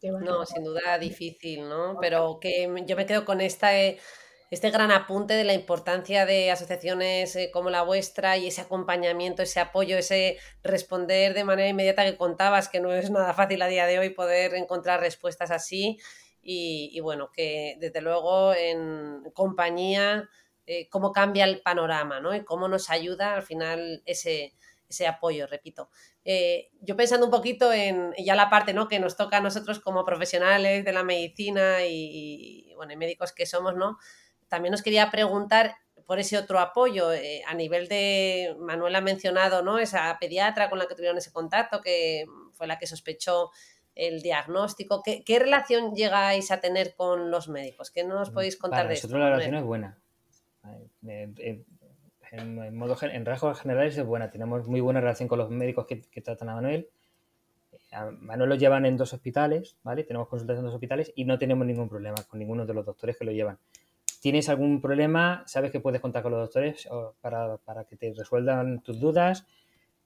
No, 0.03 0.45
sin 0.45 0.65
duda 0.65 0.99
difícil, 0.99 1.67
¿no? 1.69 1.97
Pero 1.99 2.37
que 2.41 2.69
yo 2.85 2.95
me 2.95 3.05
quedo 3.05 3.25
con 3.25 3.41
esta... 3.41 3.79
Eh 3.79 3.97
este 4.53 4.69
gran 4.69 4.91
apunte 4.91 5.33
de 5.33 5.43
la 5.43 5.53
importancia 5.53 6.25
de 6.25 6.51
asociaciones 6.51 7.35
eh, 7.35 7.49
como 7.51 7.69
la 7.69 7.81
vuestra 7.81 8.37
y 8.37 8.47
ese 8.47 8.61
acompañamiento, 8.61 9.41
ese 9.41 9.59
apoyo, 9.59 9.97
ese 9.97 10.37
responder 10.61 11.33
de 11.33 11.43
manera 11.43 11.67
inmediata 11.69 12.05
que 12.05 12.17
contabas, 12.17 12.69
que 12.69 12.79
no 12.79 12.93
es 12.93 13.09
nada 13.09 13.33
fácil 13.33 13.61
a 13.63 13.67
día 13.67 13.87
de 13.87 13.99
hoy 13.99 14.11
poder 14.11 14.53
encontrar 14.53 14.99
respuestas 14.99 15.49
así. 15.49 15.97
Y, 16.41 16.91
y 16.93 16.99
bueno, 16.99 17.31
que 17.31 17.77
desde 17.79 18.01
luego 18.01 18.53
en 18.53 19.23
compañía, 19.33 20.29
eh, 20.67 20.87
cómo 20.89 21.11
cambia 21.11 21.45
el 21.45 21.61
panorama, 21.61 22.19
¿no? 22.19 22.35
Y 22.35 22.43
cómo 22.43 22.67
nos 22.67 22.89
ayuda 22.89 23.35
al 23.35 23.43
final 23.43 24.03
ese, 24.05 24.53
ese 24.87 25.07
apoyo, 25.07 25.47
repito. 25.47 25.89
Eh, 26.25 26.69
yo 26.81 26.95
pensando 26.95 27.25
un 27.25 27.31
poquito 27.31 27.73
en 27.73 28.13
ya 28.17 28.35
la 28.35 28.49
parte 28.49 28.73
¿no? 28.73 28.87
que 28.87 28.99
nos 28.99 29.17
toca 29.17 29.37
a 29.37 29.41
nosotros 29.41 29.79
como 29.79 30.05
profesionales 30.05 30.85
de 30.85 30.93
la 30.93 31.03
medicina 31.03 31.85
y, 31.85 32.69
y 32.69 32.75
bueno, 32.75 32.95
médicos 32.97 33.33
que 33.33 33.45
somos, 33.45 33.75
¿no? 33.75 33.97
También 34.53 34.75
os 34.75 34.83
quería 34.83 35.09
preguntar 35.09 35.77
por 36.05 36.19
ese 36.19 36.37
otro 36.37 36.59
apoyo 36.59 37.11
eh, 37.11 37.41
a 37.47 37.55
nivel 37.55 37.87
de, 37.87 38.55
Manuel 38.59 38.95
ha 38.95 39.01
mencionado, 39.01 39.63
¿no? 39.63 39.79
Esa 39.79 40.15
pediatra 40.19 40.69
con 40.69 40.77
la 40.77 40.85
que 40.85 40.93
tuvieron 40.93 41.17
ese 41.17 41.31
contacto, 41.31 41.81
que 41.81 42.25
fue 42.51 42.67
la 42.67 42.77
que 42.77 42.85
sospechó 42.85 43.49
el 43.95 44.21
diagnóstico. 44.21 45.01
¿Qué, 45.01 45.23
qué 45.23 45.39
relación 45.39 45.95
llegáis 45.95 46.51
a 46.51 46.59
tener 46.59 46.93
con 46.93 47.31
los 47.31 47.49
médicos? 47.49 47.89
¿Qué 47.89 48.03
nos 48.03 48.29
podéis 48.29 48.55
contar 48.55 48.81
Para 48.81 48.89
de 48.89 48.93
nosotros 48.93 49.17
esto? 49.17 49.17
la 49.17 49.29
relación 49.31 49.55
es 49.55 49.63
buena. 49.63 49.97
En, 51.01 51.65
en, 52.31 52.75
modo, 52.77 52.95
en 53.01 53.25
rasgos 53.25 53.59
generales 53.59 53.97
es 53.97 54.05
buena. 54.05 54.29
Tenemos 54.29 54.67
muy 54.67 54.81
buena 54.81 55.01
relación 55.01 55.27
con 55.27 55.39
los 55.39 55.49
médicos 55.49 55.87
que, 55.87 55.99
que 56.01 56.21
tratan 56.21 56.49
a 56.49 56.53
Manuel. 56.53 56.89
A 57.91 58.11
Manuel 58.11 58.49
lo 58.49 58.55
llevan 58.55 58.85
en 58.85 58.97
dos 58.97 59.13
hospitales, 59.13 59.77
¿vale? 59.81 60.03
Tenemos 60.03 60.27
consultas 60.27 60.59
en 60.59 60.65
dos 60.65 60.75
hospitales 60.75 61.11
y 61.15 61.25
no 61.25 61.39
tenemos 61.39 61.65
ningún 61.65 61.89
problema 61.89 62.17
con 62.27 62.37
ninguno 62.37 62.67
de 62.67 62.73
los 62.75 62.85
doctores 62.85 63.17
que 63.17 63.25
lo 63.25 63.31
llevan 63.31 63.57
tienes 64.23 64.47
algún 64.47 64.79
problema, 64.79 65.43
sabes 65.45 65.69
que 65.69 65.81
puedes 65.81 65.99
contar 65.99 66.23
con 66.23 66.31
los 66.31 66.39
doctores 66.39 66.87
para, 67.19 67.57
para 67.57 67.83
que 67.83 67.97
te 67.97 68.13
resuelvan 68.13 68.81
tus 68.81 68.97
dudas. 68.97 69.45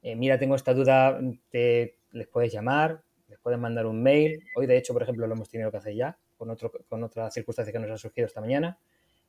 Eh, 0.01 0.15
mira, 0.15 0.39
tengo 0.39 0.55
esta 0.55 0.73
duda, 0.73 1.19
te, 1.51 1.99
les 2.13 2.27
puedes 2.27 2.51
llamar, 2.51 3.03
les 3.27 3.37
puedes 3.37 3.59
mandar 3.59 3.85
un 3.85 4.01
mail. 4.01 4.43
Hoy, 4.55 4.65
de 4.65 4.75
hecho, 4.75 4.91
por 4.91 5.03
ejemplo, 5.03 5.27
lo 5.27 5.35
hemos 5.35 5.49
tenido 5.49 5.69
que 5.69 5.77
hacer 5.77 5.93
ya, 5.93 6.17
con, 6.35 6.49
otro, 6.49 6.71
con 6.89 7.03
otra 7.03 7.29
circunstancia 7.29 7.71
que 7.71 7.77
nos 7.77 7.91
ha 7.91 7.97
surgido 7.97 8.25
esta 8.25 8.41
mañana, 8.41 8.79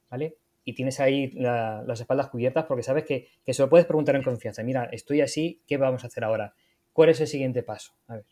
¿vale? 0.08 0.38
Y 0.64 0.72
tienes 0.72 1.00
ahí 1.00 1.32
la, 1.32 1.84
las 1.86 2.00
espaldas 2.00 2.28
cubiertas 2.28 2.64
porque 2.64 2.82
sabes 2.82 3.04
que, 3.04 3.28
que, 3.44 3.52
se 3.52 3.60
lo 3.60 3.68
puedes 3.68 3.84
preguntar 3.84 4.16
en 4.16 4.22
confianza. 4.22 4.62
Mira, 4.62 4.84
estoy 4.90 5.20
así, 5.20 5.60
¿qué 5.66 5.76
vamos 5.76 6.02
a 6.04 6.06
hacer 6.06 6.24
ahora? 6.24 6.54
¿Cuál 6.94 7.10
es 7.10 7.20
el 7.20 7.26
siguiente 7.26 7.62
paso? 7.62 7.92
A 8.06 8.14
ver. 8.14 8.24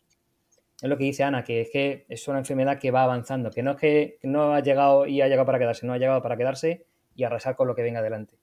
Es 0.80 0.88
lo 0.90 0.98
que 0.98 1.04
dice 1.04 1.24
Ana, 1.24 1.42
que 1.42 1.62
es 1.62 1.70
que 1.70 2.04
es 2.08 2.28
una 2.28 2.38
enfermedad 2.38 2.78
que 2.78 2.90
va 2.90 3.04
avanzando, 3.04 3.50
que 3.50 3.62
no 3.62 3.72
es 3.72 3.76
que 3.78 4.18
no 4.22 4.52
ha 4.52 4.60
llegado 4.60 5.06
y 5.06 5.22
ha 5.22 5.28
llegado 5.28 5.46
para 5.46 5.58
quedarse, 5.58 5.86
no 5.86 5.94
ha 5.94 5.98
llegado 5.98 6.20
para 6.22 6.36
quedarse 6.36 6.84
y 7.14 7.24
arrasar 7.24 7.56
con 7.56 7.66
lo 7.66 7.74
que 7.74 7.82
venga 7.82 8.00
adelante. 8.00 8.36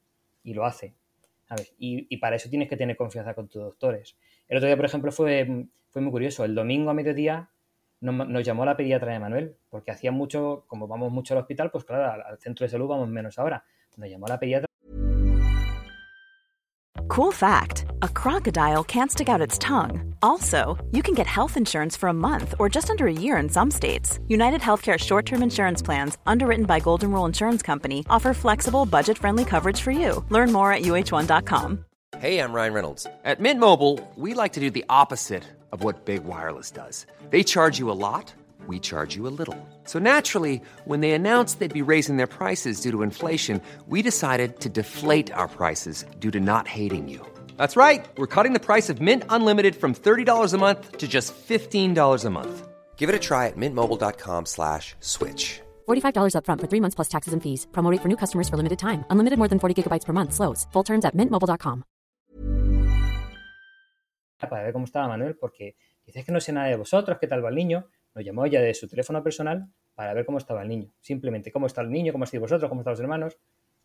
Y 0.44 0.54
lo 0.54 0.66
hace. 0.66 0.96
A 1.50 1.56
y, 1.78 2.18
para 2.18 2.36
eso 2.36 2.50
tienes 2.50 2.68
que 2.68 2.76
tener 2.76 2.98
confianza 2.98 3.36
con 3.36 3.48
tus 3.48 3.62
doctores. 3.62 4.18
El 4.48 4.58
otro 4.58 4.68
día, 4.68 4.76
por 4.76 4.86
ejemplo, 4.86 5.12
fue, 5.12 5.68
fue 5.90 6.02
muy 6.02 6.12
curioso. 6.12 6.44
El 6.44 6.56
domingo 6.56 6.90
a 6.90 6.96
mediodía 6.96 7.50
nos, 8.02 8.28
nos, 8.28 8.44
llamó 8.44 8.66
la 8.66 8.76
pediatra 8.76 9.14
de 9.14 9.20
Manuel, 9.20 9.56
porque 9.70 9.92
hacía 9.92 10.12
mucho, 10.12 10.66
como 10.68 10.88
vamos 10.88 11.12
mucho 11.12 11.36
al 11.36 11.42
hospital, 11.42 11.70
pues 11.70 11.86
claro, 11.86 12.12
al, 12.12 12.22
al 12.24 12.40
centro 12.40 12.66
de 12.66 12.70
salud 12.70 12.88
vamos 12.88 13.10
menos 13.10 13.38
ahora. 13.38 13.64
Nos 13.96 14.10
llamó 14.10 14.26
la 14.28 14.40
pediatra. 14.40 14.68
Cool 17.08 17.32
fact 17.32 17.93
a 18.04 18.08
crocodile 18.10 18.84
can't 18.84 19.10
stick 19.10 19.30
out 19.30 19.48
its 19.48 19.58
tongue. 19.58 20.14
Also, 20.22 20.78
you 20.92 21.02
can 21.02 21.16
get 21.16 21.26
health 21.26 21.56
insurance 21.56 21.96
for 21.96 22.10
a 22.10 22.14
month 22.14 22.54
or 22.60 22.68
just 22.68 22.90
under 22.90 23.08
a 23.08 23.22
year 23.26 23.38
in 23.38 23.48
some 23.48 23.72
states. 23.72 24.20
United 24.28 24.60
Healthcare 24.60 25.00
short 25.00 25.26
term 25.26 25.42
insurance 25.42 25.82
plans, 25.82 26.18
underwritten 26.26 26.66
by 26.66 26.82
Golden 26.82 27.12
Rule 27.12 27.26
Insurance 27.26 27.62
Company, 27.62 28.06
offer 28.10 28.34
flexible, 28.34 28.86
budget 28.86 29.18
friendly 29.18 29.46
coverage 29.46 29.80
for 29.80 29.92
you. 29.92 30.24
Learn 30.30 30.52
more 30.52 30.74
at 30.74 30.82
uh1.com. 30.82 31.86
Hey, 32.20 32.40
I'm 32.40 32.52
Ryan 32.54 32.74
Reynolds. 32.74 33.08
At 33.24 33.40
Mint 33.40 33.60
Mobile, 33.60 34.00
we 34.18 34.34
like 34.34 34.54
to 34.54 34.60
do 34.60 34.70
the 34.70 34.86
opposite 34.90 35.44
of 35.72 35.82
what 35.82 36.04
Big 36.06 36.26
Wireless 36.26 36.72
does. 36.72 37.06
They 37.30 37.42
charge 37.44 37.80
you 37.80 37.90
a 37.90 38.00
lot, 38.08 38.34
we 38.68 38.80
charge 38.80 39.16
you 39.16 39.28
a 39.28 39.36
little. 39.40 39.58
So 39.86 40.00
naturally, 40.00 40.62
when 40.84 41.00
they 41.00 41.12
announced 41.12 41.60
they'd 41.60 41.74
be 41.74 41.82
raising 41.82 42.18
their 42.18 42.28
prices 42.28 42.82
due 42.82 42.92
to 42.92 43.02
inflation, 43.02 43.62
we 43.88 44.02
decided 44.02 44.60
to 44.60 44.70
deflate 44.70 45.32
our 45.32 45.48
prices 45.48 46.06
due 46.20 46.32
to 46.32 46.40
not 46.42 46.68
hating 46.68 47.08
you. 47.08 47.26
That's 47.58 47.76
right. 47.76 48.06
We're 48.18 48.34
cutting 48.36 48.54
the 48.54 48.60
price 48.62 48.90
of 48.90 49.02
Mint 49.02 49.24
Unlimited 49.28 49.76
from 49.76 49.94
$30 49.94 50.54
a 50.54 50.58
month 50.58 50.98
to 51.00 51.08
just 51.10 51.34
$15 51.36 52.26
a 52.26 52.30
month. 52.30 52.68
Give 52.96 53.10
it 53.10 53.16
a 53.16 53.20
try 53.20 53.48
at 53.48 53.58
mintmobile.com 53.58 54.46
slash 54.46 54.96
switch. 55.02 55.60
$45 55.90 56.38
up 56.38 56.46
front 56.46 56.62
for 56.62 56.68
three 56.68 56.80
months 56.80 56.96
plus 56.96 57.10
taxes 57.10 57.34
and 57.34 57.44
fees. 57.44 57.68
Promote 57.74 58.00
for 58.02 58.08
new 58.08 58.16
customers 58.16 58.48
for 58.48 58.56
limited 58.56 58.80
time. 58.80 59.04
Unlimited 59.10 59.38
more 59.38 59.50
than 59.50 59.60
40 59.60 59.84
gigabytes 59.84 60.06
per 60.06 60.14
month. 60.14 60.34
Slows. 60.34 60.68
Full 60.72 60.84
terms 60.84 61.04
at 61.04 61.18
mintmobile.com. 61.18 61.84
Ah, 64.44 64.50
para 64.50 64.64
ver 64.64 64.74
cómo 64.74 64.86
estaba 64.86 65.08
Manuel, 65.08 65.38
porque 65.38 65.76
dices 66.06 66.26
que 66.26 66.32
no 66.34 66.42
sé 66.42 66.52
nada 66.52 66.68
de 66.68 66.76
vosotros, 66.76 67.18
qué 67.18 67.28
tal 67.28 67.44
va 67.44 67.50
el 67.50 67.56
niño. 67.56 67.88
Nos 68.14 68.26
llamó 68.26 68.46
ella 68.46 68.62
de 68.62 68.74
su 68.74 68.88
teléfono 68.88 69.24
personal 69.24 69.70
para 69.96 70.14
ver 70.14 70.26
cómo 70.26 70.38
estaba 70.38 70.62
el 70.64 70.68
niño. 70.68 70.94
Simplemente 71.00 71.52
cómo 71.52 71.68
está 71.68 71.82
el 71.82 71.90
niño, 71.90 72.12
cómo 72.12 72.26
estáis 72.26 72.42
vosotros, 72.42 72.68
cómo 72.68 72.82
están 72.82 72.92
los 72.92 73.00
hermanos. 73.00 73.38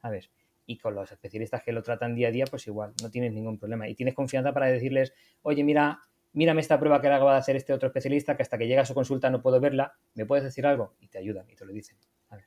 A 0.03 0.11
ver, 0.11 0.29
y 0.69 0.77
con 0.77 0.95
los 0.95 1.11
especialistas 1.11 1.63
que 1.63 1.73
lo 1.73 1.83
tratan 1.83 2.15
día 2.15 2.29
a 2.29 2.31
día, 2.31 2.45
pues 2.45 2.67
igual, 2.67 2.93
no 3.03 3.11
tienes 3.11 3.33
ningún 3.33 3.59
problema. 3.59 3.89
Y 3.89 3.95
tienes 3.95 4.15
confianza 4.15 4.53
para 4.53 4.67
decirles, 4.67 5.15
oye, 5.41 5.65
mira, 5.65 6.03
mírame 6.35 6.61
esta 6.61 6.79
prueba 6.79 7.01
que 7.01 7.09
le 7.09 7.15
acaba 7.15 7.33
de 7.33 7.39
hacer 7.39 7.57
este 7.57 7.73
otro 7.73 7.89
especialista, 7.89 8.37
que 8.37 8.43
hasta 8.43 8.59
que 8.59 8.69
llega 8.69 8.83
a 8.83 8.85
su 8.85 8.93
consulta 8.93 9.31
no 9.31 9.41
puedo 9.41 9.61
verla, 9.61 9.95
¿me 10.13 10.27
puedes 10.27 10.45
decir 10.45 10.67
algo? 10.67 10.95
Y 11.01 11.09
te 11.09 11.17
ayudan 11.17 11.49
y 11.49 11.57
te 11.57 11.65
lo 11.65 11.73
dicen. 11.73 11.97
A 12.29 12.37
ver. 12.37 12.45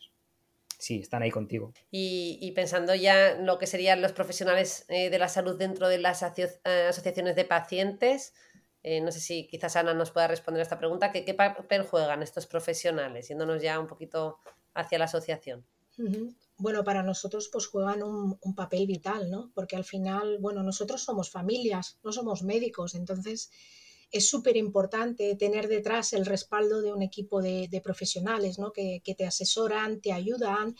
Sí, 0.78 1.00
están 1.00 1.24
ahí 1.24 1.32
contigo. 1.32 1.74
Y, 1.90 2.38
y 2.40 2.52
pensando 2.52 2.94
ya 2.94 3.32
en 3.32 3.48
lo 3.48 3.58
que 3.58 3.66
serían 3.66 4.04
los 4.04 4.12
profesionales 4.12 4.86
eh, 4.88 5.10
de 5.10 5.18
la 5.18 5.28
salud 5.28 5.58
dentro 5.58 5.88
de 5.88 5.98
las 5.98 6.22
aso 6.22 6.44
eh, 6.44 6.86
asociaciones 6.90 7.36
de 7.36 7.46
pacientes, 7.46 8.36
eh, 8.84 9.02
no 9.02 9.12
sé 9.12 9.20
si 9.20 9.48
quizás 9.48 9.76
Ana 9.76 9.96
nos 9.96 10.12
pueda 10.12 10.28
responder 10.28 10.60
a 10.60 10.64
esta 10.64 10.78
pregunta. 10.78 11.12
¿Qué, 11.12 11.26
¿Qué, 11.26 11.34
papel 11.34 11.82
juegan 11.82 12.22
estos 12.22 12.46
profesionales? 12.46 13.30
Yéndonos 13.30 13.64
ya 13.64 13.80
un 13.80 13.88
poquito 13.88 14.38
hacia 14.76 15.00
la 15.00 15.06
asociación? 15.06 15.66
Bueno, 16.62 16.84
para 16.84 17.01
nosotros 17.01 17.49
pues 17.51 17.66
juegan 17.66 18.03
un, 18.03 18.55
papel 18.55 18.86
vital, 18.86 19.32
¿no? 19.32 19.51
Porque 19.55 19.76
al 19.76 19.84
final, 19.84 20.38
bueno, 20.39 20.62
nosotros 20.62 21.01
somos 21.01 21.32
familias, 21.32 21.97
no 22.03 22.12
somos 22.12 22.43
médicos, 22.43 22.93
entonces 22.93 23.49
es 24.12 24.30
súper 24.30 24.57
importante 24.57 25.36
tener 25.36 25.68
detrás 25.68 26.14
el 26.14 26.24
respaldo 26.24 26.82
de 26.82 26.93
un 26.93 27.01
equipo 27.01 27.41
de, 27.41 27.82
profesionales, 27.84 28.59
¿no? 28.59 28.72
Que, 28.72 29.01
que, 29.03 29.16
te 29.16 29.26
asesoran, 29.26 30.01
te 30.01 30.12
ayudan. 30.12 30.76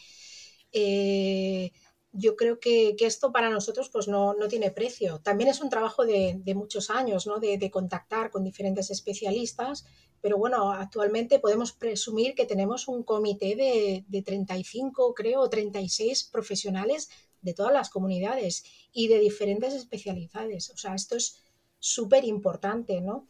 Eh, 0.71 1.71
yo 2.14 2.36
creo 2.36 2.59
que, 2.59 2.95
que, 2.97 3.05
esto 3.05 3.32
para 3.32 3.49
nosotros 3.49 3.89
pues 3.89 4.07
no, 4.07 4.34
no, 4.34 4.47
tiene 4.47 4.72
precio. 4.72 5.20
También 5.20 5.49
es 5.49 5.62
un 5.62 5.70
trabajo 5.70 6.05
de, 6.05 6.39
de 6.43 6.55
muchos 6.55 6.89
años, 6.89 7.26
¿no? 7.26 7.39
de, 7.39 7.57
de, 7.57 7.72
contactar 7.72 8.32
con 8.32 8.43
diferentes 8.43 8.91
especialistas, 8.91 9.86
pero 10.20 10.38
bueno, 10.38 10.72
actualmente 10.72 11.39
podemos 11.39 11.72
presumir 11.72 12.36
que 12.36 12.45
tenemos 12.45 12.88
un 12.88 13.03
comité 13.03 13.55
de, 13.55 14.05
de 14.07 14.22
35, 14.22 15.14
creo, 15.14 15.49
36 15.49 16.26
profesionales 16.26 17.09
de 17.41 17.53
todas 17.53 17.74
las 17.74 17.89
comunidades 17.89 18.64
y 18.91 19.07
de 19.07 19.20
diferentes 19.20 19.74
especialidades. 19.74 20.70
O 20.70 20.78
sea, 20.78 20.93
esto 20.93 21.16
es 21.16 21.41
súper 21.80 22.26
importante, 22.26 23.01
¿no? 23.01 23.26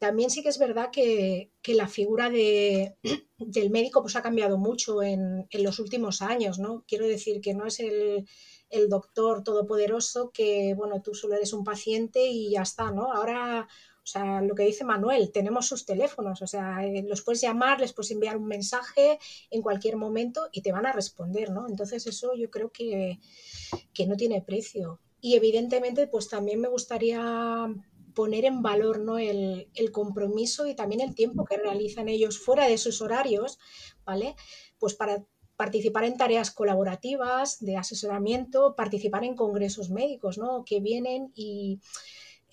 También 0.00 0.30
sí 0.30 0.42
que 0.42 0.48
es 0.48 0.58
verdad 0.58 0.88
que, 0.90 1.52
que 1.60 1.74
la 1.74 1.86
figura 1.86 2.30
de, 2.30 2.96
del 3.36 3.68
médico 3.68 4.00
pues, 4.00 4.16
ha 4.16 4.22
cambiado 4.22 4.56
mucho 4.56 5.02
en, 5.02 5.46
en, 5.50 5.62
los 5.62 5.78
últimos 5.78 6.22
años, 6.22 6.58
¿no? 6.58 6.86
Quiero 6.88 7.06
decir 7.06 7.42
que 7.42 7.52
no 7.52 7.66
es 7.66 7.80
el, 7.80 8.26
el, 8.70 8.88
doctor 8.88 9.44
todopoderoso 9.44 10.30
que, 10.30 10.72
bueno, 10.74 11.02
tú 11.02 11.12
solo 11.14 11.34
eres 11.34 11.52
un 11.52 11.64
paciente 11.64 12.28
y 12.28 12.52
ya 12.52 12.62
está, 12.62 12.90
¿no? 12.90 13.12
Ahora, 13.12 13.68
o 14.02 14.06
sea, 14.06 14.40
lo 14.40 14.54
que 14.54 14.62
dice 14.62 14.84
Manuel, 14.84 15.32
tenemos 15.32 15.66
sus 15.66 15.84
teléfonos, 15.84 16.40
o 16.40 16.46
sea, 16.46 16.82
eh, 16.86 17.04
los 17.06 17.20
puedes 17.20 17.42
llamar, 17.42 17.78
les 17.78 17.92
puedes 17.92 18.10
enviar 18.10 18.38
un 18.38 18.46
mensaje 18.46 19.18
en 19.50 19.60
cualquier 19.60 19.98
momento 19.98 20.48
y 20.50 20.62
te 20.62 20.72
van 20.72 20.86
a 20.86 20.92
responder, 20.92 21.50
¿no? 21.50 21.68
Entonces 21.68 22.06
eso 22.06 22.34
yo 22.34 22.48
creo 22.48 22.70
que, 22.72 23.20
que 23.92 24.06
no 24.06 24.16
tiene 24.16 24.40
precio. 24.40 24.98
Y 25.20 25.34
evidentemente, 25.34 26.06
pues 26.06 26.30
también 26.30 26.58
me 26.58 26.68
gustaría 26.68 27.68
poner 28.14 28.44
en 28.44 28.62
valor 28.62 29.00
¿no? 29.00 29.18
el, 29.18 29.68
el, 29.74 29.92
compromiso 29.92 30.66
y 30.66 30.74
también 30.74 31.00
el 31.00 31.14
tiempo 31.14 31.44
que 31.44 31.56
realizan 31.56 32.08
ellos 32.08 32.38
fuera 32.38 32.66
de 32.66 32.78
sus 32.78 33.00
horarios, 33.00 33.58
¿vale? 34.04 34.36
Pues 34.78 34.94
para 34.94 35.24
participar 35.56 36.04
en 36.04 36.16
tareas 36.16 36.50
colaborativas 36.50 37.60
de 37.60 37.76
asesoramiento, 37.76 38.74
participar 38.74 39.24
en 39.24 39.36
congresos 39.36 39.90
médicos, 39.90 40.38
¿no? 40.38 40.64
Que 40.64 40.80
vienen 40.80 41.32
y 41.34 41.80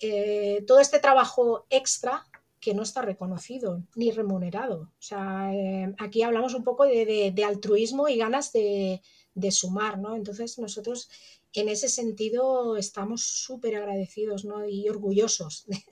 eh, 0.00 0.62
todo 0.66 0.80
este 0.80 0.98
trabajo 0.98 1.66
extra 1.70 2.26
que 2.60 2.74
no 2.74 2.82
está 2.82 3.02
reconocido 3.02 3.82
ni 3.94 4.10
remunerado. 4.10 4.82
O 4.82 5.02
sea, 5.02 5.54
eh, 5.54 5.94
aquí 5.98 6.22
hablamos 6.22 6.54
un 6.54 6.64
poco 6.64 6.84
de, 6.84 7.06
de, 7.06 7.32
de 7.34 7.44
altruismo 7.44 8.08
y 8.08 8.18
ganas 8.18 8.52
de, 8.52 9.00
de, 9.34 9.50
sumar, 9.52 9.98
¿no? 9.98 10.14
Entonces 10.14 10.58
nosotros 10.58 11.08
en 11.54 11.68
ese 11.68 11.88
sentido 11.88 12.76
estamos 12.76 13.22
súper 13.22 13.76
agradecidos 13.76 14.44
¿no? 14.44 14.68
y 14.68 14.88
orgullosos 14.88 15.66
de, 15.66 15.82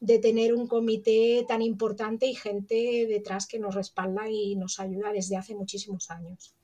de, 0.00 0.18
tener 0.18 0.54
un 0.54 0.66
comité 0.66 1.44
tan 1.46 1.62
importante 1.62 2.26
y 2.26 2.34
gente 2.34 3.06
detrás 3.08 3.46
que 3.46 3.58
nos 3.58 3.74
respalda 3.74 4.28
y 4.28 4.56
nos 4.56 4.78
ayuda 4.80 5.12
desde 5.12 5.36
hace 5.36 5.54
muchísimos 5.54 6.10
años. 6.10 6.54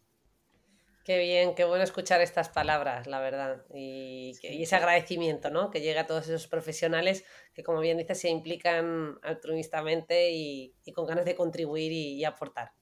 Qué 1.04 1.18
bien, 1.18 1.54
qué 1.54 1.64
bueno 1.64 1.82
escuchar 1.82 2.20
estas 2.20 2.50
palabras, 2.50 3.06
la 3.06 3.20
verdad, 3.20 3.64
y, 3.74 4.32
y, 4.42 4.62
ese 4.62 4.76
agradecimiento, 4.76 5.50
¿no? 5.50 5.70
Que 5.70 5.80
llega 5.80 6.02
a 6.02 6.06
todos 6.06 6.28
esos 6.28 6.46
profesionales 6.46 7.24
que, 7.54 7.64
como 7.64 7.80
bien 7.80 7.96
dices, 7.96 8.20
se 8.20 8.28
implican 8.28 9.18
altruistamente 9.22 10.30
y, 10.30 10.74
y 10.84 10.92
con 10.92 11.06
ganas 11.06 11.24
de 11.24 11.34
contribuir 11.34 11.90
y, 11.90 12.12
y 12.12 12.24
aportar. 12.24 12.72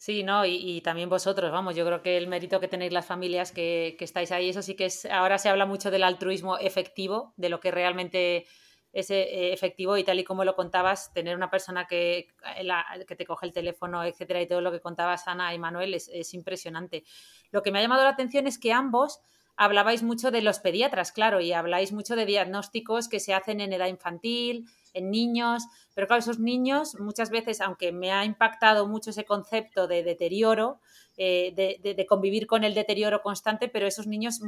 Sí, 0.00 0.22
no, 0.22 0.46
y, 0.46 0.80
también 0.80 1.10
vosotros, 1.10 1.52
vamos, 1.52 1.76
yo 1.76 1.84
creo 1.84 2.00
que 2.00 2.16
el 2.16 2.26
mérito 2.26 2.58
que 2.58 2.68
tenéis 2.68 2.90
las 2.90 3.04
familias 3.04 3.52
que, 3.52 3.96
que, 3.98 4.06
estáis 4.06 4.32
ahí, 4.32 4.48
eso 4.48 4.62
sí 4.62 4.74
que 4.74 4.86
es, 4.86 5.04
ahora 5.04 5.36
se 5.36 5.50
habla 5.50 5.66
mucho 5.66 5.90
del 5.90 6.04
altruismo 6.04 6.56
efectivo, 6.56 7.34
de 7.36 7.50
lo 7.50 7.60
que 7.60 7.70
realmente 7.70 8.46
es 8.94 9.10
eh, 9.10 9.52
efectivo 9.52 9.98
y 9.98 10.04
tal 10.04 10.18
y 10.18 10.24
como 10.24 10.42
lo 10.42 10.56
contabas, 10.56 11.12
tener 11.12 11.36
una 11.36 11.50
persona 11.50 11.86
que, 11.86 12.28
la, 12.62 12.86
que 13.06 13.14
te 13.14 13.26
coge 13.26 13.44
el 13.44 13.52
teléfono, 13.52 14.02
etcétera, 14.02 14.40
y 14.40 14.46
todo 14.46 14.62
lo 14.62 14.72
que 14.72 14.80
contabas 14.80 15.28
Ana 15.28 15.52
y 15.52 15.58
Manuel 15.58 15.92
es, 15.92 16.08
es 16.08 16.32
impresionante. 16.32 17.04
Lo 17.50 17.62
que 17.62 17.70
me 17.70 17.78
ha 17.78 17.82
llamado 17.82 18.02
la 18.02 18.08
atención 18.08 18.46
es 18.46 18.58
que 18.58 18.72
ambos 18.72 19.20
hablabais 19.54 20.02
mucho 20.02 20.30
de 20.30 20.40
los 20.40 20.60
pediatras, 20.60 21.12
claro, 21.12 21.42
y 21.42 21.52
habláis 21.52 21.92
mucho 21.92 22.16
de 22.16 22.24
diagnósticos 22.24 23.06
que 23.06 23.20
se 23.20 23.34
hacen 23.34 23.60
en 23.60 23.74
edad 23.74 23.88
infantil, 23.88 24.66
en 24.92 25.10
niños, 25.10 25.64
pero 25.94 26.06
claro, 26.06 26.20
esos 26.20 26.38
niños 26.38 26.96
muchas 26.98 27.30
veces, 27.30 27.60
aunque 27.60 27.92
me 27.92 28.12
ha 28.12 28.24
impactado 28.24 28.86
mucho 28.86 29.10
ese 29.10 29.24
concepto 29.24 29.86
de 29.86 30.02
deterioro, 30.02 30.80
eh, 31.16 31.52
de, 31.54 32.06
convivir 32.06 32.46
con 32.46 32.64
el 32.64 32.74
deterioro 32.74 33.20
constante, 33.22 33.68
pero 33.68 33.86
esos 33.86 34.06
niños 34.06 34.40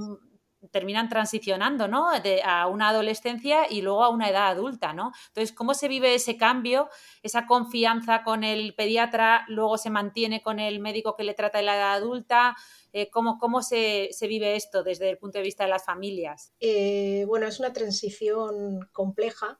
terminan 0.70 1.08
transicionando, 1.08 1.88
¿no? 1.88 2.08
De, 2.20 2.42
a 2.44 2.66
una 2.66 2.90
adolescencia 2.90 3.66
y 3.68 3.82
luego 3.82 4.04
a 4.04 4.08
una 4.10 4.28
edad 4.28 4.48
adulta, 4.48 4.92
¿no? 4.92 5.12
Entonces, 5.28 5.52
¿cómo 5.54 5.74
se 5.74 5.88
vive 5.88 6.14
ese 6.14 6.36
cambio, 6.36 6.88
esa 7.22 7.46
confianza 7.46 8.22
con 8.22 8.44
el 8.44 8.74
pediatra, 8.74 9.44
luego 9.48 9.76
se 9.76 9.90
mantiene 9.90 10.40
con 10.40 10.60
el 10.60 10.80
médico 10.80 11.16
que 11.16 11.24
le 11.24 11.34
trata 11.34 11.58
en 11.58 11.66
la 11.66 11.76
edad 11.76 11.92
adulta? 11.94 12.56
Eh, 12.92 13.10
¿Cómo, 13.10 13.38
cómo 13.38 13.62
se, 13.62 14.08
se, 14.12 14.26
vive 14.26 14.54
esto 14.54 14.82
desde 14.82 15.10
el 15.10 15.18
punto 15.18 15.38
de 15.38 15.44
vista 15.44 15.64
de 15.64 15.70
las 15.70 15.84
familias? 15.84 16.52
Eh, 16.60 17.24
bueno, 17.26 17.46
es 17.46 17.58
una 17.58 17.72
transición 17.72 18.88
compleja. 18.92 19.58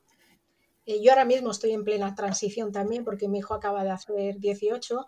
Yo 0.85 1.11
ahora 1.11 1.25
mismo 1.25 1.51
estoy 1.51 1.71
en 1.71 1.83
plena 1.83 2.15
transición 2.15 2.71
también 2.71 3.05
porque 3.05 3.27
mi 3.27 3.39
hijo 3.39 3.53
acaba 3.53 3.83
de 3.83 3.91
hacer 3.91 4.39
18. 4.39 5.05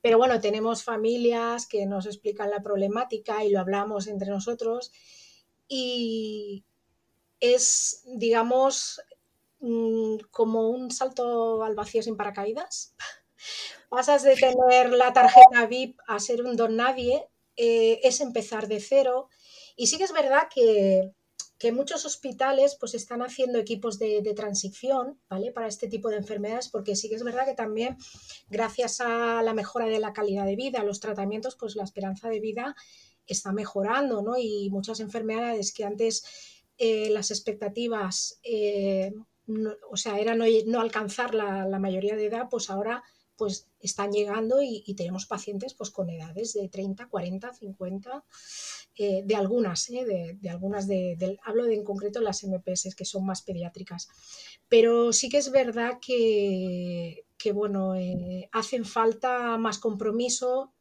Pero 0.00 0.18
bueno, 0.18 0.40
tenemos 0.40 0.84
familias 0.84 1.66
que 1.66 1.86
nos 1.86 2.06
explican 2.06 2.50
la 2.50 2.62
problemática 2.62 3.44
y 3.44 3.50
lo 3.50 3.60
hablamos 3.60 4.06
entre 4.06 4.30
nosotros 4.30 4.92
y 5.66 6.64
es, 7.40 8.02
digamos, 8.06 9.00
mm, 9.60 10.16
como 10.30 10.70
un 10.70 10.90
salto 10.90 11.62
al 11.64 11.74
vacío 11.74 12.02
sin 12.02 12.16
paracaídas. 12.16 12.94
Pasas 13.88 14.22
de 14.22 14.36
tener 14.36 14.92
la 14.92 15.12
tarjeta 15.12 15.66
VIP 15.66 15.98
a 16.06 16.18
ser 16.18 16.42
un 16.42 16.56
don 16.56 16.76
nadie, 16.76 17.28
eh, 17.56 18.00
es 18.02 18.20
empezar 18.20 18.68
de 18.68 18.80
cero. 18.80 19.28
Y 19.76 19.86
sí 19.88 19.98
que 19.98 20.04
es 20.04 20.12
verdad 20.12 20.48
que, 20.52 21.12
que 21.58 21.72
muchos 21.72 22.04
hospitales 22.04 22.76
pues 22.78 22.94
están 22.94 23.20
haciendo 23.20 23.58
equipos 23.58 23.98
de, 23.98 24.22
de, 24.22 24.34
transición, 24.34 25.20
¿vale? 25.28 25.50
Para 25.50 25.66
este 25.66 25.88
tipo 25.88 26.08
de 26.08 26.16
enfermedades, 26.16 26.68
porque 26.68 26.94
sí 26.94 27.08
que 27.08 27.16
es 27.16 27.24
verdad 27.24 27.46
que 27.46 27.54
también 27.54 27.96
gracias 28.48 29.00
a 29.00 29.42
la 29.42 29.54
mejora 29.54 29.86
de 29.86 29.98
la 29.98 30.12
calidad 30.12 30.46
de 30.46 30.56
vida, 30.56 30.84
los 30.84 31.00
tratamientos, 31.00 31.56
pues 31.56 31.74
la 31.74 31.82
esperanza 31.82 32.28
de 32.28 32.40
vida 32.40 32.76
está 33.26 33.52
mejorando, 33.52 34.22
¿no? 34.22 34.38
Y 34.38 34.70
muchas 34.70 35.00
enfermedades 35.00 35.72
que 35.72 35.84
antes 35.84 36.24
eh, 36.78 37.10
las 37.10 37.30
expectativas, 37.30 38.38
eh, 38.42 39.12
no, 39.46 39.72
o 39.90 39.96
sea, 39.96 40.18
era 40.18 40.34
no, 40.34 40.44
no 40.66 40.80
alcanzar 40.80 41.34
la, 41.34 41.66
la, 41.66 41.78
mayoría 41.78 42.16
de 42.16 42.26
edad, 42.26 42.46
pues 42.50 42.70
ahora 42.70 43.02
pues 43.36 43.68
están 43.80 44.12
llegando 44.12 44.62
y, 44.62 44.82
y, 44.84 44.94
tenemos 44.94 45.26
pacientes 45.26 45.72
pues 45.74 45.90
con 45.90 46.10
edades 46.10 46.54
de 46.54 46.68
30, 46.68 47.08
40, 47.08 47.52
50, 47.52 48.24
eh, 49.00 49.22
de 49.24 49.36
algunas, 49.36 49.88
¿eh? 49.90 50.36
de, 50.40 50.50
algunas 50.50 50.88
de, 50.88 51.38
hablo 51.44 51.64
de 51.66 51.74
en 51.74 51.84
concreto 51.84 52.20
las 52.20 52.42
MPS 52.42 52.96
que 52.96 53.04
son 53.04 53.24
más 53.24 53.42
pediátricas. 53.42 54.08
Pero 54.68 55.12
sí 55.12 55.28
que 55.28 55.38
es 55.38 55.52
verdad 55.52 55.98
que, 56.04 57.24
que 57.36 57.52
bueno, 57.52 57.94
eh, 57.94 58.48
hacen 58.50 58.84
falta 58.84 59.56
más 59.56 59.78
compromiso, 59.78 60.72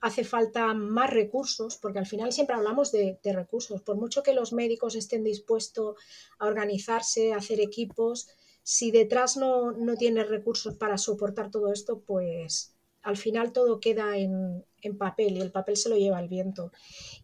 hace 0.00 0.22
falta 0.22 0.74
más 0.74 1.10
recursos, 1.10 1.76
porque 1.76 1.98
al 1.98 2.06
final 2.06 2.32
siempre 2.32 2.54
hablamos 2.54 2.92
de, 2.92 3.18
de, 3.20 3.32
recursos. 3.32 3.82
Por 3.82 3.96
mucho 3.96 4.22
que 4.22 4.32
los 4.32 4.52
médicos 4.52 4.94
estén 4.94 5.24
dispuestos 5.24 5.96
a 6.38 6.46
organizarse, 6.46 7.32
a 7.32 7.38
hacer 7.38 7.60
equipos, 7.60 8.28
si 8.62 8.92
detrás 8.92 9.36
no, 9.36 9.72
no 9.72 9.96
tienes 9.96 10.28
recursos 10.28 10.76
para 10.76 10.98
soportar 10.98 11.50
todo 11.50 11.72
esto, 11.72 11.98
pues 11.98 12.76
al 13.02 13.16
final 13.16 13.52
todo 13.52 13.78
queda 13.78 14.18
en, 14.18 14.64
en, 14.86 14.98
papel 14.98 15.36
y 15.36 15.40
el 15.40 15.52
papel 15.52 15.76
se 15.76 15.88
lo 15.88 15.96
lleva 15.96 16.20
el 16.20 16.28
viento. 16.28 16.72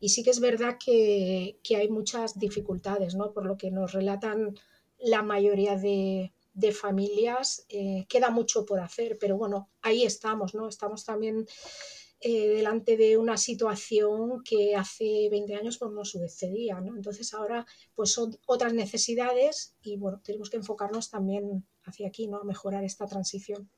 Y 0.00 0.10
sí 0.10 0.22
que 0.22 0.30
es 0.30 0.40
verdad 0.40 0.76
que, 0.84 1.58
que 1.62 1.76
hay 1.76 1.88
muchas 1.88 2.38
dificultades, 2.38 3.14
¿no? 3.14 3.32
Por 3.32 3.46
lo 3.46 3.56
que 3.56 3.70
nos 3.70 3.92
relatan 3.92 4.58
la 4.98 5.22
mayoría 5.22 5.76
de, 5.76 6.32
de 6.54 6.72
familias, 6.72 7.66
eh, 7.68 8.06
queda 8.08 8.30
mucho 8.30 8.64
por 8.66 8.80
hacer, 8.80 9.18
pero 9.18 9.36
bueno, 9.36 9.70
ahí 9.80 10.04
estamos, 10.04 10.54
¿no? 10.54 10.68
Estamos 10.68 11.04
también 11.04 11.46
eh, 12.24 12.46
delante 12.46 12.96
de 12.96 13.16
una 13.16 13.36
situación 13.36 14.44
que 14.44 14.76
hace 14.76 15.28
20 15.28 15.56
años 15.56 15.78
pues, 15.78 15.90
no 15.90 16.04
sucedía. 16.04 16.80
¿no? 16.80 16.94
Entonces 16.94 17.34
ahora 17.34 17.66
pues 17.96 18.12
son 18.12 18.38
otras 18.46 18.72
necesidades 18.74 19.74
y 19.82 19.96
bueno, 19.96 20.20
tenemos 20.22 20.48
que 20.48 20.56
enfocarnos 20.56 21.10
también 21.10 21.66
hacia 21.82 22.06
aquí, 22.06 22.28
¿no? 22.28 22.38
a 22.38 22.44
mejorar 22.44 22.84
esta 22.84 23.06
transición. 23.06 23.68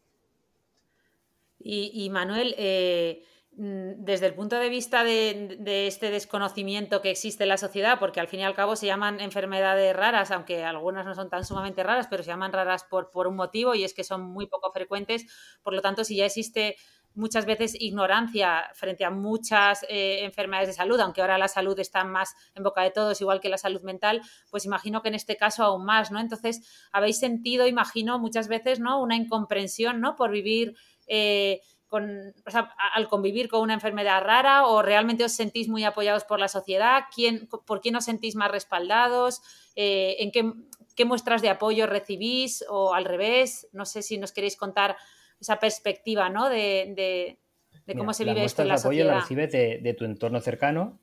Y, 1.59 1.91
y 1.95 2.11
Manuel, 2.11 2.55
eh, 2.59 3.25
desde 3.57 4.27
el 4.27 4.35
punto 4.35 4.57
de 4.57 4.69
vista 4.69 5.05
de, 5.05 5.57
de, 5.61 5.87
este 5.87 6.11
desconocimiento 6.11 7.01
que 7.01 7.11
existe 7.11 7.45
en 7.45 7.51
la 7.51 7.57
sociedad, 7.57 7.99
porque 8.01 8.19
al 8.19 8.27
fin 8.27 8.41
y 8.41 8.45
al 8.45 8.55
cabo 8.55 8.75
se 8.75 8.87
llaman 8.87 9.21
enfermedades 9.21 9.95
raras, 9.95 10.33
aunque 10.33 10.65
algunas 10.65 11.07
no 11.07 11.15
son 11.15 11.31
tan 11.31 11.45
sumamente 11.45 11.83
raras, 11.85 12.09
pero 12.11 12.25
se 12.25 12.31
llaman 12.31 12.53
raras 12.53 12.85
por, 12.85 13.11
por 13.11 13.29
un 13.29 13.37
motivo 13.37 13.75
y 13.75 13.85
es 13.85 13.95
que 13.95 14.03
son 14.03 14.23
muy 14.23 14.47
poco 14.47 14.73
frecuentes, 14.73 15.27
por 15.63 15.73
lo 15.73 15.83
tanto, 15.83 16.03
si 16.03 16.17
ya 16.17 16.27
existe 16.27 16.77
muchas 17.15 17.47
veces 17.47 17.77
ignorancia 17.79 18.65
frente 18.75 19.05
a 19.05 19.11
muchas 19.11 19.85
eh, 19.89 20.25
enfermedades 20.25 20.69
de 20.69 20.75
salud, 20.75 20.99
aunque 20.99 21.21
ahora 21.21 21.39
la 21.39 21.47
salud 21.47 21.79
está 21.79 22.03
más 22.03 22.35
en 22.57 22.65
boca 22.65 22.83
de 22.83 22.91
todos, 22.91 23.21
igual 23.21 23.41
que 23.41 23.49
la 23.49 23.59
salud 23.59 23.83
mental, 23.83 24.21
pues 24.51 24.65
imagino 24.65 25.01
que 25.01 25.09
en 25.09 25.15
este 25.15 25.37
caso 25.37 25.63
aún 25.63 25.85
más, 25.85 26.11
¿no? 26.11 26.19
Entonces, 26.19 26.89
habéis 26.93 27.19
sentido, 27.19 27.69
imagino, 27.69 28.19
muchas 28.19 28.49
veces, 28.49 28.81
¿no? 28.81 29.01
Una 29.01 29.15
incomprensión, 29.17 30.01
¿no? 30.01 30.17
Por 30.17 30.31
vivir... 30.31 30.75
Eh, 31.07 31.61
con, 31.95 32.35
o 32.45 32.51
sea, 32.51 32.75
al 32.93 33.07
convivir 33.07 33.49
con 33.49 33.61
una 33.61 33.75
enfermedad 33.75 34.21
rara 34.21 34.67
o 34.67 34.83
realmente 34.83 35.23
os 35.23 35.31
sentís 35.31 35.69
muy 35.69 35.85
apoyados 35.85 36.25
por 36.25 36.41
la 36.41 36.49
sociedad? 36.49 37.05
¿Quién, 37.15 37.47
¿Por 37.47 37.81
quién 37.81 37.95
os 37.95 38.07
sentís 38.07 38.35
más 38.35 38.51
respaldados? 38.51 39.43
Eh, 39.77 40.17
¿En 40.19 40.33
qué, 40.33 40.55
qué, 40.97 41.05
muestras 41.05 41.41
de 41.41 41.51
apoyo 41.51 41.87
recibís 41.87 42.65
o 42.69 42.95
al 42.95 43.05
revés? 43.05 43.69
No 43.71 43.85
sé 43.85 44.03
si 44.03 44.19
nos 44.19 44.33
queréis 44.33 44.57
contar 44.57 44.97
esa 45.41 45.61
perspectiva 45.61 46.29
¿no? 46.31 46.49
de, 46.49 47.39
de, 47.87 47.95
cómo 47.95 48.13
se 48.13 48.25
vive 48.25 48.43
esto 48.43 48.63
en 48.63 48.69
la 48.69 48.75
de 48.75 48.81
apoyo 48.81 49.05
la 49.05 49.21
recibes 49.21 49.53
de, 49.53 49.95
tu 49.97 50.05
entorno 50.05 50.41
cercano, 50.41 50.99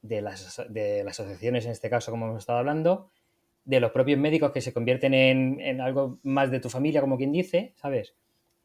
de 0.00 0.22
las, 0.22 0.62
de 0.70 1.04
las 1.04 1.20
asociaciones 1.20 1.66
en 1.66 1.72
este 1.72 1.90
caso, 1.90 2.10
como 2.10 2.24
hemos 2.24 2.38
estado 2.38 2.60
hablando, 2.60 3.10
de 3.66 3.80
los 3.80 3.90
propios 3.90 4.18
médicos 4.18 4.50
que 4.52 4.62
se 4.62 4.72
convierten 4.72 5.12
en, 5.12 5.60
en, 5.60 5.82
algo 5.82 6.20
más 6.22 6.50
de 6.50 6.60
tu 6.60 6.70
familia, 6.70 7.02
como 7.02 7.18
quien 7.18 7.32
dice, 7.32 7.74
¿sabes? 7.76 8.14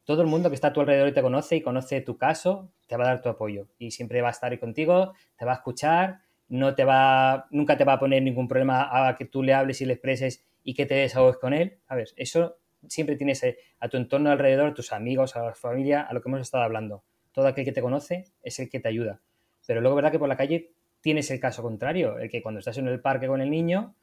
Todo 0.04 0.22
el 0.22 0.28
mundo 0.28 0.48
que 0.48 0.54
está 0.54 0.68
a 0.68 0.72
tu 0.72 0.80
alrededor 0.80 1.08
y 1.08 1.12
te 1.12 1.22
conoce 1.22 1.56
y 1.56 1.60
conoce 1.60 2.00
tu 2.00 2.16
caso, 2.16 2.70
te 2.88 2.96
va 2.96 3.04
a 3.04 3.08
dar 3.08 3.22
tu 3.22 3.28
apoyo 3.28 3.68
y 3.78 3.92
siempre 3.92 4.20
va 4.20 4.28
a 4.28 4.32
estar 4.32 4.50
ahí 4.50 4.58
contigo, 4.58 5.12
te 5.38 5.44
va 5.44 5.52
a 5.52 5.56
escuchar, 5.56 6.20
no 6.48 6.74
te 6.74 6.84
va, 6.84 7.46
nunca 7.50 7.76
te 7.76 7.84
va 7.84 7.94
a 7.94 7.98
poner 7.98 8.22
ningún 8.22 8.48
problema 8.48 9.08
a 9.08 9.16
que 9.16 9.24
tú 9.24 9.42
le 9.42 9.54
hables 9.54 9.80
y 9.80 9.86
le 9.86 9.94
expreses 9.94 10.44
y 10.64 10.74
que 10.74 10.86
te 10.86 10.94
desahogues 10.94 11.38
con 11.38 11.54
él, 11.54 11.78
¿sabes? 11.88 12.14
Eso 12.16 12.58
siempre 12.88 13.16
tienes 13.16 13.42
a 13.78 13.88
tu 13.88 13.96
entorno 13.96 14.30
alrededor, 14.30 14.70
a 14.70 14.74
tus 14.74 14.92
amigos, 14.92 15.36
a 15.36 15.44
la 15.44 15.54
familia, 15.54 16.02
a 16.02 16.12
lo 16.12 16.20
que 16.20 16.28
hemos 16.28 16.40
estado 16.40 16.64
hablando. 16.64 17.04
Todo 17.32 17.46
aquel 17.46 17.64
que 17.64 17.72
te 17.72 17.80
conoce 17.80 18.24
es 18.42 18.58
el 18.58 18.68
que 18.68 18.80
te 18.80 18.88
ayuda. 18.88 19.20
Pero 19.66 19.80
luego, 19.80 19.96
verdad 19.96 20.12
que 20.12 20.18
por 20.18 20.28
la 20.28 20.36
calle 20.36 20.72
tienes 21.00 21.30
el 21.30 21.40
caso 21.40 21.62
contrario, 21.62 22.18
el 22.18 22.28
que 22.28 22.42
cuando 22.42 22.58
estás 22.58 22.78
en 22.78 22.88
el 22.88 23.00
parque 23.00 23.26
con 23.26 23.40
el 23.40 23.50
niño, 23.50 23.94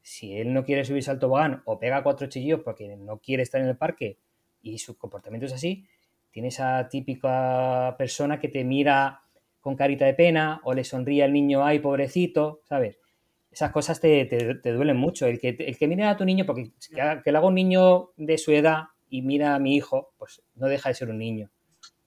si 0.00 0.38
él 0.38 0.54
no 0.54 0.64
quiere 0.64 0.84
subirse 0.84 1.10
al 1.10 1.18
tobogán 1.18 1.62
o 1.66 1.78
pega 1.78 2.02
cuatro 2.02 2.28
chillos 2.28 2.60
porque 2.64 2.96
no 2.96 3.18
quiere 3.18 3.42
estar 3.42 3.60
en 3.60 3.68
el 3.68 3.76
parque 3.76 4.18
y 4.60 4.78
su 4.78 4.96
comportamiento 4.96 5.46
es 5.46 5.52
así, 5.52 5.86
tienes 6.30 6.54
esa 6.54 6.88
típica 6.88 7.94
persona 7.98 8.38
que 8.38 8.48
te 8.48 8.64
mira 8.64 9.22
con 9.60 9.76
carita 9.76 10.06
de 10.06 10.14
pena 10.14 10.60
o 10.64 10.74
le 10.74 10.84
sonríe 10.84 11.24
al 11.24 11.32
niño, 11.32 11.64
ay, 11.64 11.78
pobrecito, 11.80 12.60
¿sabes? 12.64 12.98
esas 13.50 13.72
cosas 13.72 14.00
te, 14.00 14.26
duelen 14.64 14.96
mucho. 14.96 15.26
El 15.26 15.40
que, 15.40 15.48
el 15.48 15.76
que 15.76 15.88
mire 15.88 16.04
a 16.04 16.16
tu 16.16 16.24
niño, 16.24 16.46
porque 16.46 16.70
que, 17.24 17.32
lo 17.32 17.38
haga 17.38 17.46
un 17.46 17.54
niño 17.54 18.10
de 18.16 18.38
su 18.38 18.52
edad 18.52 18.84
y 19.08 19.22
mira 19.22 19.54
a 19.54 19.58
mi 19.58 19.74
hijo, 19.74 20.12
pues 20.18 20.42
no 20.54 20.68
deja 20.68 20.90
de 20.90 20.94
ser 20.94 21.10
un 21.10 21.18
niño. 21.18 21.50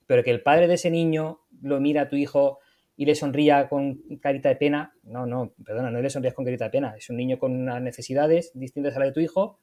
Pero 0.05 0.23
que 0.23 0.31
el 0.31 0.41
padre 0.41 0.67
de 0.67 0.75
ese 0.75 0.91
niño 0.91 1.41
lo 1.61 1.79
mira 1.79 2.03
a 2.03 2.09
tu 2.09 2.15
hijo 2.15 2.59
y 2.95 3.05
le 3.05 3.15
sonría 3.15 3.67
con 3.67 4.01
carita 4.21 4.49
de 4.49 4.55
pena, 4.55 4.93
no, 5.03 5.25
no, 5.25 5.53
perdona, 5.65 5.89
no 5.89 6.01
le 6.01 6.09
sonrías 6.09 6.33
con 6.33 6.45
carita 6.45 6.65
de 6.65 6.71
pena. 6.71 6.95
Es 6.97 7.09
un 7.09 7.17
niño 7.17 7.39
con 7.39 7.53
unas 7.53 7.81
necesidades 7.81 8.51
distintas 8.53 8.95
a 8.95 8.99
las 8.99 9.09
de 9.09 9.13
tu 9.13 9.19
hijo, 9.19 9.59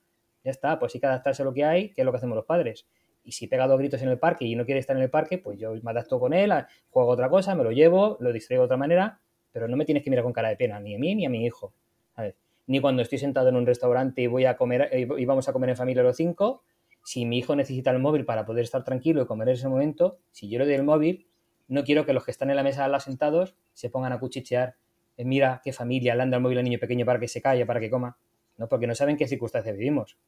ya 0.48 0.52
está, 0.52 0.78
pues 0.78 0.94
hay 0.94 1.00
que 1.00 1.06
adaptarse 1.06 1.42
a 1.42 1.44
lo 1.44 1.54
que 1.54 1.64
hay, 1.64 1.90
que 1.90 2.02
es 2.02 2.04
lo 2.04 2.12
que 2.12 2.18
hacemos 2.18 2.36
los 2.36 2.44
padres. 2.44 2.86
Y 3.24 3.32
si 3.32 3.46
pega 3.46 3.66
dos 3.66 3.78
gritos 3.78 4.02
en 4.02 4.08
el 4.08 4.18
parque 4.18 4.44
y 4.44 4.56
no 4.56 4.64
quiere 4.64 4.80
estar 4.80 4.96
en 4.96 5.02
el 5.02 5.10
parque, 5.10 5.38
pues 5.38 5.58
yo 5.58 5.74
me 5.82 5.90
adapto 5.90 6.18
con 6.18 6.32
él, 6.32 6.52
juego 6.90 7.10
otra 7.10 7.28
cosa, 7.28 7.54
me 7.54 7.64
lo 7.64 7.72
llevo, 7.72 8.16
lo 8.20 8.32
distraigo 8.32 8.62
de 8.62 8.66
otra 8.66 8.76
manera 8.76 9.20
pero 9.52 9.68
no 9.68 9.76
me 9.76 9.84
tienes 9.84 10.02
que 10.02 10.10
mirar 10.10 10.24
con 10.24 10.32
cara 10.32 10.48
de 10.48 10.56
pena, 10.56 10.78
ni 10.80 10.94
a 10.94 10.98
mí 10.98 11.14
ni 11.14 11.26
a 11.26 11.30
mi 11.30 11.44
hijo. 11.44 11.72
Ni 12.66 12.80
cuando 12.80 13.00
estoy 13.00 13.18
sentado 13.18 13.48
en 13.48 13.56
un 13.56 13.64
restaurante 13.64 14.20
y 14.22 14.26
voy 14.26 14.44
a 14.44 14.56
comer 14.56 14.90
eh, 14.92 15.08
y 15.16 15.24
vamos 15.24 15.48
a 15.48 15.54
comer 15.54 15.70
en 15.70 15.76
familia 15.76 16.02
los 16.02 16.16
cinco, 16.16 16.62
si 17.02 17.24
mi 17.24 17.38
hijo 17.38 17.56
necesita 17.56 17.90
el 17.90 17.98
móvil 17.98 18.26
para 18.26 18.44
poder 18.44 18.64
estar 18.64 18.84
tranquilo 18.84 19.22
y 19.22 19.26
comer 19.26 19.48
en 19.48 19.54
ese 19.54 19.68
momento, 19.68 20.18
si 20.32 20.50
yo 20.50 20.58
le 20.58 20.66
doy 20.66 20.74
el 20.74 20.82
móvil, 20.82 21.26
no 21.66 21.82
quiero 21.84 22.04
que 22.04 22.12
los 22.12 22.24
que 22.26 22.30
están 22.30 22.50
en 22.50 22.56
la 22.56 22.62
mesa 22.62 22.84
al 22.84 23.00
sentados 23.00 23.56
se 23.72 23.88
pongan 23.88 24.12
a 24.12 24.20
cuchichear. 24.20 24.76
Eh, 25.16 25.24
mira 25.24 25.62
qué 25.64 25.72
familia, 25.72 26.14
le 26.14 26.22
anda 26.22 26.36
el 26.36 26.42
móvil 26.42 26.58
al 26.58 26.64
niño 26.64 26.78
pequeño 26.78 27.06
para 27.06 27.18
que 27.18 27.28
se 27.28 27.40
calle, 27.40 27.64
para 27.64 27.80
que 27.80 27.88
coma. 27.88 28.18
No, 28.58 28.68
porque 28.68 28.86
no 28.86 28.94
saben 28.94 29.16
qué 29.16 29.26
circunstancias 29.26 29.74
vivimos. 29.74 30.18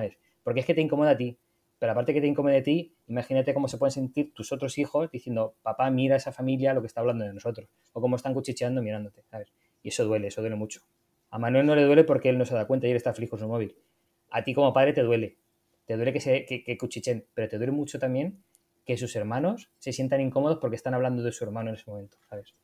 Ver, 0.00 0.18
Porque 0.42 0.60
es 0.60 0.66
que 0.66 0.74
te 0.74 0.80
incomoda 0.80 1.10
a 1.10 1.16
ti. 1.16 1.38
Pero 1.78 1.92
aparte 1.92 2.14
que 2.14 2.20
te 2.20 2.26
incomode 2.26 2.56
a 2.56 2.62
ti, 2.62 2.94
imagínate 3.06 3.52
cómo 3.52 3.68
se 3.68 3.76
pueden 3.76 3.92
sentir 3.92 4.32
tus 4.32 4.50
otros 4.50 4.78
hijos 4.78 5.10
diciendo, 5.10 5.54
papá, 5.62 5.90
mira 5.90 6.14
a 6.14 6.16
esa 6.16 6.32
familia 6.32 6.72
lo 6.72 6.80
que 6.80 6.86
está 6.86 7.00
hablando 7.00 7.24
de 7.24 7.34
nosotros. 7.34 7.68
O 7.92 8.00
cómo 8.00 8.16
están 8.16 8.32
cuchicheando 8.32 8.82
mirándote. 8.82 9.22
¿sabes? 9.30 9.52
Y 9.82 9.88
eso 9.88 10.04
duele, 10.04 10.28
eso 10.28 10.40
duele 10.40 10.56
mucho. 10.56 10.80
A 11.30 11.38
Manuel 11.38 11.66
no 11.66 11.74
le 11.74 11.82
duele 11.84 12.04
porque 12.04 12.30
él 12.30 12.38
no 12.38 12.46
se 12.46 12.54
da 12.54 12.66
cuenta 12.66 12.86
y 12.86 12.90
él 12.90 12.96
está 12.96 13.12
feliz 13.12 13.28
con 13.28 13.38
su 13.38 13.46
móvil. 13.46 13.76
A 14.30 14.42
ti 14.42 14.54
como 14.54 14.72
padre 14.72 14.92
te 14.92 15.02
duele. 15.02 15.36
Te 15.84 15.96
duele 15.96 16.12
que, 16.12 16.20
se, 16.20 16.44
que, 16.44 16.78
cuchichen, 16.78 17.26
pero 17.34 17.48
te 17.48 17.58
duele 17.58 17.72
mucho 17.72 17.98
también 17.98 18.42
que 18.84 18.96
sus 18.96 19.14
hermanos 19.16 19.70
se 19.78 19.92
sientan 19.92 20.20
incómodos 20.20 20.58
porque 20.58 20.76
están 20.76 20.94
hablando 20.94 21.22
de 21.22 21.32
su 21.32 21.44
hermano 21.44 21.70
en 21.70 21.76
ese 21.76 21.90
momento, 21.90 22.16
¿sabes? 22.28 22.54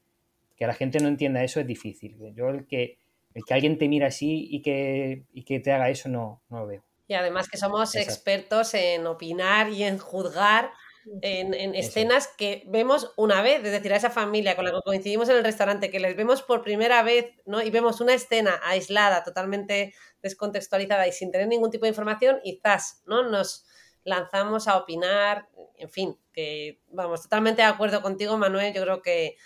Que 0.56 0.66
la 0.66 0.74
gente 0.74 1.00
no 1.00 1.08
entienda 1.08 1.44
eso 1.44 1.60
es 1.60 1.66
difícil. 1.66 2.16
Yo 2.34 2.48
el 2.48 2.66
que, 2.66 2.98
el 3.34 3.44
que 3.44 3.54
alguien 3.54 3.78
te 3.78 3.88
mira 3.88 4.08
así 4.08 4.48
y 4.50 4.62
que, 4.62 5.24
y 5.32 5.42
que 5.44 5.60
te 5.60 5.72
haga 5.72 5.90
eso 5.90 6.08
no, 6.08 6.42
no 6.48 6.60
lo 6.60 6.66
veo. 6.66 6.82
Y 7.12 7.14
además 7.14 7.46
que 7.50 7.58
somos 7.58 7.94
expertos 7.94 8.72
en 8.72 9.06
opinar 9.06 9.68
y 9.68 9.82
en 9.82 9.98
juzgar 9.98 10.72
en, 11.20 11.74
escenas 11.74 12.26
que 12.26 12.62
vemos 12.68 13.12
una 13.18 13.42
vez, 13.42 13.62
es 13.62 13.70
decir, 13.70 13.92
a 13.92 13.96
esa 13.96 14.08
familia 14.08 14.56
con 14.56 14.64
la 14.64 14.70
que 14.70 14.80
coincidimos 14.82 15.28
en 15.28 15.36
el 15.36 15.44
restaurante, 15.44 15.90
que 15.90 16.00
les 16.00 16.16
vemos 16.16 16.40
por 16.40 16.62
primera 16.62 17.02
vez, 17.02 17.26
¿no? 17.44 17.60
Y 17.60 17.68
vemos 17.68 18.00
una 18.00 18.14
escena 18.14 18.58
aislada, 18.64 19.24
totalmente 19.24 19.92
descontextualizada 20.22 21.06
y 21.06 21.12
sin 21.12 21.30
tener 21.30 21.48
ningún 21.48 21.70
tipo 21.70 21.84
de 21.84 21.90
información, 21.90 22.40
y 22.44 22.56
quizás, 22.56 23.02
¿no? 23.04 23.28
Nos 23.28 23.66
lanzamos 24.04 24.66
a 24.66 24.78
opinar, 24.78 25.50
en 25.76 25.90
fin, 25.90 26.18
que 26.32 26.80
vamos, 26.88 27.20
totalmente 27.20 27.60
de 27.60 27.68
acuerdo 27.68 28.00
contigo, 28.00 28.38
Manuel, 28.38 28.72
yo 28.72 28.80
creo 28.84 29.02
que, 29.02 29.36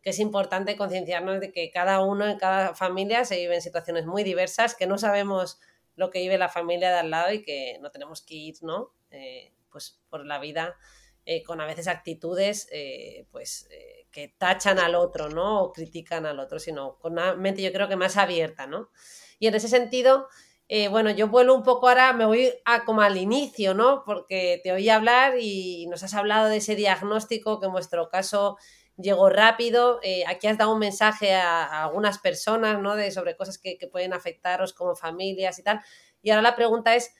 que 0.00 0.10
es 0.10 0.20
importante 0.20 0.76
concienciarnos 0.76 1.40
de 1.40 1.50
que 1.50 1.72
cada 1.72 2.04
uno 2.04 2.28
en 2.28 2.38
cada 2.38 2.76
familia 2.76 3.24
se 3.24 3.36
vive 3.36 3.56
en 3.56 3.62
situaciones 3.62 4.06
muy 4.06 4.22
diversas, 4.22 4.76
que 4.76 4.86
no 4.86 4.96
sabemos 4.96 5.58
lo 5.96 6.10
que 6.10 6.20
vive 6.20 6.38
la 6.38 6.48
familia 6.48 6.90
de 6.90 6.98
al 6.98 7.10
lado 7.10 7.32
y 7.32 7.42
que 7.42 7.78
no 7.80 7.90
tenemos 7.90 8.22
que 8.22 8.34
ir, 8.34 8.56
¿no? 8.62 8.92
Eh, 9.10 9.52
pues 9.70 10.00
por 10.08 10.24
la 10.24 10.38
vida 10.38 10.76
eh, 11.24 11.42
con 11.42 11.60
a 11.60 11.66
veces 11.66 11.88
actitudes, 11.88 12.68
eh, 12.70 13.26
pues 13.32 13.68
que 14.12 14.28
tachan 14.38 14.78
al 14.78 14.94
otro, 14.94 15.28
¿no? 15.28 15.64
O 15.64 15.72
critican 15.72 16.24
al 16.24 16.38
otro, 16.38 16.58
sino 16.58 16.98
con 16.98 17.14
una 17.14 17.34
mente 17.34 17.62
yo 17.62 17.72
creo 17.72 17.88
que 17.88 17.96
más 17.96 18.16
abierta, 18.16 18.66
¿no? 18.66 18.90
Y 19.38 19.48
en 19.48 19.54
ese 19.54 19.68
sentido, 19.68 20.28
bueno, 20.90 21.10
yo 21.10 21.28
vuelvo 21.28 21.54
un 21.54 21.62
poco 21.62 21.88
ahora, 21.88 22.12
me 22.12 22.24
voy 22.24 22.52
a 22.64 22.84
como 22.84 23.02
al 23.02 23.16
inicio, 23.18 23.74
¿no? 23.74 24.02
Porque 24.06 24.60
te 24.62 24.72
oí 24.72 24.88
hablar 24.88 25.34
y 25.38 25.86
nos 25.88 26.02
has 26.02 26.14
hablado 26.14 26.48
de 26.48 26.58
ese 26.58 26.76
diagnóstico 26.76 27.60
que 27.60 27.66
en 27.66 27.72
vuestro 27.72 28.08
caso 28.08 28.56
llegó 28.96 29.28
rápido. 29.28 30.00
Eh, 30.02 30.24
aquí 30.26 30.46
has 30.46 30.58
dado 30.58 30.72
un 30.72 30.78
mensaje 30.78 31.34
a, 31.34 31.84
algunas 31.84 32.18
personas, 32.18 32.80
¿no? 32.80 32.96
De, 32.96 33.10
sobre 33.10 33.36
cosas 33.36 33.58
que, 33.58 33.78
pueden 33.90 34.12
afectaros 34.12 34.72
como 34.72 34.94
familias 34.94 35.58
y 35.58 35.62
tal. 35.62 35.80
Y 36.22 36.30
ahora 36.30 36.42
la 36.42 36.56
pregunta 36.56 36.94
es, 36.94 37.14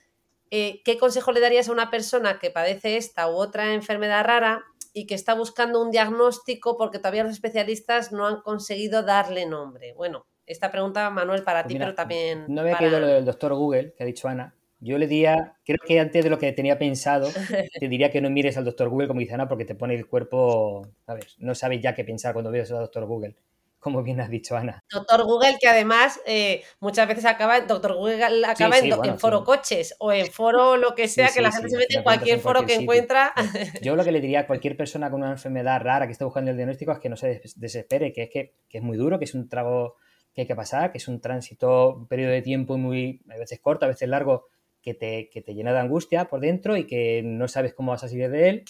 eh, 0.51 0.81
¿qué 0.83 0.97
consejo 0.97 1.31
le 1.31 1.39
darías 1.39 1.69
a 1.69 1.71
una 1.71 1.89
persona 1.89 2.39
que 2.39 2.51
padece 2.51 2.97
esta 2.97 3.29
u 3.29 3.35
otra 3.35 3.73
enfermedad 3.73 4.23
rara 4.25 4.63
y 4.93 5.05
que 5.05 5.15
está 5.15 5.33
buscando 5.33 5.81
un 5.81 5.91
diagnóstico 5.91 6.77
porque 6.77 6.99
todavía 6.99 7.23
los 7.23 7.33
especialistas 7.33 8.11
no 8.11 8.25
han 8.25 8.41
conseguido 8.41 9.03
darle 9.03 9.45
nombre? 9.45 9.93
Bueno, 9.93 10.25
esta 10.45 10.71
pregunta, 10.71 11.09
Manuel, 11.09 11.43
para 11.43 11.63
pues 11.63 11.73
ti, 11.73 11.79
pero 11.79 11.93
también... 11.93 12.45
No 12.47 12.63
me 12.63 12.73
ha 12.73 12.77
quedado 12.77 13.01
lo 13.01 13.07
del 13.07 13.25
doctor 13.25 13.53
Google, 13.53 13.93
que 13.95 14.03
ha 14.03 14.05
dicho 14.05 14.27
Ana, 14.29 14.56
yo 14.79 14.97
le 14.97 15.07
diría, 15.07 15.55
creo 15.65 15.79
que 15.85 15.99
antes 15.99 16.23
de 16.23 16.29
lo 16.29 16.37
que 16.37 16.51
tenía 16.51 16.77
pensado, 16.77 17.29
te 17.79 17.87
diría 17.87 18.11
que 18.11 18.21
no 18.21 18.29
mires 18.29 18.57
al 18.57 18.65
doctor 18.65 18.89
Google 18.89 19.07
como 19.07 19.19
dice 19.19 19.33
Ana, 19.33 19.47
porque 19.47 19.65
te 19.65 19.75
pone 19.75 19.95
el 19.95 20.07
cuerpo, 20.07 20.87
¿sabes? 21.05 21.35
No 21.39 21.55
sabes 21.55 21.81
ya 21.81 21.95
qué 21.95 22.03
pensar 22.03 22.33
cuando 22.33 22.51
ves 22.51 22.71
al 22.71 22.79
doctor 22.79 23.05
Google, 23.05 23.35
como 23.79 24.03
bien 24.03 24.21
has 24.21 24.29
dicho 24.29 24.55
Ana. 24.55 24.83
Doctor 24.91 25.23
Google, 25.23 25.57
que 25.59 25.67
además 25.67 26.19
eh, 26.25 26.63
muchas 26.79 27.07
veces 27.07 27.25
acaba, 27.25 27.59
doctor 27.61 27.95
Google 27.95 28.45
acaba 28.45 28.77
en, 28.77 29.19
foro 29.19 29.43
coches 29.43 29.95
o 29.99 30.11
en 30.11 30.27
foro 30.27 30.77
lo 30.77 30.93
que 30.93 31.07
sea, 31.07 31.29
que 31.29 31.41
la 31.41 31.51
gente 31.51 31.69
se 31.69 31.77
mete 31.77 31.97
en 31.97 32.03
cualquier 32.03 32.39
foro 32.39 32.65
que 32.65 32.75
encuentra. 32.75 33.33
Yo 33.81 33.95
lo 33.95 34.03
que 34.03 34.11
le 34.11 34.21
diría 34.21 34.41
a 34.41 34.47
cualquier 34.47 34.77
persona 34.77 35.09
con 35.09 35.21
una 35.21 35.31
enfermedad 35.31 35.81
rara 35.81 36.05
que 36.05 36.11
esté 36.11 36.23
buscando 36.23 36.51
el 36.51 36.57
diagnóstico 36.57 36.91
es 36.91 36.99
que 36.99 37.09
no 37.09 37.17
se 37.17 37.41
desespere, 37.55 38.13
que 38.13 38.23
es 38.23 38.29
que, 38.29 38.53
que 38.69 38.77
es 38.77 38.83
muy 38.83 38.97
duro, 38.97 39.17
que 39.17 39.25
es 39.25 39.33
un 39.33 39.49
trago 39.49 39.95
que 40.37 40.41
hay 40.41 40.47
que 40.47 40.55
pasar, 40.55 40.91
que 40.91 40.99
es 40.99 41.07
un 41.07 41.19
tránsito, 41.19 41.95
un 41.95 42.07
periodo 42.07 42.31
de 42.31 42.43
tiempo 42.43 42.77
muy, 42.77 43.21
a 43.27 43.37
veces 43.37 43.59
corto, 43.59 43.85
a 43.85 43.87
veces 43.87 44.07
largo, 44.07 44.45
que 44.93 45.41
te, 45.41 45.53
llena 45.53 45.73
de 45.73 45.79
angustia 45.79 46.25
por 46.29 46.39
dentro 46.39 46.77
y 46.77 46.85
que 46.85 47.21
no 47.23 47.47
sabes 47.47 47.73
cómo 47.73 47.91
vas 47.91 48.03
a 48.03 48.07
salir 48.07 48.29
de 48.29 48.49
él, 48.49 48.65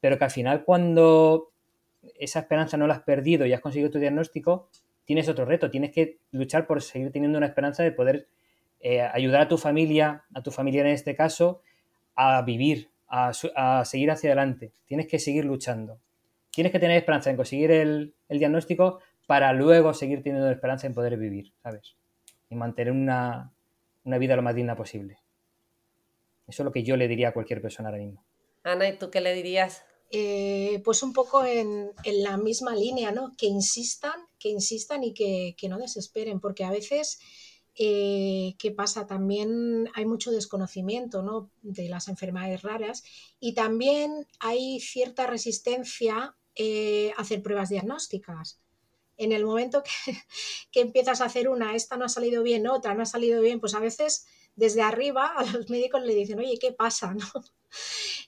pero 0.00 0.18
que 0.18 0.24
al 0.24 0.30
final 0.30 0.64
cuando 0.64 1.52
esa 2.18 2.40
esperanza 2.40 2.76
no 2.76 2.86
la 2.86 2.94
has 2.94 3.02
perdido 3.02 3.46
y 3.46 3.52
has 3.52 3.60
conseguido 3.60 3.90
tu 3.90 3.98
diagnóstico, 3.98 4.68
tienes 5.04 5.28
otro 5.28 5.46
reto, 5.46 5.70
tienes 5.70 5.90
que 5.90 6.18
luchar 6.32 6.66
por 6.66 6.82
seguir 6.82 7.10
teniendo 7.12 7.38
una 7.38 7.46
esperanza 7.46 7.82
de 7.82 7.92
poder 7.92 8.28
eh, 8.80 9.00
ayudar 9.00 9.40
a 9.42 9.48
tu 9.48 9.56
familia, 9.56 10.24
a 10.34 10.42
tu 10.42 10.50
familia 10.50 10.82
en 10.82 10.88
este 10.88 11.14
caso, 11.14 11.62
a 12.14 12.42
vivir, 12.42 12.90
a, 13.08 13.32
seguir 13.84 14.10
hacia 14.10 14.30
adelante. 14.30 14.72
Tienes 14.84 15.06
que 15.06 15.18
seguir 15.18 15.46
luchando. 15.46 15.98
Tienes 16.50 16.72
que 16.72 16.78
tener 16.78 16.98
esperanza 16.98 17.30
en 17.30 17.36
conseguir 17.36 17.70
el, 17.70 18.14
el 18.28 18.38
diagnóstico 18.38 19.00
para 19.26 19.52
luego 19.54 19.94
seguir 19.94 20.22
teniendo 20.22 20.50
esperanza 20.50 20.86
en 20.86 20.94
poder 20.94 21.16
vivir, 21.16 21.52
¿sabes? 21.62 21.96
Y 22.50 22.54
mantener 22.54 22.92
una, 22.92 23.50
una 24.04 24.18
vida 24.18 24.36
lo 24.36 24.42
más 24.42 24.54
digna 24.54 24.76
posible. 24.76 25.23
Eso 26.46 26.62
es 26.62 26.64
lo 26.64 26.72
que 26.72 26.82
yo 26.82 26.96
le 26.96 27.08
diría 27.08 27.28
a 27.28 27.32
cualquier 27.32 27.60
persona 27.62 27.88
ahora 27.88 28.02
mismo. 28.02 28.24
Ana, 28.62 28.88
¿y 28.88 28.98
tú 28.98 29.10
qué 29.10 29.20
le 29.20 29.34
dirías? 29.34 29.84
eh, 30.16 30.80
pues 30.84 31.02
un 31.02 31.12
poco 31.12 31.44
en, 31.44 31.92
la 32.04 32.36
misma 32.36 32.76
línea, 32.76 33.10
¿no? 33.10 33.32
Que 33.36 33.46
insistan, 33.46 34.14
que 34.38 34.48
insistan 34.48 35.02
y 35.02 35.12
que, 35.12 35.56
no 35.68 35.76
desesperen, 35.78 36.38
porque 36.38 36.62
a 36.62 36.70
veces, 36.70 37.18
eh, 37.74 38.54
¿qué 38.58 38.70
pasa? 38.70 39.08
También 39.08 39.90
hay 39.94 40.06
mucho 40.06 40.30
desconocimiento, 40.30 41.22
¿no? 41.22 41.50
De 41.62 41.88
las 41.88 42.06
enfermedades 42.06 42.62
raras 42.62 43.02
y 43.40 43.54
también 43.54 44.28
hay 44.38 44.78
cierta 44.78 45.26
resistencia 45.26 46.36
eh, 46.54 47.12
a 47.16 47.22
hacer 47.22 47.42
pruebas 47.42 47.70
diagnósticas. 47.70 48.60
En 49.16 49.32
el 49.32 49.44
momento 49.44 49.82
que, 49.82 49.90
que 50.70 50.80
empiezas 50.80 51.22
a 51.22 51.24
hacer 51.24 51.48
una, 51.48 51.74
esta 51.74 51.96
no 51.96 52.04
ha 52.04 52.08
salido 52.08 52.44
bien, 52.44 52.68
otra 52.68 52.94
no 52.94 53.02
ha 53.02 53.06
salido 53.06 53.40
bien, 53.40 53.58
pues 53.58 53.74
a 53.74 53.80
veces 53.80 54.26
desde 54.56 54.82
arriba 54.82 55.26
a 55.36 55.44
los 55.44 55.70
médicos 55.70 56.02
le 56.02 56.14
dicen, 56.14 56.38
oye, 56.38 56.58
¿qué 56.60 56.72
pasa? 56.72 57.14
¿no? 57.14 57.26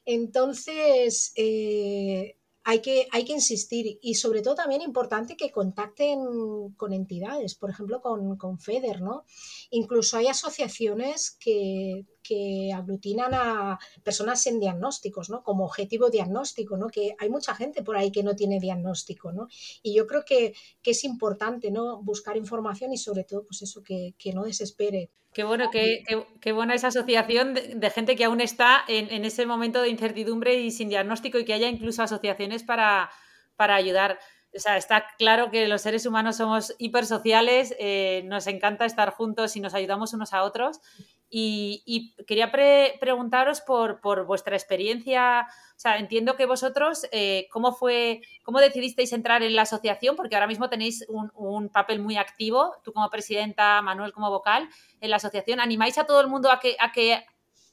Entonces, 0.04 1.32
eh, 1.36 2.36
hay 2.68 2.80
que, 2.80 3.06
hay 3.12 3.24
que 3.24 3.34
insistir 3.34 4.00
y 4.02 4.14
sobre 4.14 4.42
todo 4.42 4.56
también 4.56 4.82
importante 4.82 5.36
que 5.36 5.52
contacten 5.52 6.72
con 6.76 6.92
entidades, 6.92 7.54
por 7.54 7.70
ejemplo 7.70 8.00
con, 8.00 8.36
con 8.36 8.58
FEDER, 8.58 9.02
¿no? 9.02 9.24
Incluso 9.70 10.16
hay 10.16 10.26
asociaciones 10.26 11.36
que, 11.38 12.06
que, 12.26 12.72
aglutinan 12.74 13.32
a 13.34 13.78
personas 14.02 14.42
sin 14.42 14.60
diagnósticos, 14.60 15.30
¿no? 15.30 15.42
Como 15.42 15.64
objetivo 15.64 16.10
diagnóstico, 16.10 16.76
¿no? 16.76 16.88
Que 16.88 17.14
hay 17.18 17.28
mucha 17.30 17.54
gente 17.54 17.82
por 17.82 17.96
ahí 17.96 18.10
que 18.10 18.22
no 18.22 18.34
tiene 18.34 18.60
diagnóstico, 18.60 19.32
¿no? 19.32 19.48
Y 19.82 19.94
yo 19.94 20.06
creo 20.06 20.24
que, 20.24 20.54
que 20.82 20.90
es 20.92 21.04
importante, 21.04 21.70
¿no? 21.70 22.02
Buscar 22.02 22.36
información 22.36 22.92
y 22.92 22.98
sobre 22.98 23.24
todo, 23.24 23.44
pues 23.44 23.62
eso, 23.62 23.82
que, 23.82 24.14
que 24.18 24.32
no 24.32 24.44
desespere. 24.44 25.10
Qué 25.32 25.44
bueno, 25.44 25.70
qué, 25.70 26.02
qué, 26.40 26.52
buena 26.52 26.74
esa 26.74 26.86
asociación 26.86 27.52
de, 27.52 27.90
gente 27.90 28.16
que 28.16 28.24
aún 28.24 28.40
está 28.40 28.82
en, 28.88 29.22
ese 29.22 29.44
momento 29.44 29.82
de 29.82 29.90
incertidumbre 29.90 30.54
y 30.54 30.70
sin 30.70 30.88
diagnóstico 30.88 31.38
y 31.38 31.44
que 31.44 31.52
haya 31.52 31.68
incluso 31.68 32.02
asociaciones 32.02 32.62
para, 32.62 33.10
para 33.54 33.74
ayudar. 33.74 34.18
O 34.54 34.58
sea, 34.58 34.78
está 34.78 35.04
claro 35.18 35.50
que 35.50 35.68
los 35.68 35.82
seres 35.82 36.06
humanos 36.06 36.38
somos 36.38 36.74
hipersociales, 36.78 37.76
eh, 37.78 38.22
nos 38.24 38.46
encanta 38.46 38.86
estar 38.86 39.10
juntos 39.10 39.56
y 39.56 39.60
nos 39.60 39.74
ayudamos 39.74 40.14
unos 40.14 40.32
a 40.32 40.42
otros 40.42 40.80
y, 41.28 42.14
quería 42.26 42.52
preguntaros 42.52 43.60
por, 43.60 44.26
vuestra 44.26 44.56
experiencia. 44.56 45.46
O 45.76 45.78
sea, 45.78 45.98
entiendo 45.98 46.36
que 46.36 46.46
vosotros, 46.46 47.06
eh, 47.12 47.48
¿cómo 47.50 47.72
fue, 47.72 48.22
cómo 48.42 48.60
decidisteis 48.60 49.12
entrar 49.12 49.42
en 49.42 49.54
la 49.54 49.62
asociación? 49.62 50.16
Porque 50.16 50.36
ahora 50.36 50.46
mismo 50.46 50.68
tenéis 50.68 51.04
un, 51.08 51.68
papel 51.68 52.00
muy 52.00 52.16
activo, 52.16 52.74
tú 52.84 52.92
como 52.92 53.10
presidenta, 53.10 53.82
Manuel 53.82 54.12
como 54.12 54.30
vocal, 54.30 54.68
en 55.00 55.10
la 55.10 55.16
asociación. 55.16 55.60
¿Animáis 55.60 55.98
a 55.98 56.04
todo 56.04 56.20
el 56.20 56.28
mundo 56.28 56.50
a 56.50 56.60
que, 56.60 56.76
a 56.78 56.92
que 56.92 57.24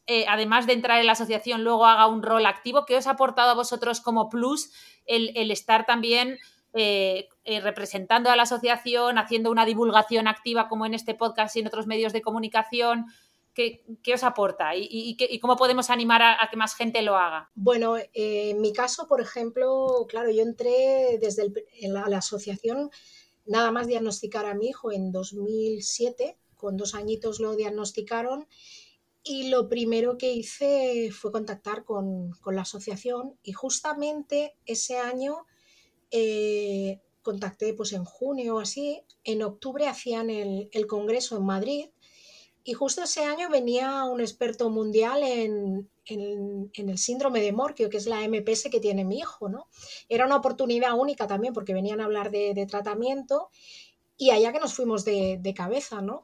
eh, 0.08 0.26
además 0.28 0.68
de 0.68 0.74
entrar 0.74 1.00
en 1.00 1.06
la 1.06 1.14
asociación, 1.14 1.64
luego 1.64 1.86
haga 1.86 2.08
un 2.08 2.24
rol 2.24 2.46
activo? 2.46 2.86
¿Qué 2.86 2.98
os 2.98 3.08
ha 3.08 3.12
aportado 3.12 3.52
a 3.52 3.56
vosotros 3.56 4.02
como 4.02 4.30
plus 4.30 4.72
el, 5.06 5.52
estar 5.52 5.86
también 5.86 6.40
eh, 6.74 7.30
representando 7.62 8.32
a 8.32 8.36
la 8.36 8.44
asociación, 8.44 9.20
haciendo 9.20 9.52
una 9.52 9.66
divulgación 9.66 10.28
activa 10.28 10.68
como 10.68 10.88
en 10.88 10.96
este 10.96 11.14
podcast 11.14 11.56
y 11.56 11.60
en 11.60 11.68
otros 11.68 11.86
medios 11.86 12.14
de 12.14 12.22
comunicación? 12.22 13.06
¿Qué, 13.54 13.84
os 14.14 14.24
aporta 14.24 14.76
y, 14.76 15.16
cómo 15.40 15.56
podemos 15.56 15.92
animar 15.92 16.24
a, 16.24 16.50
que 16.50 16.58
más 16.58 16.74
gente 16.76 17.04
lo 17.04 17.16
haga? 17.16 17.52
Bueno, 17.54 17.98
eh, 17.98 18.50
en 18.50 18.62
mi 18.62 18.74
caso, 18.74 19.08
por 19.08 19.22
ejemplo, 19.22 20.08
claro, 20.10 20.32
yo 20.32 20.42
entré 20.42 21.20
desde 21.22 21.52
la, 21.82 22.18
asociación 22.18 22.90
nada 23.46 23.72
más 23.72 23.86
diagnosticar 23.86 24.48
a 24.48 24.56
mi 24.56 24.70
hijo 24.70 24.92
en 24.92 25.12
2007, 25.12 26.38
con 26.56 26.78
dos 26.78 26.96
añitos 26.96 27.40
lo 27.40 27.56
diagnosticaron 27.56 28.48
y 29.24 29.50
lo 29.50 29.70
primero 29.70 30.18
que 30.18 30.34
hice 30.34 31.12
fue 31.12 31.32
contactar 31.32 31.86
con, 31.86 32.32
la 32.48 32.62
asociación 32.62 33.38
y 33.44 33.52
justamente 33.52 34.56
ese 34.66 34.98
año 34.98 35.46
eh, 36.10 37.02
contacté 37.22 37.76
pues 37.76 37.94
en 37.94 38.04
junio 38.04 38.56
o 38.56 38.60
así, 38.60 39.04
en 39.24 39.44
octubre 39.44 39.88
hacían 39.88 40.32
el, 40.32 40.70
el 40.72 40.88
congreso 40.88 41.38
en 41.38 41.46
Madrid 41.46 41.90
y 42.64 42.74
justo 42.74 43.04
ese 43.04 43.24
año 43.24 43.50
venía 43.50 44.06
un 44.06 44.22
experto 44.22 44.70
mundial 44.70 45.22
en, 45.24 45.90
el 46.06 46.98
síndrome 46.98 47.42
de 47.42 47.52
Morquio, 47.52 47.90
que 47.90 47.98
es 47.98 48.08
la 48.08 48.28
MPS 48.28 48.70
que 48.70 48.80
tiene 48.80 49.04
mi 49.06 49.20
hijo, 49.20 49.50
¿no? 49.50 49.68
Era 50.10 50.26
una 50.26 50.38
oportunidad 50.38 50.98
única 50.98 51.28
también 51.28 51.54
porque 51.54 51.74
venían 51.74 52.02
a 52.02 52.06
hablar 52.06 52.32
de, 52.32 52.66
tratamiento 52.70 53.50
y 54.18 54.32
allá 54.32 54.52
que 54.52 54.60
nos 54.60 54.74
fuimos 54.74 55.04
de, 55.06 55.38
de 55.42 55.54
cabeza, 55.54 56.02
¿no? 56.02 56.24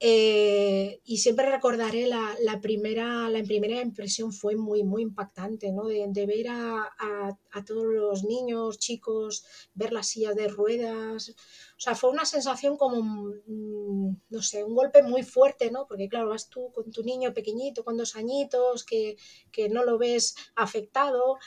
Eh, 0.00 1.00
y 1.04 1.18
siempre 1.18 1.50
recordaré 1.50 2.06
la, 2.06 2.60
primera, 2.62 3.28
la 3.28 3.42
primera 3.42 3.80
impresión 3.80 4.32
fue 4.32 4.54
muy, 4.54 4.84
muy 4.84 5.02
impactante, 5.02 5.72
¿no? 5.72 5.86
De, 5.86 6.26
ver 6.26 6.46
a, 6.50 7.36
todos 7.66 7.84
los 7.84 8.22
niños, 8.22 8.78
chicos, 8.78 9.44
ver 9.74 9.92
las 9.92 10.06
sillas 10.08 10.36
de 10.36 10.46
ruedas. 10.46 11.30
O 11.30 11.80
sea, 11.80 11.96
fue 11.96 12.10
una 12.10 12.24
sensación 12.24 12.76
como, 12.76 13.32
mm, 13.46 14.16
no 14.30 14.42
sé, 14.42 14.62
un 14.62 14.76
golpe 14.76 15.02
muy 15.02 15.24
fuerte, 15.24 15.70
¿no? 15.72 15.86
Porque 15.88 16.08
claro, 16.08 16.28
vas 16.28 16.48
tú 16.48 16.70
con 16.72 16.92
tu 16.92 17.02
niño 17.02 17.34
pequeñito, 17.34 17.84
con 17.84 17.96
dos 17.96 18.14
añitos, 18.14 18.84
que, 18.84 19.16
que 19.50 19.68
no 19.68 19.84
lo 19.84 19.98
ves 19.98 20.36
afectado 20.54 21.38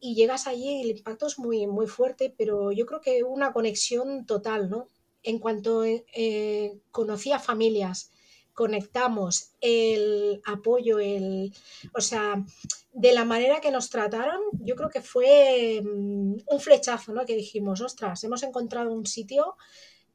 y 0.00 0.14
llegas 0.16 0.46
allí 0.46 0.78
y 0.78 0.82
el 0.82 0.96
impacto 0.98 1.26
es 1.26 1.38
muy, 1.38 1.66
muy 1.66 1.86
fuerte, 1.86 2.34
pero 2.36 2.72
yo 2.72 2.86
creo 2.86 3.00
que 3.00 3.22
una 3.22 3.52
conexión 3.52 4.26
total, 4.26 4.68
¿no? 4.68 4.88
En 5.22 5.38
cuanto 5.38 5.84
eh, 5.84 6.78
conocí 6.90 7.32
a 7.32 7.38
familias, 7.38 8.10
conectamos 8.54 9.52
el 9.60 10.42
apoyo, 10.44 10.98
el, 10.98 11.54
o 11.94 12.00
sea, 12.00 12.44
de 12.92 13.12
la 13.12 13.24
manera 13.24 13.60
que 13.60 13.70
nos 13.70 13.88
trataron, 13.88 14.40
yo 14.52 14.76
creo 14.76 14.90
que 14.90 15.00
fue 15.00 15.80
mm, 15.82 16.36
un 16.46 16.60
flechazo, 16.60 17.12
¿no? 17.12 17.24
Que 17.24 17.36
dijimos, 17.36 17.80
ostras, 17.80 18.22
hemos 18.24 18.42
encontrado 18.42 18.92
un 18.92 19.06
sitio 19.06 19.56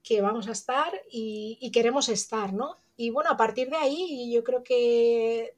que 0.04 0.22
vamos 0.22 0.48
a 0.48 0.52
estar 0.52 1.02
y, 1.12 1.70
queremos 1.74 2.10
estar, 2.10 2.54
¿no? 2.54 2.78
Y 2.96 3.10
bueno, 3.10 3.30
a 3.30 3.38
partir 3.38 3.70
de 3.70 3.78
ahí 3.78 4.32
yo 4.32 4.44
creo 4.44 4.64
que 4.64 5.56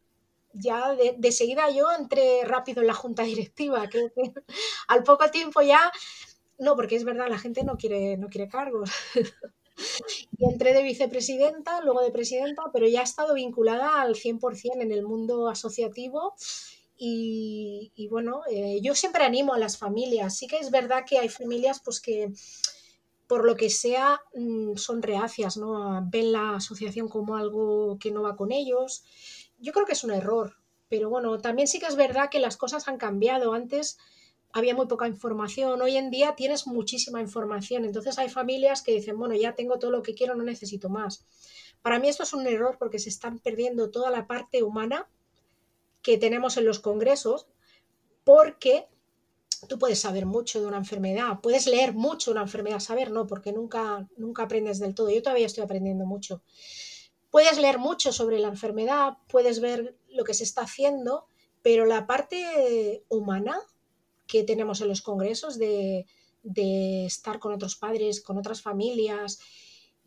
ya 0.53 0.95
de, 0.95 1.31
seguida 1.31 1.69
yo 1.69 1.91
entré 1.91 2.43
rápido 2.45 2.81
en 2.81 2.87
la 2.87 2.95
junta 2.95 3.23
directiva, 3.23 3.87
que 3.87 4.11
al 4.87 5.03
poco 5.03 5.29
tiempo 5.29 5.61
ya 5.61 5.91
no, 6.59 6.75
porque 6.75 6.95
es 6.95 7.05
verdad, 7.05 7.27
la 7.29 7.39
gente 7.39 7.63
no 7.63 7.77
quiere, 7.77 8.17
no 8.17 8.27
quiere 8.27 8.49
cargos. 8.49 8.91
y 10.37 10.45
entré 10.45 10.73
de 10.73 10.83
vicepresidenta, 10.83 11.81
luego 11.81 12.01
de 12.01 12.11
presidenta, 12.11 12.63
pero 12.73 12.87
ya 12.87 13.01
he 13.01 13.03
estado 13.03 13.33
vinculada 13.33 14.01
al 14.01 14.15
100% 14.15 14.81
en 14.81 14.91
el 14.91 15.03
mundo 15.03 15.47
asociativo. 15.47 16.35
Y, 17.01 18.09
bueno, 18.11 18.41
eh, 18.51 18.81
yo 18.81 18.93
siempre 18.93 19.23
animo 19.23 19.53
a 19.53 19.57
las 19.57 19.77
familias. 19.77 20.35
Sí 20.35 20.47
que 20.47 20.57
es 20.57 20.69
verdad 20.69 21.05
que 21.07 21.17
hay 21.17 21.29
familias 21.29 21.81
pues 21.83 22.01
que 22.01 22.33
por 23.25 23.45
lo 23.45 23.55
que 23.55 23.69
sea 23.69 24.19
mm, 24.33 24.75
son 24.75 25.01
reacias, 25.01 25.55
¿no? 25.55 26.05
Ven 26.11 26.33
la 26.33 26.55
asociación 26.55 27.07
como 27.07 27.37
algo 27.37 27.97
que 28.01 28.11
no 28.11 28.23
va 28.23 28.35
con 28.35 28.51
ellos. 28.51 29.05
Yo 29.59 29.71
creo 29.71 29.85
que 29.85 29.93
es 29.93 30.03
un 30.03 30.11
error, 30.11 30.57
pero 30.89 31.09
bueno, 31.09 31.37
también 31.39 31.69
sí 31.69 31.79
que 31.79 31.85
es 31.85 31.95
verdad 31.95 32.29
que 32.29 32.39
las 32.39 32.57
cosas 32.57 32.89
han 32.89 32.97
cambiado. 32.97 33.53
Antes 33.53 33.97
había 34.51 34.75
muy 34.75 34.87
poca 34.87 35.07
información. 35.07 35.81
Hoy 35.81 35.97
en 35.97 36.09
día 36.09 36.35
tienes 36.35 36.67
muchísima 36.67 37.21
información. 37.21 37.85
Entonces 37.85 38.17
hay 38.17 38.29
familias 38.29 38.81
que 38.81 38.93
dicen, 38.93 39.17
bueno, 39.17 39.35
ya 39.35 39.53
tengo 39.55 39.79
todo 39.79 39.91
lo 39.91 40.01
que 40.01 40.15
quiero, 40.15 40.35
no 40.35 40.43
necesito 40.43 40.89
más. 40.89 41.25
Para 41.81 41.99
mí 41.99 42.09
esto 42.09 42.23
es 42.23 42.33
un 42.33 42.45
error 42.47 42.77
porque 42.79 42.99
se 42.99 43.09
están 43.09 43.39
perdiendo 43.39 43.89
toda 43.89 44.09
la 44.09 44.27
parte 44.27 44.63
humana 44.63 45.07
que 46.01 46.17
tenemos 46.17 46.57
en 46.57 46.65
los 46.65 46.79
congresos 46.79 47.47
porque 48.23 48.87
tú 49.67 49.77
puedes 49.77 49.99
saber 49.99 50.25
mucho 50.25 50.61
de 50.61 50.67
una 50.67 50.77
enfermedad, 50.77 51.39
puedes 51.41 51.67
leer 51.67 51.93
mucho 51.93 52.31
una 52.31 52.41
enfermedad, 52.41 52.79
saber 52.79 53.11
no, 53.11 53.27
porque 53.27 53.51
nunca, 53.51 54.07
nunca 54.17 54.43
aprendes 54.43 54.79
del 54.79 54.95
todo. 54.95 55.09
Yo 55.09 55.21
todavía 55.21 55.45
estoy 55.45 55.63
aprendiendo 55.63 56.05
mucho. 56.05 56.41
Puedes 57.29 57.59
leer 57.59 57.77
mucho 57.77 58.11
sobre 58.11 58.39
la 58.39 58.47
enfermedad, 58.47 59.17
puedes 59.27 59.59
ver 59.59 59.95
lo 60.09 60.23
que 60.23 60.33
se 60.33 60.43
está 60.43 60.61
haciendo, 60.61 61.27
pero 61.61 61.85
la 61.85 62.07
parte 62.07 63.03
humana 63.09 63.59
que 64.29 64.43
tenemos 64.43 64.79
en 64.79 64.87
los 64.87 65.01
congresos 65.01 65.57
de, 65.57 66.05
estar 67.05 67.39
con 67.39 67.51
otros 67.51 67.75
padres, 67.75 68.21
con 68.21 68.37
otras 68.37 68.61
familias 68.61 69.39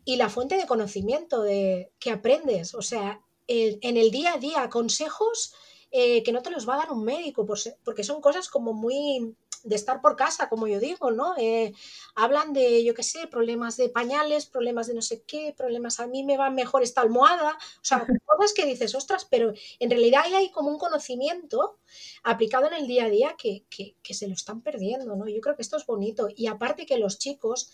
y 0.05 0.17
la 0.17 0.31
fuente 0.31 0.57
de 0.57 0.67
conocimiento 0.67 1.43
de 1.43 1.93
que 1.99 2.11
aprendes, 2.11 2.75
o 2.75 2.83
sea, 2.83 3.21
en 3.49 3.97
el 3.97 4.11
día 4.11 4.35
a 4.35 4.39
día, 4.39 4.71
consejos 4.71 5.53
eh, 5.91 6.23
que 6.23 6.33
no 6.33 6.41
te 6.41 6.51
los 6.51 6.67
va 6.67 6.75
a 6.75 6.79
dar 6.79 6.93
un 6.93 7.05
médico, 7.05 7.45
porque 7.85 8.05
son 8.05 8.21
cosas 8.23 8.49
como 8.49 8.73
muy 8.73 9.37
de 9.65 9.77
estar 9.77 10.01
por 10.01 10.17
casa, 10.17 10.49
como 10.49 10.67
yo 10.67 10.81
digo, 10.81 11.11
¿no? 11.11 11.35
Eh, 11.39 11.73
hablan 12.15 12.53
de, 12.53 12.85
yo 12.85 12.95
qué 12.95 13.03
sé, 13.03 13.27
problemas 13.27 13.77
de 13.77 13.89
pañales, 13.89 14.47
problemas 14.47 14.87
de 14.87 14.95
no 14.95 15.03
sé 15.03 15.23
qué, 15.23 15.55
problemas, 15.57 16.01
a 16.01 16.07
mí 16.07 16.25
me 16.25 16.37
va 16.37 16.51
mejor 16.51 16.83
esta 16.83 17.01
almohada, 17.01 17.53
o 17.53 17.85
sea, 17.85 18.07
cosas 18.27 18.53
que 18.55 18.67
dices, 18.67 18.95
ostras, 18.95 19.27
pero 19.31 19.53
en 19.79 19.91
realidad 19.91 20.25
hay 20.33 20.51
como 20.51 20.71
un 20.71 20.79
conocimiento 20.79 21.79
aplicado 22.23 22.67
en 22.67 22.75
el 22.75 22.87
día 22.87 23.05
a 23.05 23.11
día 23.11 23.37
que, 23.39 23.65
que 23.69 24.15
se 24.15 24.29
lo 24.29 24.35
están 24.35 24.63
perdiendo, 24.63 25.17
¿no? 25.17 25.29
Yo 25.29 25.41
creo 25.41 25.57
que 25.57 25.63
esto 25.63 25.77
es 25.77 25.87
bonito 25.87 26.29
y 26.35 26.47
aparte 26.47 26.87
que 26.87 26.99
los 26.99 27.19
chicos 27.19 27.73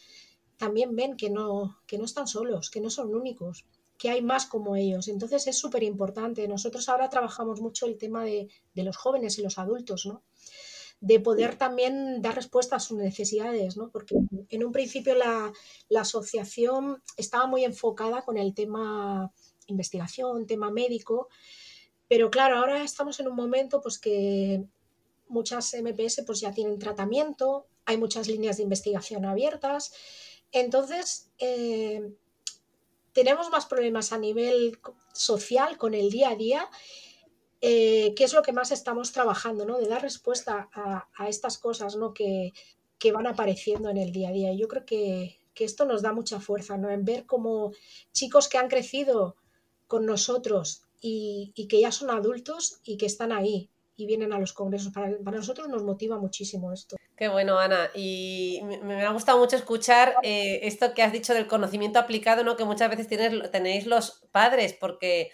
también 0.57 0.95
ven 0.95 1.17
que 1.17 1.31
no, 1.31 1.81
que 1.87 1.99
no 1.99 2.05
están 2.05 2.27
solos, 2.27 2.71
que 2.71 2.81
no 2.81 2.91
son 2.91 3.15
únicos 3.15 3.65
que 3.99 4.11
hay 4.11 4.23
más 4.23 4.47
como 4.47 4.77
ellos. 4.77 5.09
Entonces 5.09 5.47
es 5.47 5.59
súper 5.59 5.83
importante. 5.83 6.47
Nosotros 6.47 6.89
ahora 6.89 7.11
trabajamos 7.11 7.61
mucho 7.61 7.87
el 7.87 7.99
tema 7.99 8.25
de, 8.25 8.49
de, 8.75 8.85
los 8.85 8.97
jóvenes 8.97 9.39
y 9.39 9.43
los 9.43 9.59
adultos, 9.59 10.07
¿no? 10.07 10.23
De 11.01 11.21
poder 11.21 11.57
también 11.57 12.21
dar 12.23 12.35
respuesta 12.35 12.77
a 12.77 12.81
sus 12.81 12.99
necesidades, 12.99 13.77
¿no? 13.77 13.91
Porque 13.91 14.17
en 14.49 14.65
un 14.65 14.73
principio 14.73 15.15
la, 15.15 15.53
la 15.89 16.01
asociación 16.01 17.03
estaba 17.17 17.47
muy 17.47 17.65
enfocada 17.65 18.23
con 18.23 18.37
el 18.37 18.55
tema 18.55 19.33
investigación, 19.67 20.47
tema 20.47 20.71
médico, 20.71 21.29
pero 22.09 22.31
claro, 22.31 22.57
ahora 22.57 22.83
estamos 22.83 23.21
en 23.21 23.29
un 23.29 23.37
momento 23.37 23.81
pues 23.81 23.99
que 23.99 24.65
muchas 25.29 25.75
MPS 25.75 26.23
pues 26.27 26.41
ya 26.41 26.53
tienen 26.53 26.79
tratamiento, 26.79 27.67
hay 27.85 27.99
muchas 27.99 28.27
líneas 28.27 28.57
de 28.57 28.63
investigación 28.63 29.25
abiertas, 29.25 29.93
entonces 30.51 31.31
eh, 31.39 32.15
tenemos 33.13 33.51
más 33.51 33.67
problemas 33.67 34.13
a 34.13 34.19
nivel 34.19 34.79
social 35.13 35.77
con 35.77 35.95
el 35.95 36.11
día 36.11 36.31
a 36.31 36.37
día, 36.37 36.69
eh, 37.61 38.15
que 38.15 38.25
es 38.25 38.33
lo 38.33 38.43
que 38.43 38.53
más 38.53 38.71
estamos 38.71 39.13
trabajando, 39.13 39.65
¿no? 39.65 39.79
De 39.79 39.89
dar 39.89 40.03
respuesta 40.03 40.69
a, 40.73 41.29
estas 41.29 41.59
cosas, 41.59 41.97
¿no? 41.97 42.15
Que, 42.15 42.53
que, 42.99 43.13
van 43.13 43.27
apareciendo 43.27 43.89
en 43.91 43.97
el 43.97 44.13
día 44.13 44.29
a 44.29 44.33
día. 44.33 44.53
Y 44.53 44.59
yo 44.59 44.69
creo 44.69 44.85
que, 44.85 45.41
que 45.55 45.65
esto 45.65 45.85
nos 45.85 46.03
da 46.03 46.13
mucha 46.13 46.41
fuerza, 46.41 46.77
¿no? 46.77 46.91
En 46.91 47.05
ver 47.05 47.27
como 47.27 47.73
chicos 48.13 48.49
que 48.49 48.59
han 48.59 48.69
crecido 48.69 49.37
con 49.87 50.07
nosotros 50.07 50.83
y, 51.01 51.53
y, 51.55 51.67
que 51.67 51.81
ya 51.81 51.91
son 51.91 52.11
adultos 52.11 52.81
y 52.85 52.97
que 52.97 53.07
están 53.07 53.33
ahí 53.33 53.71
y 53.99 54.07
vienen 54.07 54.33
a 54.33 54.39
los 54.39 54.53
congresos. 54.53 54.93
Para, 54.93 55.09
nosotros 55.09 55.69
nos 55.69 55.83
motiva 55.83 56.17
muchísimo 56.17 56.73
esto. 56.73 56.97
Qué 57.17 57.27
bueno, 57.27 57.59
Ana. 57.59 57.91
Y 57.97 58.61
me, 58.85 59.05
ha 59.05 59.11
gustado 59.11 59.39
mucho 59.39 59.57
escuchar 59.57 60.15
eh, 60.23 60.61
esto 60.63 60.95
que 60.95 61.03
has 61.03 61.13
dicho 61.13 61.35
del 61.35 61.49
conocimiento 61.49 61.99
aplicado, 61.99 62.45
¿no? 62.45 62.57
Que 62.57 62.65
muchas 62.65 62.89
veces 62.89 63.09
tenéis 63.09 63.87
los 63.87 64.23
padres, 64.31 64.73
porque 64.75 65.33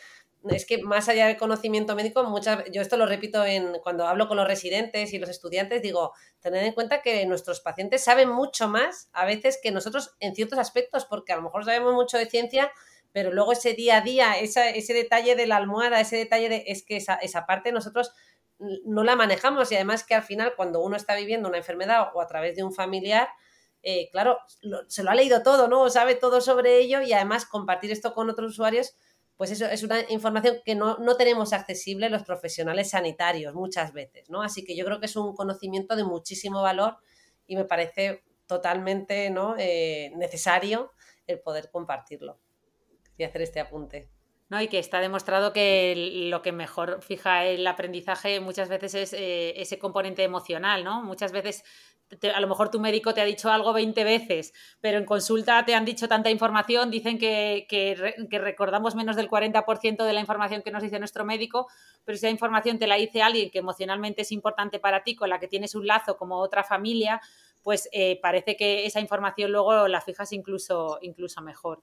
es 0.48 0.66
que 0.66 0.82
más 0.82 1.08
allá 1.08 1.26
del 1.26 1.36
conocimiento 1.36 1.94
médico, 1.94 2.22
muchas, 2.24 2.64
yo 2.70 2.82
esto 2.82 2.96
lo 2.96 3.06
repito 3.06 3.44
en, 3.44 3.78
cuando 3.82 4.06
hablo 4.06 4.28
con 4.28 4.36
los 4.36 4.46
residentes 4.46 5.12
y 5.12 5.18
los 5.18 5.30
estudiantes, 5.30 5.80
digo, 5.80 6.12
tened 6.40 6.62
en 6.62 6.72
cuenta 6.72 7.00
que 7.00 7.24
nuestros 7.26 7.60
pacientes 7.60 8.04
saben 8.04 8.28
mucho 8.28 8.68
más 8.68 9.08
a 9.12 9.24
veces 9.24 9.58
que 9.62 9.70
nosotros 9.70 10.14
en 10.20 10.34
ciertos 10.34 10.58
aspectos, 10.58 11.06
porque 11.06 11.32
a 11.32 11.36
lo 11.36 11.42
mejor 11.42 11.64
sabemos 11.64 11.94
mucho 11.94 12.18
de 12.18 12.26
ciencia, 12.26 12.70
pero 13.12 13.32
luego 13.32 13.52
ese 13.52 13.74
día 13.74 13.98
a 13.98 14.00
día, 14.00 14.38
esa, 14.38 14.68
ese 14.68 14.92
detalle 14.92 15.36
de 15.36 15.46
la 15.46 15.56
almohada, 15.56 16.00
ese 16.00 16.16
detalle 16.16 16.48
de, 16.48 16.64
es 16.66 16.84
que 16.84 16.96
esa, 16.96 17.14
esa 17.14 17.46
parte 17.46 17.72
nosotros 17.72 18.12
no 18.58 19.04
la 19.04 19.16
manejamos 19.16 19.70
y 19.72 19.76
además 19.76 20.04
que 20.04 20.14
al 20.14 20.22
final 20.22 20.54
cuando 20.56 20.82
uno 20.82 20.96
está 20.96 21.14
viviendo 21.14 21.48
una 21.48 21.58
enfermedad 21.58 22.08
o 22.14 22.20
a 22.20 22.26
través 22.26 22.56
de 22.56 22.64
un 22.64 22.72
familiar, 22.72 23.28
eh, 23.82 24.08
claro, 24.10 24.38
se 24.88 25.02
lo 25.02 25.10
ha 25.10 25.14
leído 25.14 25.42
todo, 25.42 25.68
¿no? 25.68 25.88
Sabe 25.90 26.14
todo 26.14 26.40
sobre 26.40 26.78
ello 26.78 27.02
y 27.02 27.12
además 27.12 27.44
compartir 27.44 27.92
esto 27.92 28.14
con 28.14 28.30
otros 28.30 28.52
usuarios, 28.52 28.96
pues 29.36 29.50
eso 29.50 29.66
es 29.66 29.82
una 29.82 30.00
información 30.10 30.58
que 30.64 30.74
no, 30.74 30.98
no, 30.98 31.16
tenemos 31.16 31.52
accesible 31.52 32.08
los 32.08 32.22
profesionales 32.22 32.90
sanitarios 32.90 33.54
muchas 33.54 33.92
veces, 33.92 34.30
¿no? 34.30 34.42
Así 34.42 34.64
que 34.64 34.76
yo 34.76 34.84
creo 34.84 35.00
que 35.00 35.06
es 35.06 35.16
un 35.16 35.34
conocimiento 35.34 35.96
de 35.96 36.04
muchísimo 36.04 36.62
valor 36.62 36.98
y 37.46 37.56
me 37.56 37.64
parece 37.64 38.22
totalmente 38.46 39.30
¿no? 39.30 39.56
Eh, 39.58 40.12
necesario 40.16 40.92
el 41.26 41.40
poder 41.40 41.70
compartirlo 41.70 42.38
y 43.16 43.24
hacer 43.24 43.42
este 43.42 43.60
apunte. 43.60 44.10
¿no? 44.50 44.60
Y 44.60 44.68
que 44.68 44.78
está 44.78 45.00
demostrado 45.00 45.52
que 45.52 46.28
lo 46.28 46.42
que 46.42 46.52
mejor 46.52 47.02
fija 47.02 47.46
el 47.46 47.66
aprendizaje 47.66 48.40
muchas 48.40 48.68
veces 48.68 48.94
es 48.94 49.12
eh, 49.14 49.60
ese 49.60 49.78
componente 49.78 50.22
emocional, 50.22 50.84
¿no? 50.84 51.02
Muchas 51.02 51.32
veces 51.32 51.64
a 52.34 52.40
lo 52.40 52.48
mejor 52.48 52.70
tu 52.70 52.80
médico 52.80 53.14
te 53.14 53.20
ha 53.20 53.24
dicho 53.24 53.50
algo 53.50 53.72
20 53.72 54.04
veces, 54.04 54.52
pero 54.80 54.98
en 54.98 55.04
consulta 55.04 55.64
te 55.64 55.74
han 55.74 55.84
dicho 55.84 56.08
tanta 56.08 56.30
información, 56.30 56.90
dicen 56.90 57.18
que, 57.18 57.66
que, 57.68 58.14
que 58.30 58.38
recordamos 58.38 58.94
menos 58.94 59.16
del 59.16 59.28
40% 59.28 60.04
de 60.04 60.12
la 60.12 60.20
información 60.20 60.62
que 60.62 60.70
nos 60.70 60.82
dice 60.82 60.98
nuestro 60.98 61.24
médico, 61.24 61.66
pero 62.04 62.16
si 62.16 62.26
esa 62.26 62.30
información 62.30 62.78
te 62.78 62.86
la 62.86 62.96
dice 62.96 63.22
alguien 63.22 63.50
que 63.50 63.58
emocionalmente 63.58 64.22
es 64.22 64.32
importante 64.32 64.78
para 64.78 65.02
ti, 65.02 65.16
con 65.16 65.30
la 65.30 65.38
que 65.38 65.48
tienes 65.48 65.74
un 65.74 65.86
lazo 65.86 66.16
como 66.16 66.38
otra 66.38 66.62
familia, 66.62 67.20
pues 67.62 67.88
eh, 67.92 68.20
parece 68.20 68.56
que 68.56 68.86
esa 68.86 69.00
información 69.00 69.50
luego 69.50 69.88
la 69.88 70.00
fijas 70.00 70.32
incluso, 70.32 70.98
incluso 71.00 71.40
mejor. 71.40 71.82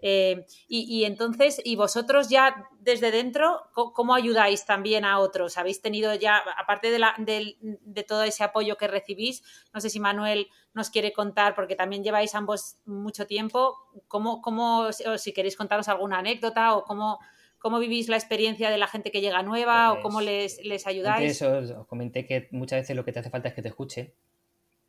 Eh, 0.00 0.46
y, 0.68 1.04
entonces, 1.04 1.60
¿y 1.64 1.74
vosotros 1.74 2.28
ya 2.28 2.68
desde 2.80 3.10
dentro, 3.10 3.62
cómo 3.72 4.14
ayudáis 4.14 4.64
también 4.64 5.04
a 5.04 5.18
otros? 5.18 5.58
¿Habéis 5.58 5.82
tenido 5.82 6.14
ya, 6.14 6.40
aparte 6.56 6.90
de, 6.90 6.98
la, 7.00 7.14
de, 7.18 8.04
todo 8.04 8.22
ese 8.22 8.44
apoyo 8.44 8.76
que 8.76 8.86
recibís, 8.86 9.42
no 9.74 9.80
sé 9.80 9.90
si 9.90 9.98
Manuel 9.98 10.48
nos 10.72 10.90
quiere 10.90 11.12
contar, 11.12 11.54
porque 11.54 11.74
también 11.74 12.04
lleváis 12.04 12.34
ambos 12.34 12.78
mucho 12.86 13.26
tiempo, 13.26 13.76
¿cómo, 14.06 14.40
cómo 14.40 14.92
si 14.92 15.32
queréis 15.32 15.56
contaros 15.56 15.88
alguna 15.88 16.18
anécdota 16.18 16.76
o 16.76 16.84
cómo, 16.84 17.18
cómo 17.58 17.80
vivís 17.80 18.08
la 18.08 18.16
experiencia 18.16 18.70
de 18.70 18.78
la 18.78 18.86
gente 18.86 19.10
que 19.10 19.20
llega 19.20 19.42
nueva 19.42 19.90
o 19.90 19.94
pues, 19.94 20.02
cómo 20.04 20.20
les, 20.20 20.64
les 20.64 20.86
ayudáis? 20.86 21.42
Antes 21.42 21.72
os 21.72 21.86
comenté 21.88 22.24
que 22.24 22.48
muchas 22.52 22.82
veces 22.82 22.94
lo 22.94 23.04
que 23.04 23.12
te 23.12 23.18
hace 23.18 23.30
falta 23.30 23.48
es 23.48 23.54
que 23.54 23.62
te 23.62 23.68
escuche. 23.68 24.14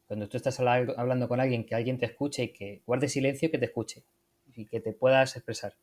Cuando 0.05 0.28
tú 0.28 0.38
estás 0.38 0.60
hablando 0.60 1.28
con 1.28 1.39
alguien, 1.39 1.66
que 1.66 1.76
alguien 1.76 1.99
te 1.99 2.07
escuche 2.07 2.43
y 2.43 2.53
que 2.53 2.82
guarde 2.86 3.07
silencio 3.07 3.47
y 3.47 3.51
que 3.51 3.60
te 3.60 3.66
escuche 3.66 4.03
y 4.60 4.66
que 4.66 4.80
te 4.80 4.93
puedas 4.93 5.36
expresar. 5.36 5.76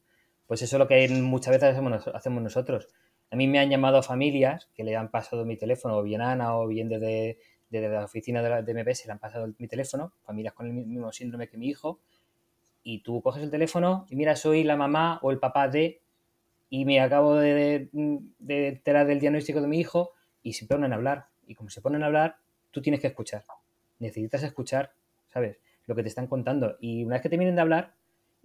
Pues 0.47 0.63
eso 0.63 0.77
es 0.77 0.79
lo 0.79 0.87
que 0.87 1.09
muchas 1.09 1.53
veces 1.53 1.77
hacemos, 2.15 2.43
nosotros. 2.43 2.89
A 3.31 3.37
mí 3.37 3.49
me 3.49 3.59
han 3.59 3.71
llamado 3.71 4.03
familias 4.03 4.69
que 4.75 4.85
le 4.85 4.97
han 4.97 5.11
pasado 5.11 5.45
mi 5.45 5.57
teléfono, 5.57 5.97
o 5.97 6.03
bien 6.03 6.21
Ana, 6.21 6.57
o 6.57 6.67
bien 6.67 6.89
desde, 6.89 7.39
la 7.71 8.05
oficina 8.05 8.43
de, 8.43 8.49
la, 8.49 8.63
de 8.63 8.75
MPS 8.75 9.07
le 9.07 9.13
han 9.13 9.19
pasado 9.19 9.53
mi 9.59 9.67
teléfono, 9.67 10.13
familias 10.25 10.55
con 10.55 10.67
el 10.67 10.73
mismo 10.73 11.11
síndrome 11.11 11.49
que 11.49 11.57
mi 11.57 11.69
hijo, 11.69 11.99
y 12.85 13.01
tú 13.01 13.21
coges 13.23 13.43
el 13.43 13.51
teléfono 13.51 14.07
y 14.09 14.15
mira, 14.15 14.37
soy 14.37 14.63
la 14.63 14.77
mamá 14.77 15.19
o 15.23 15.33
el 15.33 15.39
papá 15.41 15.67
de, 15.69 16.01
y 16.71 16.85
me 16.85 17.01
acabo 17.01 17.35
de, 17.35 17.89
de 18.39 18.69
enterar 18.69 19.07
del 19.07 19.19
diagnóstico 19.19 19.61
de 19.61 19.67
mi 19.67 19.81
hijo, 19.81 20.13
y 20.47 20.53
se 20.53 20.65
ponen 20.65 20.93
a 20.93 20.95
hablar. 20.97 21.27
Y 21.49 21.57
como 21.57 21.71
se 21.71 21.81
ponen 21.81 22.05
a 22.05 22.07
hablar, 22.07 22.37
tú 22.71 22.81
tienes 22.81 23.01
que 23.01 23.09
escuchar. 23.09 23.45
Necesitas 23.99 24.45
escuchar, 24.45 24.93
¿sabes? 25.27 25.59
Lo 25.87 25.97
que 25.97 26.05
te 26.05 26.09
están 26.09 26.29
contando. 26.29 26.77
Y 26.79 27.03
una 27.03 27.17
vez 27.17 27.23
que 27.23 27.29
te 27.29 27.37
vienen 27.37 27.57
de 27.57 27.63
hablar, 27.63 27.96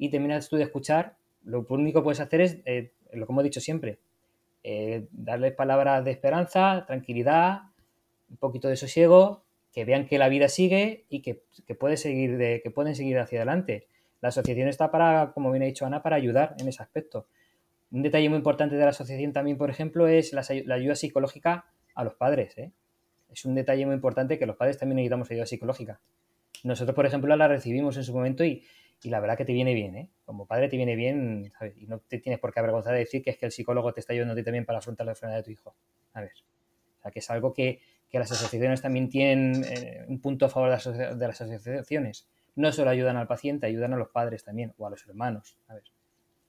y 0.01 0.09
terminas 0.09 0.49
tú 0.49 0.55
de 0.55 0.63
escuchar, 0.63 1.15
lo 1.43 1.63
único 1.69 1.99
que 1.99 2.03
puedes 2.05 2.19
hacer 2.19 2.41
es, 2.41 2.57
eh, 2.65 2.91
lo 3.13 3.27
que 3.27 3.33
hemos 3.33 3.43
dicho 3.43 3.61
siempre, 3.61 3.99
eh, 4.63 5.05
darles 5.11 5.53
palabras 5.53 6.03
de 6.03 6.09
esperanza, 6.09 6.85
tranquilidad, 6.87 7.65
un 8.27 8.37
poquito 8.37 8.67
de 8.67 8.77
sosiego, 8.77 9.43
que 9.71 9.85
vean 9.85 10.07
que 10.07 10.17
la 10.17 10.27
vida 10.27 10.49
sigue 10.49 11.05
y 11.07 11.21
que, 11.21 11.43
puede 11.75 11.97
seguir 11.97 12.39
que 12.63 12.71
pueden 12.71 12.95
seguir 12.95 13.19
hacia 13.19 13.37
adelante. 13.37 13.85
La 14.21 14.29
asociación 14.29 14.69
está 14.69 14.89
para, 14.89 15.33
como 15.33 15.51
bien 15.51 15.61
ha 15.61 15.67
dicho 15.67 15.85
Ana, 15.85 16.01
para 16.01 16.15
ayudar 16.15 16.55
en 16.57 16.67
ese 16.67 16.81
aspecto. 16.81 17.27
Un 17.91 18.01
detalle 18.01 18.27
muy 18.27 18.37
importante 18.37 18.77
de 18.77 18.83
la 18.83 18.89
asociación 18.89 19.33
también, 19.33 19.59
por 19.59 19.69
ejemplo, 19.69 20.07
es 20.07 20.33
la, 20.33 20.43
ayuda 20.73 20.95
psicológica 20.95 21.65
a 21.93 22.03
los 22.03 22.15
padres. 22.15 22.57
¿eh? 22.57 22.71
Es 23.31 23.45
un 23.45 23.53
detalle 23.53 23.85
muy 23.85 23.93
importante 23.93 24.39
que 24.39 24.47
los 24.47 24.55
padres 24.55 24.79
también 24.79 24.95
necesitamos 24.95 25.29
ayuda 25.29 25.45
psicológica. 25.45 25.99
Nosotros, 26.63 26.95
por 26.95 27.05
ejemplo, 27.05 27.35
la 27.35 27.47
recibimos 27.47 27.97
en 27.97 28.03
su 28.03 28.13
momento 28.13 28.43
y, 28.43 28.63
y 29.03 29.09
la 29.09 29.19
verdad 29.19 29.37
que 29.37 29.45
te 29.45 29.53
viene 29.53 29.73
bien, 29.73 29.95
¿eh? 29.95 30.09
Como 30.25 30.45
padre 30.45 30.69
te 30.69 30.77
viene 30.77 30.95
bien, 30.95 31.51
¿sabes? 31.57 31.75
Y 31.77 31.87
no 31.87 31.99
te 31.99 32.19
tienes 32.19 32.39
por 32.39 32.53
qué 32.53 32.59
avergonzar 32.59 32.93
de 32.93 32.99
decir 32.99 33.23
que 33.23 33.31
es 33.31 33.37
que 33.37 33.47
el 33.47 33.51
psicólogo 33.51 33.93
te 33.93 33.99
está 33.99 34.13
ayudando 34.13 34.33
a 34.33 34.35
ti 34.35 34.43
también 34.43 34.65
para 34.65 34.79
afrontar 34.79 35.05
la 35.05 35.13
enfermedad 35.13 35.39
de 35.39 35.43
tu 35.43 35.51
hijo. 35.51 35.75
A 36.13 36.21
ver. 36.21 36.31
O 36.99 37.01
sea, 37.01 37.11
que 37.11 37.19
es 37.19 37.29
algo 37.31 37.53
que, 37.53 37.81
que 38.09 38.19
las 38.19 38.31
asociaciones 38.31 38.81
también 38.81 39.09
tienen 39.09 39.63
eh, 39.65 40.05
un 40.07 40.21
punto 40.21 40.45
a 40.45 40.49
favor 40.49 40.69
de 40.69 40.75
las, 40.75 41.17
de 41.17 41.27
las, 41.27 41.41
asociaciones. 41.41 42.27
No 42.55 42.71
solo 42.71 42.91
ayudan 42.91 43.17
al 43.17 43.27
paciente, 43.27 43.65
ayudan 43.65 43.93
a 43.93 43.97
los 43.97 44.09
padres 44.09 44.43
también, 44.43 44.73
o 44.77 44.85
a 44.85 44.91
los 44.91 45.05
hermanos. 45.07 45.57
A 45.67 45.75
ver. 45.75 45.83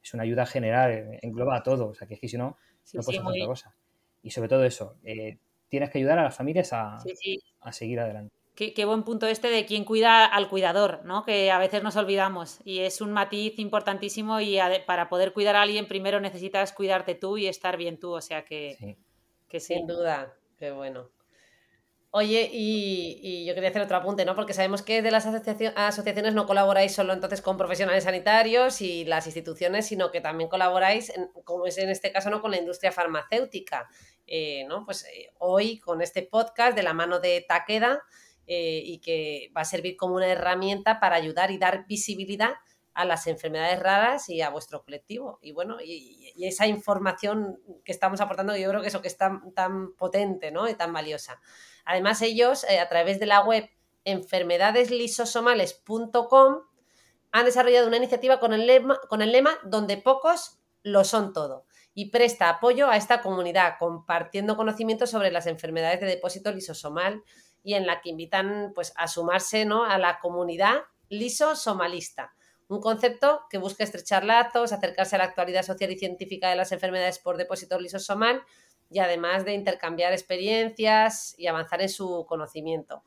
Es 0.02 0.12
una 0.12 0.24
ayuda 0.24 0.44
general, 0.44 0.92
eh, 0.92 1.18
engloba 1.22 1.56
a 1.56 1.62
todo. 1.62 1.88
O 1.88 1.94
sea, 1.94 2.06
que 2.06 2.14
es 2.14 2.20
que 2.20 2.28
si 2.28 2.36
no, 2.36 2.58
no 2.92 3.02
puedes 3.02 3.20
hacer 3.20 3.30
otra 3.30 3.46
cosa. 3.46 3.74
Y 4.22 4.30
sobre 4.30 4.50
todo 4.50 4.64
eso, 4.64 4.98
eh, 5.04 5.38
tienes 5.68 5.88
que 5.88 5.98
ayudar 5.98 6.18
a 6.18 6.24
las 6.24 6.36
familias 6.36 6.72
a, 6.74 6.98
a 7.60 7.72
seguir 7.72 8.00
adelante. 8.00 8.41
Qué, 8.54 8.84
buen 8.84 9.02
punto 9.02 9.26
este 9.26 9.48
de 9.48 9.64
quien 9.64 9.84
cuida 9.84 10.26
al 10.26 10.50
cuidador, 10.50 11.00
¿no? 11.04 11.24
Que 11.24 11.50
a 11.50 11.58
veces 11.58 11.82
nos 11.82 11.96
olvidamos 11.96 12.58
y 12.64 12.80
es 12.80 13.00
un 13.00 13.10
matiz 13.10 13.58
importantísimo 13.58 14.40
y 14.40 14.58
para 14.86 15.08
poder 15.08 15.32
cuidar 15.32 15.56
a 15.56 15.62
alguien 15.62 15.88
primero 15.88 16.20
necesitas 16.20 16.72
cuidarte 16.72 17.14
tú 17.14 17.38
y 17.38 17.46
estar 17.46 17.78
bien 17.78 17.98
tú, 17.98 18.12
o 18.12 18.20
sea 18.20 18.44
que, 18.44 18.98
que 19.48 19.58
sin 19.58 19.86
duda, 19.86 20.34
qué 20.58 20.70
bueno. 20.70 21.10
Oye, 22.10 22.50
y, 22.52 23.46
yo 23.46 23.54
quería 23.54 23.70
hacer 23.70 23.80
otro 23.80 23.96
apunte, 23.96 24.26
¿no? 24.26 24.34
Porque 24.34 24.52
sabemos 24.52 24.82
que 24.82 25.00
de 25.00 25.10
las 25.10 25.24
asociaciones 25.24 26.34
no 26.34 26.46
colaboráis 26.46 26.92
solo 26.94 27.14
entonces 27.14 27.40
con 27.40 27.56
profesionales 27.56 28.04
sanitarios 28.04 28.82
y 28.82 29.06
las 29.06 29.24
instituciones, 29.24 29.86
sino 29.86 30.10
que 30.10 30.20
también 30.20 30.50
colaboráis, 30.50 31.10
como 31.44 31.66
es 31.66 31.78
en 31.78 31.88
este 31.88 32.12
caso, 32.12 32.28
¿no? 32.28 32.42
Con 32.42 32.50
la 32.50 32.58
industria 32.58 32.92
farmacéutica. 32.92 33.88
Eh, 34.26 34.64
¿no? 34.68 34.84
Pues 34.84 35.04
eh, 35.04 35.32
hoy 35.38 35.78
con 35.78 36.00
este 36.00 36.22
podcast 36.22 36.76
de 36.76 36.82
la 36.82 36.92
mano 36.92 37.18
de 37.18 37.44
Taqueda 37.46 38.02
eh, 38.46 38.82
y 38.84 38.98
que 38.98 39.50
va 39.56 39.62
a 39.62 39.64
servir 39.64 39.96
como 39.96 40.16
una 40.16 40.26
herramienta 40.26 41.00
para 41.00 41.16
ayudar 41.16 41.50
y 41.50 41.58
dar 41.58 41.86
visibilidad 41.86 42.52
a 42.94 43.04
las 43.04 43.26
enfermedades 43.26 43.80
raras 43.80 44.28
y 44.28 44.40
a 44.42 44.50
vuestro 44.50 44.84
colectivo. 44.84 45.38
Y 45.42 45.50
bueno, 45.52 45.78
y, 45.82 46.32
esa 46.44 46.66
información 46.66 47.58
que 47.84 47.92
estamos 47.92 48.20
aportando, 48.20 48.54
yo 48.56 48.68
creo 48.68 48.82
que 48.82 48.88
eso 48.88 49.00
que 49.00 49.08
es 49.08 49.16
tan, 49.16 49.54
tan 49.54 49.94
potente 49.94 50.50
¿no? 50.50 50.68
y 50.68 50.74
tan 50.74 50.92
valiosa. 50.92 51.40
Además, 51.84 52.20
ellos, 52.22 52.64
eh, 52.64 52.80
a 52.80 52.88
través 52.88 53.20
de 53.20 53.26
la 53.26 53.40
web 53.40 53.68
enfermedadeslisosomales.com, 54.04 56.62
han 57.30 57.44
desarrollado 57.44 57.86
una 57.88 57.96
iniciativa 57.96 58.40
con 58.40 58.52
el, 58.52 58.66
lema, 58.66 58.98
con 59.08 59.22
el 59.22 59.32
lema 59.32 59.52
donde 59.64 59.96
pocos 59.96 60.58
lo 60.82 61.04
son 61.04 61.32
todo 61.32 61.64
y 61.94 62.10
presta 62.10 62.48
apoyo 62.48 62.88
a 62.88 62.96
esta 62.96 63.20
comunidad, 63.20 63.74
compartiendo 63.78 64.56
conocimientos 64.56 65.10
sobre 65.10 65.30
las 65.30 65.46
enfermedades 65.46 66.00
de 66.00 66.06
depósito 66.06 66.50
lisosomal 66.52 67.22
y 67.62 67.74
en 67.74 67.86
la 67.86 68.00
que 68.00 68.10
invitan 68.10 68.72
pues, 68.74 68.92
a 68.96 69.08
sumarse 69.08 69.64
¿no? 69.64 69.84
a 69.84 69.98
la 69.98 70.18
comunidad 70.18 70.82
liso-somalista. 71.08 72.34
Un 72.68 72.80
concepto 72.80 73.42
que 73.50 73.58
busca 73.58 73.84
estrechar 73.84 74.24
lazos, 74.24 74.72
acercarse 74.72 75.16
a 75.16 75.18
la 75.18 75.24
actualidad 75.24 75.62
social 75.62 75.90
y 75.92 75.98
científica 75.98 76.48
de 76.48 76.56
las 76.56 76.72
enfermedades 76.72 77.18
por 77.18 77.36
depósito 77.36 77.78
lisosomal 77.78 78.42
y 78.90 78.98
además 78.98 79.44
de 79.44 79.54
intercambiar 79.54 80.12
experiencias 80.12 81.34
y 81.38 81.46
avanzar 81.46 81.82
en 81.82 81.88
su 81.88 82.24
conocimiento. 82.26 83.02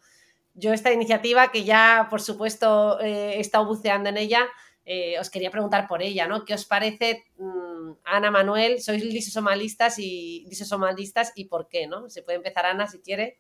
Yo 0.53 0.71
esta 0.71 0.93
iniciativa, 0.93 1.51
que 1.51 1.63
ya 1.63 2.07
por 2.09 2.21
supuesto 2.21 2.99
eh, 3.01 3.33
he 3.35 3.39
estado 3.39 3.65
buceando 3.65 4.09
en 4.09 4.17
ella, 4.17 4.47
eh, 4.85 5.19
os 5.19 5.29
quería 5.31 5.49
preguntar 5.49 5.87
por 5.87 6.03
ella, 6.03 6.27
¿no? 6.27 6.45
¿Qué 6.45 6.53
os 6.53 6.65
parece, 6.65 7.25
mm, 7.37 7.91
Ana 8.03 8.29
Manuel? 8.29 8.81
¿Sois 8.81 9.03
lisosomalistas 9.03 9.97
y 9.97 10.45
lisosomalistas 10.47 11.33
y 11.35 11.45
por 11.45 11.67
qué, 11.67 11.87
no? 11.87 12.09
Se 12.09 12.21
puede 12.21 12.37
empezar 12.37 12.67
Ana 12.67 12.85
si 12.87 12.99
quiere. 13.01 13.39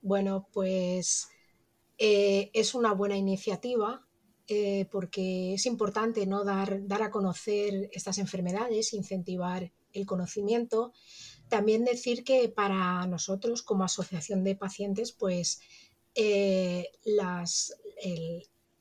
Bueno, 0.00 0.48
pues 0.52 1.28
eh, 1.98 2.50
es 2.54 2.74
una 2.74 2.92
buena 2.92 3.16
iniciativa 3.16 4.06
eh, 4.46 4.86
porque 4.90 5.54
es 5.54 5.66
importante 5.66 6.26
¿no? 6.26 6.44
dar, 6.44 6.86
dar 6.86 7.02
a 7.02 7.10
conocer 7.10 7.90
estas 7.92 8.18
enfermedades, 8.18 8.94
incentivar 8.94 9.72
el 9.92 10.06
conocimiento. 10.06 10.92
También 11.48 11.84
decir 11.84 12.24
que 12.24 12.48
para 12.48 13.06
nosotros 13.06 13.62
como 13.62 13.84
asociación 13.84 14.44
de 14.44 14.56
pacientes, 14.56 15.12
pues 15.12 15.60
las, 17.04 17.72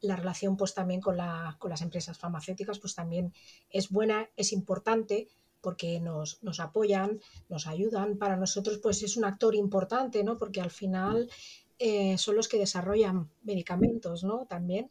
la 0.01 0.15
relación 0.15 0.57
pues 0.57 0.74
también 0.74 1.01
con, 1.01 1.18
las 1.18 1.82
empresas 1.82 2.18
farmacéuticas 2.18 2.80
pues 2.80 2.95
también 2.95 3.34
es 3.70 3.89
buena, 3.89 4.30
es 4.36 4.51
importante 4.53 5.28
porque 5.68 5.99
nos, 5.99 6.39
apoyan, 6.61 7.20
nos 7.49 7.68
ayudan. 7.68 8.18
Para 8.18 8.38
nosotros 8.38 8.80
pues 8.82 9.03
es 9.03 9.18
un 9.18 9.26
actor 9.26 9.53
importante, 9.53 10.24
¿no? 10.24 10.38
Porque 10.38 10.61
al 10.61 10.72
final 10.72 11.30
eh, 11.78 12.18
son 12.18 12.38
los 12.38 12.47
que 12.47 12.57
desarrollan 12.57 13.30
medicamentos, 13.43 14.24
¿no? 14.24 14.45
También. 14.45 14.89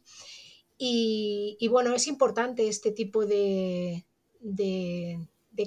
Y, 0.77 1.67
bueno, 1.71 1.95
es 1.95 2.05
importante 2.05 2.67
este 2.67 2.91
tipo 2.91 3.25
de, 3.25 4.05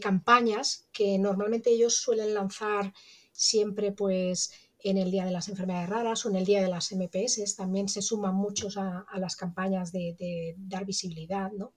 campañas 0.01 0.87
que 0.93 1.19
normalmente 1.19 1.71
ellos 1.71 1.97
suelen 1.97 2.33
lanzar 2.33 2.95
siempre 3.33 3.91
pues 3.91 4.53
en 4.79 4.97
el 4.97 5.11
Día 5.11 5.25
de 5.25 5.33
las 5.33 5.49
Enfermedades 5.49 5.89
Raras 5.89 6.25
o 6.25 6.31
en 6.31 6.37
el 6.37 6.45
Día 6.45 6.63
de 6.63 6.69
las 6.69 6.93
MPS. 6.93 7.57
También 7.57 7.89
se 7.89 8.01
suman 8.01 8.37
muchos 8.37 8.77
a, 8.77 9.05
las 9.17 9.35
campañas 9.35 9.91
de, 9.91 10.55
dar 10.57 10.85
visibilidad. 10.85 11.51
¿no? 11.51 11.73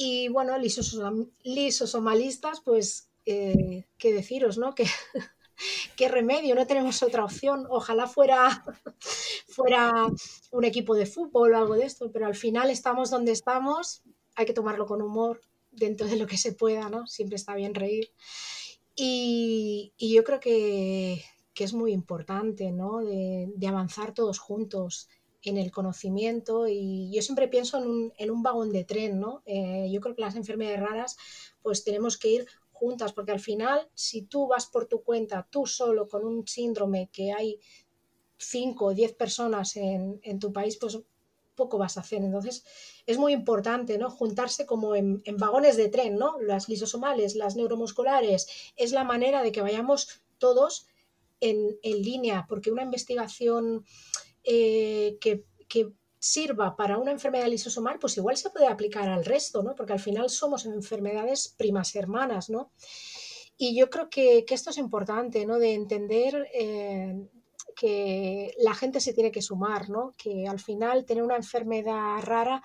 Y 0.00 0.28
bueno, 0.28 0.56
lisosomalistas, 1.42 2.60
pues, 2.60 3.10
eh, 3.26 3.84
¿qué 3.98 4.12
deciros? 4.12 4.56
¿no? 4.56 4.72
¿Qué 5.96 6.08
remedio? 6.08 6.54
No 6.54 6.68
tenemos 6.68 7.02
otra 7.02 7.24
opción. 7.24 7.66
Ojalá 7.68 8.06
fuera, 8.06 8.64
fuera 9.48 10.06
un 10.52 10.64
equipo 10.64 10.94
de 10.94 11.06
fútbol 11.06 11.52
o 11.52 11.58
algo 11.58 11.74
de 11.74 11.84
esto, 11.84 12.12
pero 12.12 12.26
al 12.26 12.36
final 12.36 12.70
estamos 12.70 13.10
donde 13.10 13.32
estamos. 13.32 14.02
Hay 14.36 14.46
que 14.46 14.54
tomarlo 14.54 14.86
con 14.86 15.02
humor 15.02 15.40
dentro 15.72 16.06
de 16.06 16.14
lo 16.14 16.28
que 16.28 16.36
se 16.36 16.52
pueda, 16.52 16.88
¿no? 16.88 17.08
Siempre 17.08 17.34
está 17.34 17.56
bien 17.56 17.74
reír. 17.74 18.12
y 18.94 19.92
yo 19.98 20.22
creo 20.22 20.38
que, 20.38 21.24
que 21.58 21.64
es 21.64 21.74
muy 21.74 21.90
importante, 21.90 22.70
¿no? 22.70 22.98
De, 22.98 23.66
avanzar 23.66 24.14
todos 24.14 24.38
juntos 24.38 25.08
en 25.42 25.56
el 25.56 25.70
conocimiento 25.70 26.66
y 26.66 27.10
yo 27.12 27.22
siempre 27.22 27.48
pienso 27.48 27.78
en 27.78 28.30
un, 28.30 28.42
vagón 28.42 28.72
de 28.72 28.84
tren, 28.84 29.20
¿no? 29.20 29.42
Eh, 29.46 29.88
yo 29.90 30.00
creo 30.00 30.14
que 30.14 30.22
las 30.22 30.36
enfermedades 30.36 30.80
raras 30.80 31.16
pues 31.62 31.84
tenemos 31.84 32.18
que 32.18 32.28
ir 32.28 32.46
juntas 32.72 33.12
porque 33.12 33.32
al 33.32 33.40
final 33.40 33.88
si 33.94 34.22
tú 34.22 34.46
vas 34.48 34.66
por 34.66 34.86
tu 34.86 35.02
cuenta, 35.02 35.46
tú 35.50 35.66
solo 35.66 36.08
con 36.08 36.24
un 36.24 36.46
síndrome 36.46 37.08
que 37.12 37.32
hay 37.32 37.60
5 38.38 38.84
o 38.84 38.94
10 38.94 39.14
personas 39.14 39.76
en, 39.76 40.38
tu 40.38 40.52
país, 40.52 40.76
pues 40.76 40.98
poco 41.54 41.76
vas 41.76 41.96
a 41.96 42.00
hacer. 42.00 42.22
Entonces, 42.22 42.64
es 43.04 43.18
muy 43.18 43.32
importante, 43.32 43.98
¿no? 43.98 44.10
Juntarse 44.10 44.64
como 44.64 44.94
en, 44.94 45.22
en, 45.24 45.36
vagones 45.38 45.76
de 45.76 45.88
tren, 45.88 46.16
¿no? 46.16 46.38
Las 46.40 46.68
lisosomales, 46.68 47.34
las 47.34 47.56
neuromusculares, 47.56 48.48
es 48.76 48.92
la 48.92 49.02
manera 49.02 49.42
de 49.42 49.50
que 49.50 49.60
vayamos 49.60 50.22
todos 50.38 50.86
en, 51.40 51.78
línea, 51.82 52.46
porque 52.48 52.70
una 52.70 52.82
investigación 52.82 53.84
eh, 54.50 55.18
que, 55.20 55.44
sirva 56.20 56.74
para 56.74 56.98
una 56.98 57.12
enfermedad 57.12 57.46
lisosomal, 57.46 58.00
pues 58.00 58.16
igual 58.16 58.36
se 58.36 58.50
puede 58.50 58.66
aplicar 58.66 59.08
al 59.08 59.24
resto, 59.24 59.62
¿no? 59.62 59.76
Porque 59.76 59.92
al 59.92 60.00
final 60.00 60.28
somos 60.28 60.66
enfermedades 60.66 61.54
primas 61.56 61.94
hermanas, 61.94 62.50
¿no? 62.50 62.72
Y 63.56 63.78
yo 63.78 63.88
creo 63.88 64.10
que, 64.10 64.44
esto 64.48 64.70
es 64.70 64.78
importante, 64.78 65.46
¿no? 65.46 65.60
De 65.60 65.74
entender 65.74 66.48
eh, 66.52 67.14
que 67.76 68.52
la 68.58 68.74
gente 68.74 68.98
se 68.98 69.12
tiene 69.12 69.30
que 69.30 69.42
sumar, 69.42 69.90
¿no? 69.90 70.12
Que 70.18 70.48
al 70.48 70.58
final 70.58 71.04
tener 71.04 71.22
una 71.22 71.36
enfermedad 71.36 72.20
rara 72.22 72.62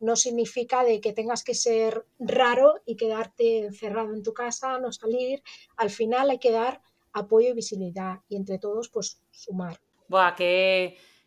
no 0.00 0.16
significa 0.16 0.82
de 0.82 1.00
que 1.00 1.12
tengas 1.12 1.44
que 1.44 1.54
ser 1.54 2.06
raro 2.18 2.82
y 2.86 2.96
quedarte 2.96 3.66
encerrado 3.66 4.14
en 4.14 4.24
tu 4.24 4.34
casa, 4.34 4.80
no 4.80 4.90
salir. 4.90 5.44
Al 5.76 5.90
final 5.90 6.30
hay 6.30 6.38
que 6.38 6.50
dar 6.50 6.82
apoyo 7.12 7.50
y 7.50 7.54
visibilidad 7.54 8.18
y 8.28 8.34
entre 8.34 8.58
todos 8.58 8.88
pues 8.88 9.22
sumar. 9.30 9.80
Buah, 10.08 10.34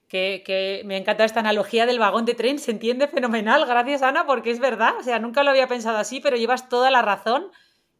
que, 0.09 0.81
me 0.85 0.97
encanta 0.97 1.23
esta 1.23 1.39
analogía 1.39 1.85
del 1.85 1.99
vagón 1.99 2.25
de 2.25 2.33
tren, 2.33 2.59
se 2.59 2.71
entiende 2.71 3.07
fenomenal, 3.07 3.65
gracias 3.65 4.01
Ana, 4.01 4.25
porque 4.25 4.51
es 4.51 4.59
verdad, 4.59 4.93
o 4.99 5.03
sea, 5.03 5.19
nunca 5.19 5.43
lo 5.43 5.51
había 5.51 5.67
pensado 5.67 5.97
así, 5.97 6.19
pero 6.19 6.35
llevas 6.35 6.67
toda 6.67 6.89
la 6.91 7.01
razón. 7.01 7.51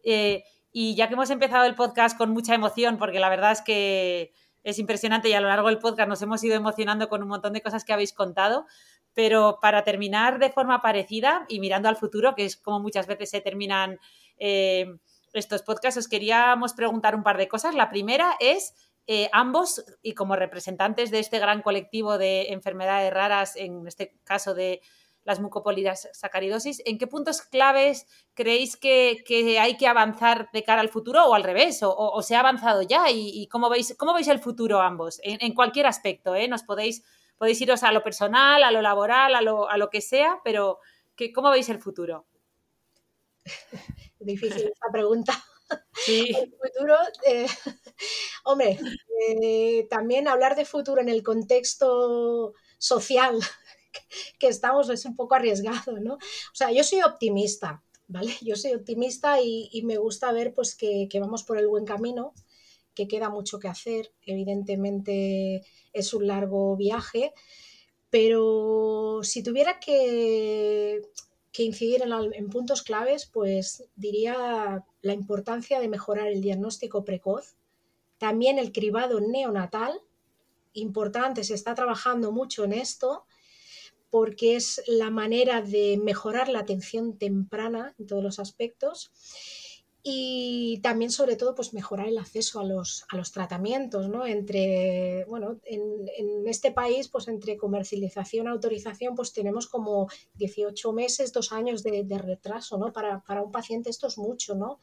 Eh, 0.04 0.44
y 0.72 0.96
ya 0.96 1.08
que 1.08 1.14
hemos 1.14 1.30
empezado 1.30 1.66
el 1.66 1.76
podcast 1.76 2.18
con 2.18 2.32
mucha 2.32 2.56
emoción, 2.56 2.98
porque 2.98 3.20
la 3.20 3.30
verdad 3.30 3.52
es 3.52 3.62
que 3.62 4.34
es 4.64 4.80
impresionante 4.80 5.30
y 5.30 5.34
a 5.34 5.42
lo 5.42 5.48
largo 5.48 5.68
del 5.68 5.80
podcast 5.80 6.10
nos 6.10 6.22
hemos 6.22 6.44
ido 6.44 6.56
emocionando 6.56 7.10
con 7.10 7.24
un 7.24 7.30
montón 7.30 7.54
de 7.54 7.62
cosas 7.62 7.86
que 7.86 7.94
habéis 7.94 8.14
contado, 8.14 8.66
pero 9.14 9.60
para 9.62 9.84
terminar 9.84 10.40
de 10.40 10.50
forma 10.50 10.82
parecida 10.82 11.46
y 11.48 11.60
mirando 11.60 11.90
al 11.90 11.96
futuro, 11.96 12.36
que 12.36 12.46
es 12.46 12.58
como 12.58 12.80
muchas 12.80 13.08
veces 13.08 13.30
se 13.30 13.42
terminan 13.42 14.00
eh, 14.38 14.96
estos 15.34 15.62
podcasts, 15.62 15.98
os 15.98 16.08
queríamos 16.08 16.74
preguntar 16.74 17.16
un 17.16 17.24
par 17.24 17.38
de 17.38 17.48
cosas. 17.48 17.76
La 17.76 17.90
primera 17.90 18.36
es, 18.40 18.74
eh, 19.12 19.28
ambos, 19.34 19.84
y 20.04 20.14
como 20.14 20.36
representantes 20.36 21.10
de 21.10 21.18
este 21.18 21.40
gran 21.40 21.64
colectivo 21.64 22.20
de 22.20 22.50
enfermedades 22.50 23.12
raras, 23.12 23.56
en 23.56 23.88
este 23.88 24.14
caso 24.24 24.54
de 24.54 24.82
las 25.24 25.40
mucopolisacaridosis, 25.40 26.84
¿en 26.86 27.00
qué 27.00 27.08
puntos 27.08 27.42
claves 27.42 28.06
creéis 28.36 28.78
que, 28.78 29.24
hay 29.60 29.78
que 29.78 29.88
avanzar 29.88 30.52
de 30.54 30.64
cara 30.64 30.82
al 30.82 30.90
futuro 30.90 31.26
o 31.26 31.34
al 31.34 31.44
revés? 31.44 31.80
¿O, 31.82 32.22
se 32.22 32.36
ha 32.36 32.42
avanzado 32.42 32.84
ya? 32.84 33.10
¿Y, 33.10 33.48
cómo, 33.48 33.72
veis, 33.72 33.96
cómo 33.98 34.14
veis 34.14 34.28
el 34.28 34.38
futuro 34.38 34.80
ambos? 34.80 35.20
En, 35.24 35.56
cualquier 35.56 35.88
aspecto, 35.88 36.36
¿eh? 36.36 36.48
Nos 36.48 36.62
podéis, 36.62 37.04
podéis 37.36 37.60
iros 37.62 37.82
a 37.82 37.92
lo 37.92 38.04
personal, 38.04 38.62
a 38.62 38.70
lo 38.70 38.84
laboral, 38.84 39.34
a 39.34 39.42
lo, 39.42 39.72
a 39.72 39.78
lo 39.78 39.90
que 39.90 40.02
sea, 40.02 40.40
pero 40.44 40.82
¿cómo 41.34 41.50
veis 41.50 41.68
el 41.70 41.80
futuro? 41.80 42.28
difícil 44.20 44.68
esta 44.68 44.92
pregunta. 44.92 45.34
Sí. 45.94 46.32
El 46.36 46.52
futuro, 46.52 46.96
eh, 47.26 47.48
hombre, 48.46 48.80
eh, 49.30 49.88
también 49.90 50.28
hablar 50.28 50.56
de 50.56 50.66
futuro 50.66 51.02
en 51.02 51.10
el 51.10 51.24
contexto 51.24 52.54
social 52.78 53.40
que 54.40 54.48
estamos 54.48 54.90
es 54.90 55.06
un 55.06 55.16
poco 55.16 55.36
arriesgado, 55.36 56.00
¿no? 56.00 56.14
O 56.16 56.56
sea, 56.56 56.72
yo 56.72 56.84
soy 56.84 57.02
optimista, 57.02 57.84
¿vale? 58.08 58.34
Yo 58.42 58.56
soy 58.56 58.74
optimista 58.74 59.42
y, 59.42 59.82
me 59.84 59.98
gusta 59.98 60.32
ver 60.32 60.54
pues 60.54 60.76
que, 60.76 61.08
que, 61.10 61.20
vamos 61.20 61.44
por 61.44 61.58
el 61.58 61.68
buen 61.68 61.86
camino, 61.86 62.34
que 62.96 63.08
queda 63.08 63.30
mucho 63.30 63.60
que 63.60 63.68
hacer. 63.68 64.14
Evidentemente 64.22 65.64
es 65.94 66.14
un 66.14 66.28
largo 66.28 66.76
viaje, 66.76 67.34
pero 68.10 69.22
si 69.24 69.44
tuviera 69.44 69.80
que 69.80 71.02
que 71.52 71.64
incidir 71.64 72.04
en, 72.04 72.50
puntos 72.50 72.84
claves, 72.84 73.26
pues 73.26 73.86
diría 73.96 74.86
la 75.02 75.14
importancia 75.14 75.80
de 75.80 75.88
mejorar 75.88 76.28
el 76.28 76.42
diagnóstico 76.42 77.04
precoz, 77.04 77.56
también 78.18 78.60
el 78.60 78.72
cribado 78.72 79.20
neonatal, 79.20 80.00
importante, 80.74 81.44
se 81.44 81.56
está 81.56 81.74
trabajando 81.74 82.32
mucho 82.32 82.64
en 82.66 82.74
esto, 82.74 83.26
porque 84.10 84.56
es 84.56 84.82
la 84.88 85.10
manera 85.10 85.62
de 85.62 86.00
mejorar 86.04 86.50
la 86.50 86.60
atención 86.60 87.18
temprana 87.18 87.94
en 87.98 88.08
todos 88.08 88.24
los 88.24 88.40
aspectos 88.40 89.12
y 90.02 90.80
también 90.82 91.12
sobre 91.12 91.36
todo 91.36 91.56
pues 91.56 91.74
mejorar 91.74 92.08
el 92.08 92.18
acceso 92.18 92.60
a 92.60 92.64
los, 92.64 93.06
a 93.10 93.18
los 93.18 93.32
tratamientos, 93.32 94.08
¿no? 94.08 94.26
Entre, 94.26 95.26
bueno, 95.26 95.60
en, 95.66 95.82
en, 96.18 96.48
este 96.48 96.72
país 96.72 97.10
pues 97.10 97.28
entre 97.28 97.58
comercialización 97.58 98.48
autorización 98.48 99.16
pues 99.16 99.34
tenemos 99.34 99.68
como 99.68 100.08
18 100.36 100.94
meses, 100.94 101.34
dos 101.34 101.52
años 101.52 101.84
de, 101.84 102.04
de 102.06 102.18
retraso, 102.18 102.78
¿no? 102.78 102.94
Para, 102.94 103.22
para, 103.26 103.42
un 103.42 103.52
paciente 103.52 103.90
esto 103.90 104.08
es 104.08 104.18
mucho, 104.18 104.56
¿no? 104.56 104.80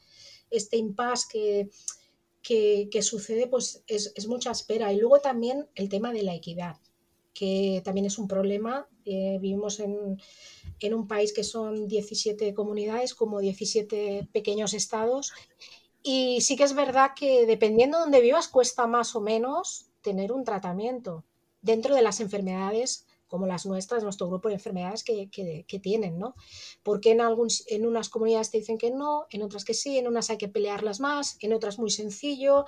Este 0.51 0.77
impasse 0.77 1.25
que, 1.31 1.69
que, 2.43 2.87
que 2.91 3.01
sucede 3.01 3.47
pues 3.47 3.83
es, 3.87 4.13
es, 4.15 4.27
mucha 4.27 4.51
espera 4.51 4.93
y 4.93 4.99
luego 4.99 5.19
también 5.19 5.67
el 5.73 5.89
tema 5.89 6.13
de 6.13 6.23
la 6.23 6.35
equidad, 6.35 6.77
que 7.33 7.81
también 7.83 8.05
es 8.05 8.19
un 8.19 8.27
problema, 8.27 8.87
eh, 9.03 9.39
vivimos 9.41 9.79
en 9.79 10.21
en 10.79 10.93
un 10.93 11.07
país 11.07 11.33
que 11.33 11.43
son 11.43 11.87
17 11.87 12.53
comunidades, 12.53 13.13
como 13.15 13.39
17 13.39 14.29
pequeños 14.31 14.73
estados. 14.73 15.33
Y 16.03 16.41
sí 16.41 16.55
que 16.55 16.63
es 16.63 16.73
verdad 16.73 17.11
que 17.15 17.45
dependiendo 17.45 17.97
de 17.97 18.03
donde 18.03 18.21
vivas 18.21 18.47
cuesta 18.47 18.87
más 18.87 19.15
o 19.15 19.21
menos 19.21 19.87
tener 20.01 20.31
un 20.31 20.43
tratamiento 20.43 21.25
dentro 21.61 21.95
de 21.95 22.01
las 22.01 22.19
enfermedades 22.19 23.05
como 23.27 23.45
las 23.45 23.65
nuestras, 23.65 24.03
nuestro 24.03 24.27
grupo 24.29 24.47
de 24.47 24.53
enfermedades 24.53 25.03
que, 25.03 25.79
tienen, 25.81 26.17
¿no? 26.17 26.33
Porque 26.81 27.11
en, 27.11 27.19
algún, 27.19 27.49
en 27.67 27.85
unas 27.85 28.07
comunidades 28.07 28.51
te 28.51 28.59
dicen 28.59 28.77
que 28.77 28.89
no, 28.89 29.25
en 29.29 29.43
otras 29.43 29.65
que 29.65 29.73
sí, 29.73 29.97
en 29.97 30.07
unas 30.07 30.29
hay 30.29 30.37
que 30.37 30.47
pelearlas 30.47 31.01
más, 31.01 31.37
en 31.41 31.51
otras 31.53 31.77
muy 31.77 31.89
sencillo. 31.89 32.65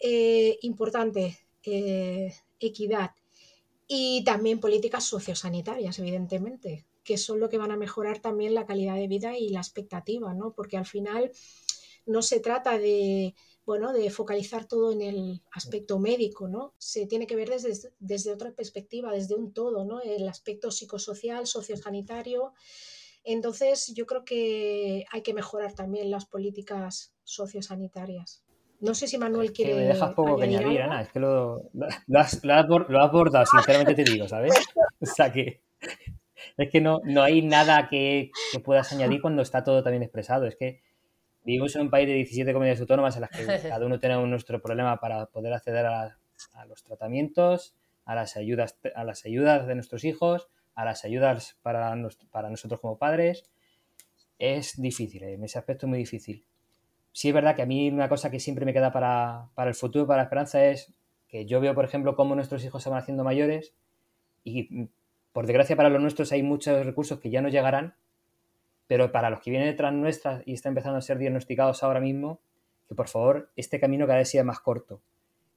Eh, 0.00 0.58
importante, 0.62 1.38
eh, 1.62 2.34
equidad. 2.60 3.12
Y 3.86 4.24
también 4.24 4.60
políticas 4.60 5.04
sociosanitarias, 5.04 5.98
evidentemente, 5.98 6.86
que 7.04 7.18
son 7.18 7.38
lo 7.38 7.48
que 7.48 7.58
van 7.58 7.70
a 7.70 7.76
mejorar 7.76 8.18
también 8.20 8.54
la 8.54 8.66
calidad 8.66 8.96
de 8.96 9.08
vida 9.08 9.36
y 9.36 9.50
la 9.50 9.60
expectativa, 9.60 10.34
¿no? 10.34 10.52
Porque 10.52 10.76
al 10.76 10.86
final 10.86 11.30
no 12.06 12.22
se 12.22 12.40
trata 12.40 12.78
de, 12.78 13.34
bueno, 13.64 13.92
de 13.92 14.10
focalizar 14.10 14.66
todo 14.66 14.92
en 14.92 15.02
el 15.02 15.42
aspecto 15.52 15.98
médico, 15.98 16.48
¿no? 16.48 16.74
Se 16.78 17.06
tiene 17.06 17.26
que 17.26 17.36
ver 17.36 17.50
desde, 17.50 17.92
desde 17.98 18.32
otra 18.32 18.52
perspectiva, 18.52 19.12
desde 19.12 19.34
un 19.34 19.52
todo, 19.52 19.84
¿no? 19.84 20.00
El 20.00 20.28
aspecto 20.28 20.70
psicosocial, 20.70 21.46
sociosanitario. 21.46 22.52
Entonces, 23.22 23.92
yo 23.94 24.06
creo 24.06 24.24
que 24.24 25.06
hay 25.10 25.22
que 25.22 25.34
mejorar 25.34 25.74
también 25.74 26.10
las 26.10 26.26
políticas 26.26 27.14
sociosanitarias. 27.22 28.44
No 28.80 28.94
sé 28.94 29.06
si 29.06 29.16
Manuel 29.16 29.52
quiere. 29.52 29.72
Que 29.72 29.78
me 29.78 29.84
dejas 29.86 30.14
poco 30.14 30.36
que 30.36 30.44
añadir, 30.44 30.82
Ana. 30.82 31.00
Es 31.00 31.08
que 31.10 31.20
lo, 31.20 31.70
lo, 31.72 32.20
has, 32.20 32.44
lo, 32.44 33.00
abordado, 33.00 33.46
sinceramente 33.46 33.94
te 33.94 34.04
digo, 34.04 34.28
¿sabes? 34.28 34.54
O 35.00 35.06
sea 35.06 35.32
que. 35.32 35.62
Es 36.56 36.70
que 36.70 36.80
no, 36.80 37.00
no 37.04 37.22
hay 37.22 37.42
nada 37.42 37.88
que, 37.88 38.30
que 38.52 38.60
puedas 38.60 38.92
añadir 38.92 39.20
cuando 39.20 39.42
está 39.42 39.62
todo 39.64 39.82
también 39.82 40.02
expresado. 40.02 40.46
Es 40.46 40.56
que 40.56 40.82
vivimos 41.44 41.76
en 41.76 41.82
un 41.82 41.90
país 41.90 42.08
de 42.08 42.14
17 42.14 42.52
comunidades 42.52 42.80
autónomas 42.80 43.14
en 43.16 43.22
las 43.22 43.30
que 43.30 43.46
cada 43.68 43.86
uno 43.86 43.98
tiene 44.00 44.16
nuestro 44.26 44.60
problema 44.60 44.98
para 44.98 45.26
poder 45.26 45.52
acceder 45.52 45.86
a, 45.86 46.18
los 46.66 46.82
tratamientos, 46.82 47.74
a 48.04 48.14
las, 48.14 48.36
ayudas, 48.36 48.78
a 48.94 49.04
las 49.04 49.24
ayudas 49.24 49.66
de 49.66 49.74
nuestros 49.74 50.04
hijos, 50.04 50.48
a 50.74 50.84
las 50.84 51.04
ayudas 51.04 51.56
para, 51.62 51.94
para 52.30 52.50
nosotros 52.50 52.80
como 52.80 52.98
padres. 52.98 53.44
Es 54.38 54.80
difícil, 54.80 55.22
eh, 55.22 55.34
en 55.34 55.44
ese 55.44 55.58
aspecto 55.58 55.86
es 55.86 55.90
muy 55.90 55.98
difícil. 55.98 56.44
Sí 57.12 57.28
es 57.28 57.34
verdad 57.34 57.54
que 57.54 57.62
a 57.62 57.66
mí 57.66 57.88
una 57.88 58.08
cosa 58.08 58.30
que 58.30 58.40
siempre 58.40 58.64
me 58.64 58.72
queda 58.72 58.90
para, 58.90 59.48
para 59.54 59.70
el 59.70 59.76
futuro, 59.76 60.06
para 60.06 60.18
la 60.18 60.24
esperanza, 60.24 60.64
es 60.66 60.92
que 61.28 61.46
yo 61.46 61.60
veo, 61.60 61.74
por 61.74 61.84
ejemplo, 61.84 62.16
cómo 62.16 62.34
nuestros 62.34 62.64
hijos 62.64 62.82
se 62.82 62.90
van 62.90 62.98
haciendo 62.98 63.22
mayores 63.22 63.74
y, 64.42 64.88
por 65.34 65.46
desgracia 65.46 65.76
para 65.76 65.90
los 65.90 66.00
nuestros, 66.00 66.32
hay 66.32 66.42
muchos 66.42 66.86
recursos 66.86 67.20
que 67.20 67.28
ya 67.28 67.42
no 67.42 67.50
llegarán 67.50 67.94
pero 68.86 69.12
para 69.12 69.30
los 69.30 69.40
que 69.40 69.50
vienen 69.50 69.68
detrás 69.68 69.92
nuestras 69.92 70.42
y 70.46 70.52
están 70.52 70.70
empezando 70.70 70.98
a 70.98 71.02
ser 71.02 71.18
diagnosticados 71.18 71.82
ahora 71.82 72.00
mismo, 72.00 72.40
que 72.88 72.94
por 72.94 73.08
favor 73.08 73.50
este 73.56 73.80
camino 73.80 74.06
cada 74.06 74.18
vez 74.18 74.30
sea 74.30 74.44
más 74.44 74.60
corto. 74.60 75.00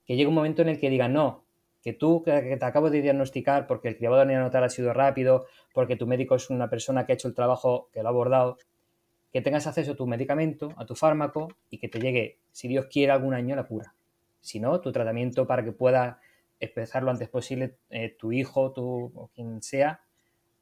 Que 0.06 0.16
llegue 0.16 0.28
un 0.28 0.34
momento 0.34 0.62
en 0.62 0.68
el 0.68 0.80
que 0.80 0.88
digan, 0.88 1.12
no, 1.12 1.44
que 1.82 1.92
tú 1.92 2.22
que 2.22 2.56
te 2.56 2.64
acabo 2.64 2.90
de 2.90 3.02
diagnosticar 3.02 3.66
porque 3.66 3.88
el 3.88 3.96
cribado 3.96 4.24
neonatal 4.24 4.64
ha 4.64 4.68
sido 4.70 4.92
rápido, 4.94 5.46
porque 5.74 5.96
tu 5.96 6.06
médico 6.06 6.34
es 6.36 6.48
una 6.48 6.70
persona 6.70 7.04
que 7.04 7.12
ha 7.12 7.14
hecho 7.14 7.28
el 7.28 7.34
trabajo, 7.34 7.90
que 7.92 8.02
lo 8.02 8.08
ha 8.08 8.10
abordado, 8.10 8.56
que 9.30 9.42
tengas 9.42 9.66
acceso 9.66 9.92
a 9.92 9.96
tu 9.96 10.06
medicamento, 10.06 10.72
a 10.78 10.86
tu 10.86 10.94
fármaco 10.94 11.48
y 11.68 11.78
que 11.78 11.88
te 11.88 12.00
llegue, 12.00 12.38
si 12.52 12.66
Dios 12.66 12.86
quiere, 12.86 13.12
algún 13.12 13.34
año 13.34 13.54
la 13.54 13.64
cura. 13.64 13.94
Si 14.40 14.58
no, 14.58 14.80
tu 14.80 14.90
tratamiento 14.90 15.46
para 15.46 15.62
que 15.62 15.72
pueda 15.72 16.20
empezar 16.60 17.02
lo 17.02 17.10
antes 17.10 17.28
posible 17.28 17.76
eh, 17.90 18.16
tu 18.18 18.32
hijo, 18.32 18.72
tu 18.72 19.12
o 19.14 19.30
quien 19.34 19.62
sea, 19.62 20.02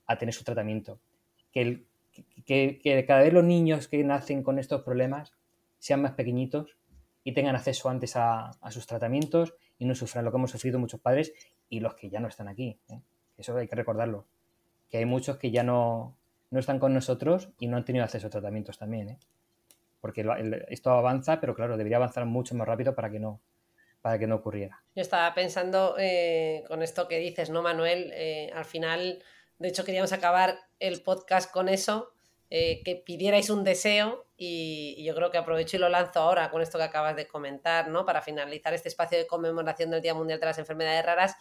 a 0.06 0.18
tener 0.18 0.34
su 0.34 0.44
tratamiento. 0.44 1.00
Que 1.52 1.62
el, 1.62 1.86
que, 2.44 3.04
cada 3.06 3.22
vez 3.22 3.32
los 3.32 3.44
niños 3.44 3.88
que 3.88 4.02
nacen 4.04 4.42
con 4.42 4.58
estos 4.58 4.82
problemas 4.82 5.32
sean 5.78 6.02
más 6.02 6.12
pequeñitos 6.12 6.76
y 7.24 7.32
tengan 7.32 7.56
acceso 7.56 7.88
antes 7.88 8.14
a, 8.16 8.52
sus 8.70 8.86
tratamientos 8.86 9.54
y 9.78 9.84
no 9.84 9.94
sufran 9.94 10.24
lo 10.24 10.30
que 10.30 10.36
hemos 10.38 10.50
sufrido 10.50 10.78
muchos 10.78 11.00
padres 11.00 11.32
y 11.68 11.80
los 11.80 11.94
que 11.94 12.08
ya 12.08 12.20
no 12.20 12.28
están 12.28 12.48
aquí. 12.48 12.78
¿eh? 12.88 13.00
Eso 13.36 13.56
hay 13.56 13.68
que 13.68 13.76
recordarlo. 13.76 14.26
Que 14.88 14.98
hay 14.98 15.06
muchos 15.06 15.36
que 15.36 15.50
ya 15.50 15.62
no, 15.62 16.16
no, 16.50 16.60
están 16.60 16.78
con 16.78 16.94
nosotros 16.94 17.50
y 17.58 17.66
no 17.66 17.76
han 17.76 17.84
tenido 17.84 18.04
acceso 18.04 18.28
a 18.28 18.30
tratamientos 18.30 18.78
también. 18.78 19.08
¿eh? 19.10 19.18
Porque 20.00 20.24
esto 20.68 20.90
avanza, 20.90 21.40
pero 21.40 21.54
claro, 21.54 21.76
debería 21.76 21.96
avanzar 21.96 22.24
mucho 22.26 22.54
más 22.54 22.66
rápido 22.66 22.94
para 22.94 23.10
que 23.10 23.18
no, 23.18 23.40
para 24.00 24.18
que 24.18 24.26
no 24.26 24.36
ocurriera. 24.36 24.82
Yo 24.94 25.02
estaba 25.02 25.34
pensando 25.34 25.96
eh, 25.98 26.64
con 26.68 26.82
esto 26.82 27.08
que 27.08 27.18
dices, 27.18 27.50
¿no, 27.50 27.62
Manuel? 27.62 28.12
al 28.52 28.64
final 28.64 29.22
de 29.58 29.68
hecho, 29.68 29.84
queríamos 29.84 30.12
acabar 30.12 30.58
el 30.80 31.02
podcast 31.02 31.50
con 31.50 31.68
eso, 31.68 32.12
eh, 32.50 32.82
que 32.84 32.96
pidierais 32.96 33.48
un 33.48 33.64
deseo 33.64 34.26
y, 34.36 35.02
yo 35.02 35.14
creo 35.14 35.30
que 35.30 35.38
aprovecho 35.38 35.76
y 35.76 35.80
lo 35.80 35.88
lanzo 35.88 36.20
ahora 36.20 36.50
con 36.50 36.60
esto 36.60 36.78
que 36.78 36.84
acabas 36.84 37.16
de 37.16 37.26
comentar, 37.26 37.88
¿no? 37.88 38.04
Para 38.04 38.20
finalizar 38.20 38.74
este 38.74 38.88
espacio 38.88 39.18
de 39.18 39.26
conmemoración 39.26 39.90
del 39.90 40.02
Día 40.02 40.14
Mundial 40.14 40.40
de 40.40 40.46
las 40.46 40.58
Enfermedades 40.58 41.04
Raras. 41.04 41.36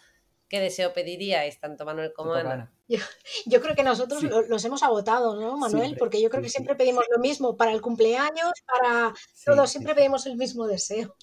¿Qué 0.48 0.60
deseo 0.60 0.92
pediríais, 0.92 1.58
tanto 1.58 1.84
Manuel 1.84 2.12
como 2.12 2.32
Ana? 2.34 2.72
Yo, 2.86 3.60
creo 3.60 3.74
que 3.74 3.82
nosotros 3.82 4.22
los 4.22 4.64
hemos 4.64 4.82
agotado, 4.84 5.34
¿no, 5.40 5.56
Manuel? 5.56 5.96
Porque 5.98 6.22
yo 6.22 6.30
creo 6.30 6.42
que 6.42 6.48
siempre 6.48 6.76
pedimos 6.76 7.04
lo 7.10 7.20
mismo 7.20 7.56
para 7.56 7.72
el 7.72 7.80
cumpleaños, 7.80 8.52
para 8.64 9.12
todo, 9.44 9.66
siempre 9.66 9.94
pedimos 9.94 10.24
el 10.26 10.36
mismo 10.36 10.68
deseo. 10.68 11.16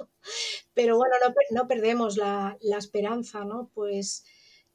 Pero 0.74 0.98
bueno, 0.98 1.16
no, 1.26 1.34
no 1.52 1.68
perdemos 1.68 2.18
la, 2.18 2.58
la, 2.60 2.78
esperanza, 2.78 3.46
¿no? 3.46 3.72
Pues 3.74 4.26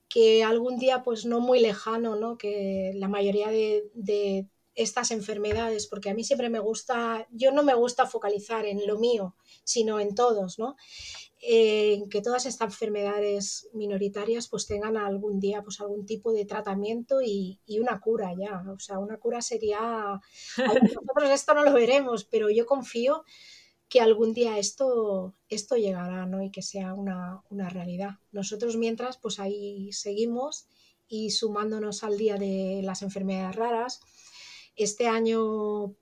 que 0.09 0.43
algún 0.43 0.79
día, 0.79 1.03
pues 1.03 1.25
no 1.27 1.41
muy 1.41 1.61
lejano, 1.61 2.17
¿no? 2.17 2.39
que 2.39 2.93
la 2.95 3.09
mayoría 3.09 3.49
de, 3.49 4.49
estas 4.75 5.11
enfermedades, 5.11 5.89
porque 5.89 6.09
a 6.09 6.15
mí 6.15 6.23
siempre 6.23 6.49
me 6.51 6.61
gusta, 6.61 7.27
yo 7.33 7.51
no 7.51 7.65
me 7.65 7.75
gusta 7.75 8.07
focalizar 8.07 8.65
en 8.65 8.87
lo 8.87 8.97
mío, 8.97 9.35
sino 9.65 9.99
en 9.99 10.15
todos, 10.15 10.61
¿no? 10.61 10.77
En 11.41 12.09
que 12.09 12.21
todas 12.21 12.47
estas 12.47 12.73
enfermedades 12.73 13.69
minoritarias 13.73 14.49
pues 14.49 14.67
tengan 14.67 14.97
algún 14.97 15.39
día 15.39 15.63
pues 15.63 15.81
algún 15.81 16.05
tipo 16.05 16.33
de 16.33 16.45
tratamiento 16.45 17.23
y, 17.23 17.61
y 17.65 17.79
una 17.79 18.01
cura 18.01 18.33
ya. 18.39 18.65
O 18.75 18.79
sea, 18.79 18.99
una 18.99 19.19
cura 19.19 19.41
sería... 19.41 20.21
Nosotros 20.57 21.31
esto 21.31 21.55
no 21.55 21.65
lo 21.65 21.73
veremos, 21.73 22.25
pero 22.25 22.51
yo 22.51 22.67
confío 22.67 23.25
que 23.89 24.01
algún 24.01 24.35
día 24.35 24.59
esto, 24.59 25.35
esto 25.49 25.77
llegará 25.77 26.27
¿no? 26.27 26.43
y 26.43 26.51
que 26.51 26.63
sea 26.63 26.95
una, 26.95 27.43
realidad. 27.71 28.19
Nosotros 28.33 28.77
mientras, 28.77 29.17
pues 29.17 29.39
ahí 29.41 29.93
seguimos 29.93 30.67
y 31.09 31.31
sumándonos 31.31 32.05
al 32.05 32.19
Día 32.19 32.37
de 32.37 32.83
las 32.85 33.03
Enfermedades 33.03 33.57
Raras. 33.57 34.01
Este 34.77 35.09
año 35.09 35.95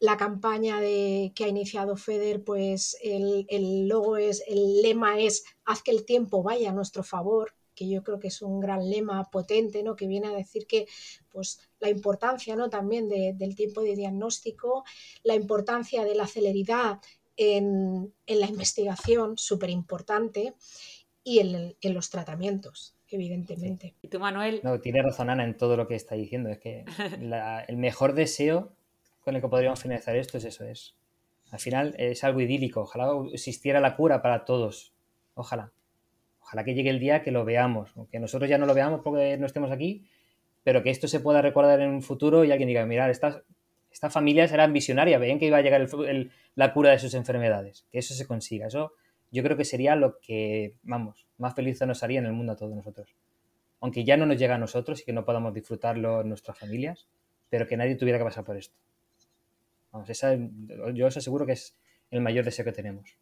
la 0.00 0.16
campaña 0.16 0.80
de, 0.80 1.32
que 1.34 1.44
ha 1.44 1.48
iniciado 1.48 1.96
FEDER, 1.96 2.44
pues 2.44 2.96
el, 3.02 3.46
el, 3.48 3.88
logo 3.88 4.16
es, 4.16 4.42
el 4.46 4.82
lema 4.82 5.18
es 5.18 5.44
haz 5.64 5.82
que 5.82 5.90
el 5.90 6.04
tiempo 6.04 6.42
vaya 6.42 6.70
a 6.70 6.74
nuestro 6.74 7.02
favor, 7.02 7.54
que 7.76 7.88
yo 7.88 8.02
creo 8.02 8.18
que 8.18 8.28
es 8.28 8.42
un 8.42 8.58
gran 8.58 8.90
lema 8.90 9.30
potente, 9.30 9.84
¿no? 9.84 9.94
que 9.94 10.08
viene 10.08 10.26
a 10.26 10.32
decir 10.32 10.66
que 10.66 10.88
pues, 11.30 11.60
la 11.78 11.90
importancia 11.90 12.56
¿no? 12.56 12.68
también 12.70 13.08
del 13.08 13.54
tiempo 13.54 13.82
de 13.82 13.94
diagnóstico, 13.94 14.84
la 15.22 15.34
importancia 15.34 16.04
de 16.04 16.14
la 16.16 16.26
celeridad 16.26 17.00
en, 17.36 18.12
la 18.26 18.46
investigación, 18.46 19.36
súper 19.36 19.70
importante, 19.70 20.54
y 21.22 21.40
en, 21.40 21.94
los 21.94 22.08
tratamientos, 22.08 22.96
evidentemente. 23.08 23.96
¿Y 24.00 24.08
tú, 24.08 24.20
Manuel? 24.20 24.60
No, 24.62 24.80
tiene 24.80 25.02
razón 25.02 25.28
Ana 25.28 25.44
en 25.44 25.56
todo 25.56 25.76
lo 25.76 25.88
que 25.88 25.96
está 25.96 26.14
diciendo. 26.14 26.50
Es 26.50 26.58
que 26.58 26.84
el 27.68 27.76
mejor 27.76 28.14
deseo 28.14 28.75
con 29.26 29.34
el 29.34 29.42
que 29.42 29.48
podríamos 29.48 29.82
finalizar 29.82 30.14
esto 30.14 30.38
es 30.38 30.44
eso, 30.44 30.64
es. 30.64 30.94
Al 31.50 31.58
final 31.58 31.96
es 31.98 32.22
algo 32.22 32.40
idílico. 32.40 32.82
Ojalá 32.82 33.10
existiera 33.32 33.80
la 33.80 33.96
cura 33.96 34.22
para 34.22 34.44
todos. 34.44 34.94
Ojalá. 35.34 35.72
Ojalá 36.40 36.62
que 36.62 36.74
llegue 36.74 36.90
el 36.90 37.00
día 37.00 37.24
que 37.24 37.32
lo 37.32 37.44
veamos. 37.44 37.90
Aunque 37.96 38.20
nosotros 38.20 38.48
ya 38.48 38.56
no 38.56 38.66
lo 38.66 38.72
veamos 38.72 39.00
porque 39.02 39.36
no 39.36 39.46
estemos 39.46 39.72
aquí, 39.72 40.06
pero 40.62 40.84
que 40.84 40.90
esto 40.90 41.08
se 41.08 41.18
pueda 41.18 41.42
recordar 41.42 41.80
en 41.80 41.90
un 41.90 42.02
futuro 42.02 42.44
y 42.44 42.52
alguien 42.52 42.68
diga, 42.68 42.86
mirad, 42.86 43.10
estas 43.10 43.42
esta 43.90 44.10
familia 44.10 44.46
será 44.46 44.68
visionaria, 44.68 45.18
veían 45.18 45.40
que 45.40 45.46
iba 45.46 45.56
a 45.56 45.62
llegar 45.62 45.84
la 46.54 46.72
cura 46.72 46.90
de 46.92 47.00
sus 47.00 47.14
enfermedades, 47.14 47.84
que 47.90 47.98
eso 47.98 48.14
se 48.14 48.28
consiga. 48.28 48.68
Eso 48.68 48.92
yo 49.32 49.42
creo 49.42 49.56
que 49.56 49.64
sería 49.64 49.96
lo 49.96 50.20
que, 50.20 50.76
vamos, 50.84 51.26
más 51.36 51.56
feliz 51.56 51.80
nos 51.80 52.04
haría 52.04 52.20
en 52.20 52.26
el 52.26 52.32
mundo 52.32 52.52
a 52.52 52.56
todos 52.56 52.76
nosotros. 52.76 53.16
Aunque 53.80 54.04
ya 54.04 54.16
no 54.16 54.24
nos 54.24 54.38
llega 54.38 54.54
a 54.54 54.58
nosotros 54.58 55.00
y 55.00 55.04
que 55.04 55.12
no 55.12 55.24
podamos 55.24 55.52
disfrutarlo 55.52 56.20
en 56.20 56.28
nuestras 56.28 56.56
familias, 56.56 57.08
pero 57.48 57.66
que 57.66 57.76
nadie 57.76 57.96
tuviera 57.96 58.18
que 58.18 58.24
pasar 58.24 58.44
por 58.44 58.56
esto. 58.56 58.76
Vamos, 60.04 60.22
yo 60.94 61.06
os 61.06 61.16
aseguro 61.16 61.46
que 61.46 61.52
es 61.52 61.76
el 62.10 62.20
mayor 62.20 62.44
deseo 62.44 62.64
que 62.64 62.72
tenemos. 62.72 63.16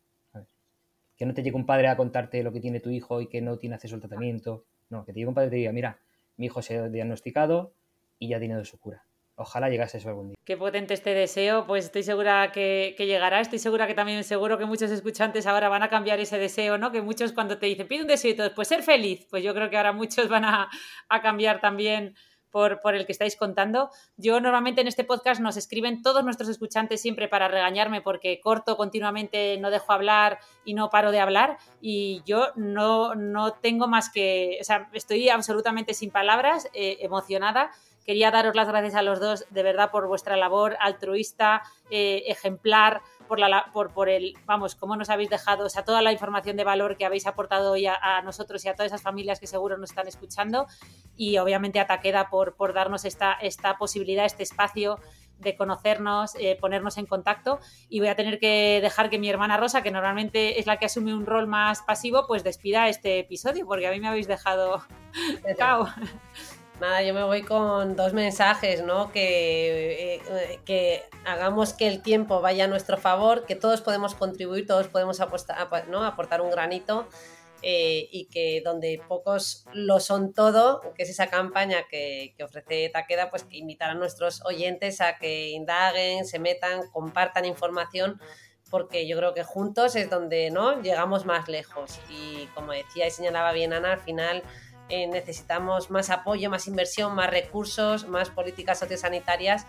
Que 1.17 1.27
no 1.27 1.35
te 1.35 1.43
llegue 1.43 1.57
un 1.57 1.67
padre 1.67 1.89
a 1.89 1.97
contarte 1.97 2.43
lo 2.43 2.53
que 2.53 2.61
tiene 2.61 2.81
tu 2.81 2.91
hijo 2.91 3.21
y 3.21 3.29
que 3.29 3.41
no 3.41 3.57
tiene 3.59 3.77
acceso 3.77 3.95
al 3.95 4.01
tratamiento. 4.01 4.65
No, 4.91 5.05
que 5.05 5.13
te 5.13 5.21
llegue 5.21 5.29
un 5.29 5.35
padre 5.35 5.49
y 5.49 5.51
te 5.51 5.57
diga, 5.57 5.73
mira, 5.73 5.99
mi 6.37 6.47
hijo 6.47 6.63
se 6.63 6.79
ha 6.79 6.89
diagnosticado 6.89 7.73
y 8.19 8.29
ya 8.29 8.39
tiene 8.39 8.65
su 8.65 8.79
cura 8.81 9.05
ojalá 9.37 9.69
llegase 9.69 9.99
eso 9.99 10.09
algún 10.09 10.29
día. 10.29 10.37
Qué 10.45 10.57
potente 10.57 10.95
este 10.95 11.15
deseo, 11.15 11.67
pues 11.67 11.87
estoy 11.87 12.03
segura 12.03 12.53
que, 12.53 12.95
llegará, 12.99 13.41
estoy 13.41 13.59
segura 13.59 13.87
que 13.87 13.95
también 13.95 14.23
seguro 14.25 14.59
que 14.59 14.67
muchos 14.67 14.91
escuchantes 14.91 15.47
ahora 15.47 15.69
van 15.69 15.83
a 15.83 15.89
cambiar 15.89 16.21
ese 16.21 16.39
deseo, 16.39 16.79
¿no? 16.79 16.93
Que 16.93 17.03
muchos 17.03 17.33
cuando 17.33 17.59
te 17.59 17.67
dicen 17.67 17.89
pide 17.89 18.03
un 18.03 18.09
deseo 18.09 18.33
y 18.33 18.35
todo, 18.35 18.55
pues 18.55 18.69
ser 18.69 18.83
feliz, 18.83 19.27
pues 19.31 19.43
yo 19.43 19.55
creo 19.55 19.71
que 19.71 19.77
ahora 19.77 19.93
muchos 19.93 20.29
van 20.29 20.45
a, 20.45 20.71
cambiar 21.23 21.61
también 21.61 22.15
por, 22.55 22.95
el 22.95 23.05
que 23.05 23.11
estáis 23.11 23.35
contando. 23.35 23.91
Yo 24.17 24.39
normalmente 24.39 24.81
en 24.81 24.87
este 24.87 25.03
podcast 25.03 25.41
nos 25.41 25.57
escriben 25.57 26.03
todos 26.03 26.23
nuestros 26.23 26.49
escuchantes 26.49 27.01
siempre 27.01 27.27
para 27.27 27.49
regañarme 27.49 28.01
porque 28.01 28.39
corto 28.41 28.77
continuamente, 28.77 29.59
no 29.59 29.73
dejo 29.73 29.93
hablar 29.93 30.39
y 30.65 30.75
no 30.75 30.89
paro 30.89 31.11
de 31.11 31.19
hablar 31.19 31.59
y 31.81 32.23
yo 32.25 32.53
no, 32.55 33.17
no 33.17 33.55
tengo 33.55 33.89
más 33.89 34.09
que, 34.09 34.59
o 34.61 34.65
sea, 34.65 34.89
estoy 34.93 35.29
absolutamente 35.31 35.95
sin 35.95 36.13
palabras, 36.13 36.69
eh, 36.75 36.99
emocionada 37.01 37.73
Quería 38.05 38.31
daros 38.31 38.55
las 38.55 38.69
gracias 38.69 38.95
a 38.95 39.03
los 39.03 39.21
dos, 39.21 39.47
de 39.51 39.63
verdad, 39.63 39.91
por 39.91 40.07
vuestra 40.07 40.37
labor 40.37 40.77
altruista, 40.81 41.63
eh, 41.91 42.25
ejemplar, 42.27 43.01
por, 43.27 43.39
la, 43.39 43.71
por, 43.73 43.93
por 43.93 44.09
el, 44.09 44.35
vamos, 44.45 44.75
cómo 44.75 44.97
nos 44.97 45.09
habéis 45.09 45.31
dejado, 45.31 45.65
o 45.65 45.69
sea, 45.69 45.85
toda 45.85 46.03
la 46.03 46.13
información 46.13 46.57
de 46.57 46.65
valor 46.65 46.97
que 46.97 47.07
habéis 47.07 47.27
aportado 47.27 47.73
hoy 47.73 47.87
a, 47.87 48.21
nosotros 48.23 48.65
y 48.65 48.69
a 48.69 48.75
todas 48.75 48.93
esas 48.93 49.03
familias 49.03 49.41
que 49.41 49.47
seguro 49.47 49.79
nos 49.79 49.91
están 49.91 50.07
escuchando. 50.07 50.67
Y 51.17 51.39
obviamente 51.39 51.81
a 51.81 51.87
Taqueda 51.87 52.29
por, 52.29 52.55
por 52.55 52.75
darnos 52.75 53.05
esta, 53.05 53.33
esta 53.35 53.79
posibilidad, 53.79 54.27
este 54.27 54.43
espacio 54.43 54.99
de 55.39 55.57
conocernos, 55.57 56.35
eh, 56.37 56.57
ponernos 56.61 56.97
en 56.99 57.07
contacto 57.07 57.59
y 57.89 58.01
voy 58.01 58.09
a 58.09 58.15
tener 58.15 58.39
que 58.39 58.81
dejar 58.83 59.11
que 59.11 59.19
mi 59.19 59.29
hermana 59.29 59.57
Rosa, 59.57 59.83
que 59.83 59.91
normalmente 59.91 60.61
es 60.61 60.67
la 60.67 60.79
que 60.79 60.87
asume 60.87 61.15
un 61.15 61.27
rol 61.27 61.47
más 61.47 61.83
pasivo, 61.83 62.27
pues 62.27 62.45
despida 62.45 62.89
este 62.89 63.19
episodio 63.19 63.67
porque 63.67 63.87
a 63.87 63.91
mí 63.91 64.01
me 64.01 64.09
habéis 64.09 64.29
dejado 64.29 64.83
cao. 65.59 65.89
Nada, 66.81 67.03
yo 67.03 67.15
me 67.15 67.23
voy 67.23 67.43
con 67.43 67.95
dos 67.95 68.13
mensajes, 68.15 68.83
¿no? 68.83 69.13
Que, 69.13 70.17
eh, 70.17 70.61
que 70.65 71.05
hagamos 71.25 71.73
que 71.73 71.87
el 71.87 72.03
tiempo 72.03 72.41
vaya 72.41 72.65
a 72.65 72.69
nuestro 72.69 72.99
favor, 72.99 73.47
que 73.47 73.55
todos 73.55 73.81
podemos 73.81 74.17
contribuir, 74.17 74.67
todos 74.67 74.89
podemos 74.89 75.21
¿no? 75.89 76.05
aportar 76.05 76.41
un 76.41 76.51
granito 76.51 77.07
eh, 77.63 78.09
y 78.11 78.27
que 78.27 78.61
donde 78.65 79.01
pocos 79.07 79.65
lo 79.73 80.01
son 80.01 80.33
todo, 80.33 80.83
que 80.97 81.05
es 81.05 81.11
esa 81.11 81.29
campaña 81.29 81.87
que, 81.89 82.35
que 82.37 82.43
ofrece 82.43 82.91
Taqueda, 82.93 83.31
pues 83.31 83.45
que 83.45 83.57
invitar 83.57 83.91
a 83.91 83.95
nuestros 83.95 84.45
oyentes 84.45 85.01
a 85.01 85.17
que 85.17 85.51
indaguen, 85.51 86.27
se 86.27 86.41
metan, 86.41 86.89
compartan 86.91 87.45
información 87.45 88.21
porque 88.71 89.07
yo 89.07 89.17
creo 89.17 89.35
que 89.35 89.45
juntos 89.45 89.95
es 89.95 90.11
donde 90.11 90.51
no 90.51 90.83
llegamos 90.83 91.25
más 91.25 91.49
lejos 91.49 92.01
y 92.11 92.47
como 92.55 92.73
decía 92.73 93.07
y 93.07 93.11
señalaba 93.13 93.53
bien 93.53 93.73
Ana 93.73 93.93
al 93.93 94.01
final 94.01 94.43
eh, 94.89 95.07
necesitamos 95.07 95.91
más 95.91 96.11
apoyo, 96.11 96.51
más 96.51 96.67
inversión, 96.67 97.15
más 97.15 97.31
recursos, 97.31 98.07
más 98.07 98.29
políticas 98.29 98.79
sociosanitarias, 98.79 99.67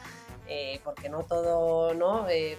eh, 0.47 0.81
porque 0.83 1.07
no 1.09 1.23
todo 1.23 1.93
¿no? 1.93 2.27
Eh, 2.27 2.57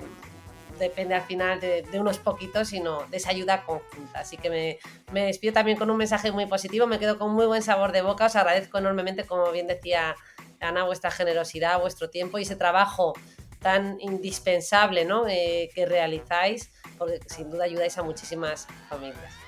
depende 0.78 1.14
al 1.14 1.22
final 1.22 1.60
de, 1.60 1.86
unos 1.94 2.18
poquitos, 2.18 2.68
sino 2.68 3.04
de 3.06 3.18
esa 3.18 3.30
ayuda 3.30 3.62
conjunta. 3.64 4.20
Así 4.20 4.38
que 4.38 4.48
me, 4.50 4.78
me, 5.12 5.26
despido 5.26 5.52
también 5.52 5.76
con 5.76 5.90
un 5.90 5.96
mensaje 5.98 6.32
muy 6.32 6.46
positivo, 6.46 6.86
me 6.86 6.98
quedo 6.98 7.18
con 7.18 7.32
muy 7.32 7.46
buen 7.46 7.62
sabor 7.62 7.92
de 7.92 8.02
boca, 8.02 8.26
os 8.26 8.36
agradezco 8.36 8.78
enormemente, 8.78 9.24
como 9.24 9.50
bien 9.52 9.66
decía 9.66 10.16
Ana, 10.60 10.84
vuestra 10.84 11.10
generosidad, 11.10 11.80
vuestro 11.80 12.08
tiempo 12.08 12.38
y 12.38 12.42
ese 12.42 12.56
trabajo 12.56 13.12
tan 13.60 13.98
indispensable 14.00 15.04
¿no? 15.04 15.24
que 15.24 15.86
realizáis, 15.86 16.70
porque 16.98 17.20
sin 17.26 17.50
duda 17.50 17.64
ayudáis 17.64 17.96
a 17.98 18.02
muchísimas 18.02 18.66
familias 18.88 19.45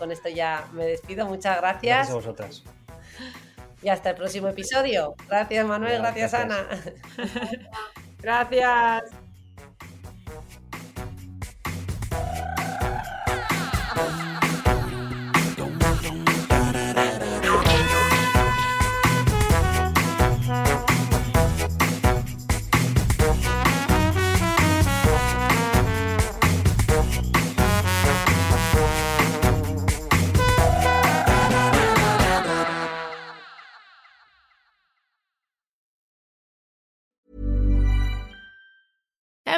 con 0.00 0.10
esto 0.10 0.28
ya 0.28 0.66
me 0.72 0.86
despido. 0.86 1.26
Muchas 1.26 1.58
gracias. 1.58 2.08
Gracias 2.08 2.10
a 2.10 2.14
vosotras. 2.14 2.64
Y 3.82 3.88
hasta 3.88 4.10
el 4.10 4.16
próximo 4.16 4.48
episodio. 4.48 5.14
Gracias 5.28 5.64
Manuel, 5.66 5.98
gracias, 6.00 6.34
Ana. 6.34 6.66
gracias. 8.18 9.29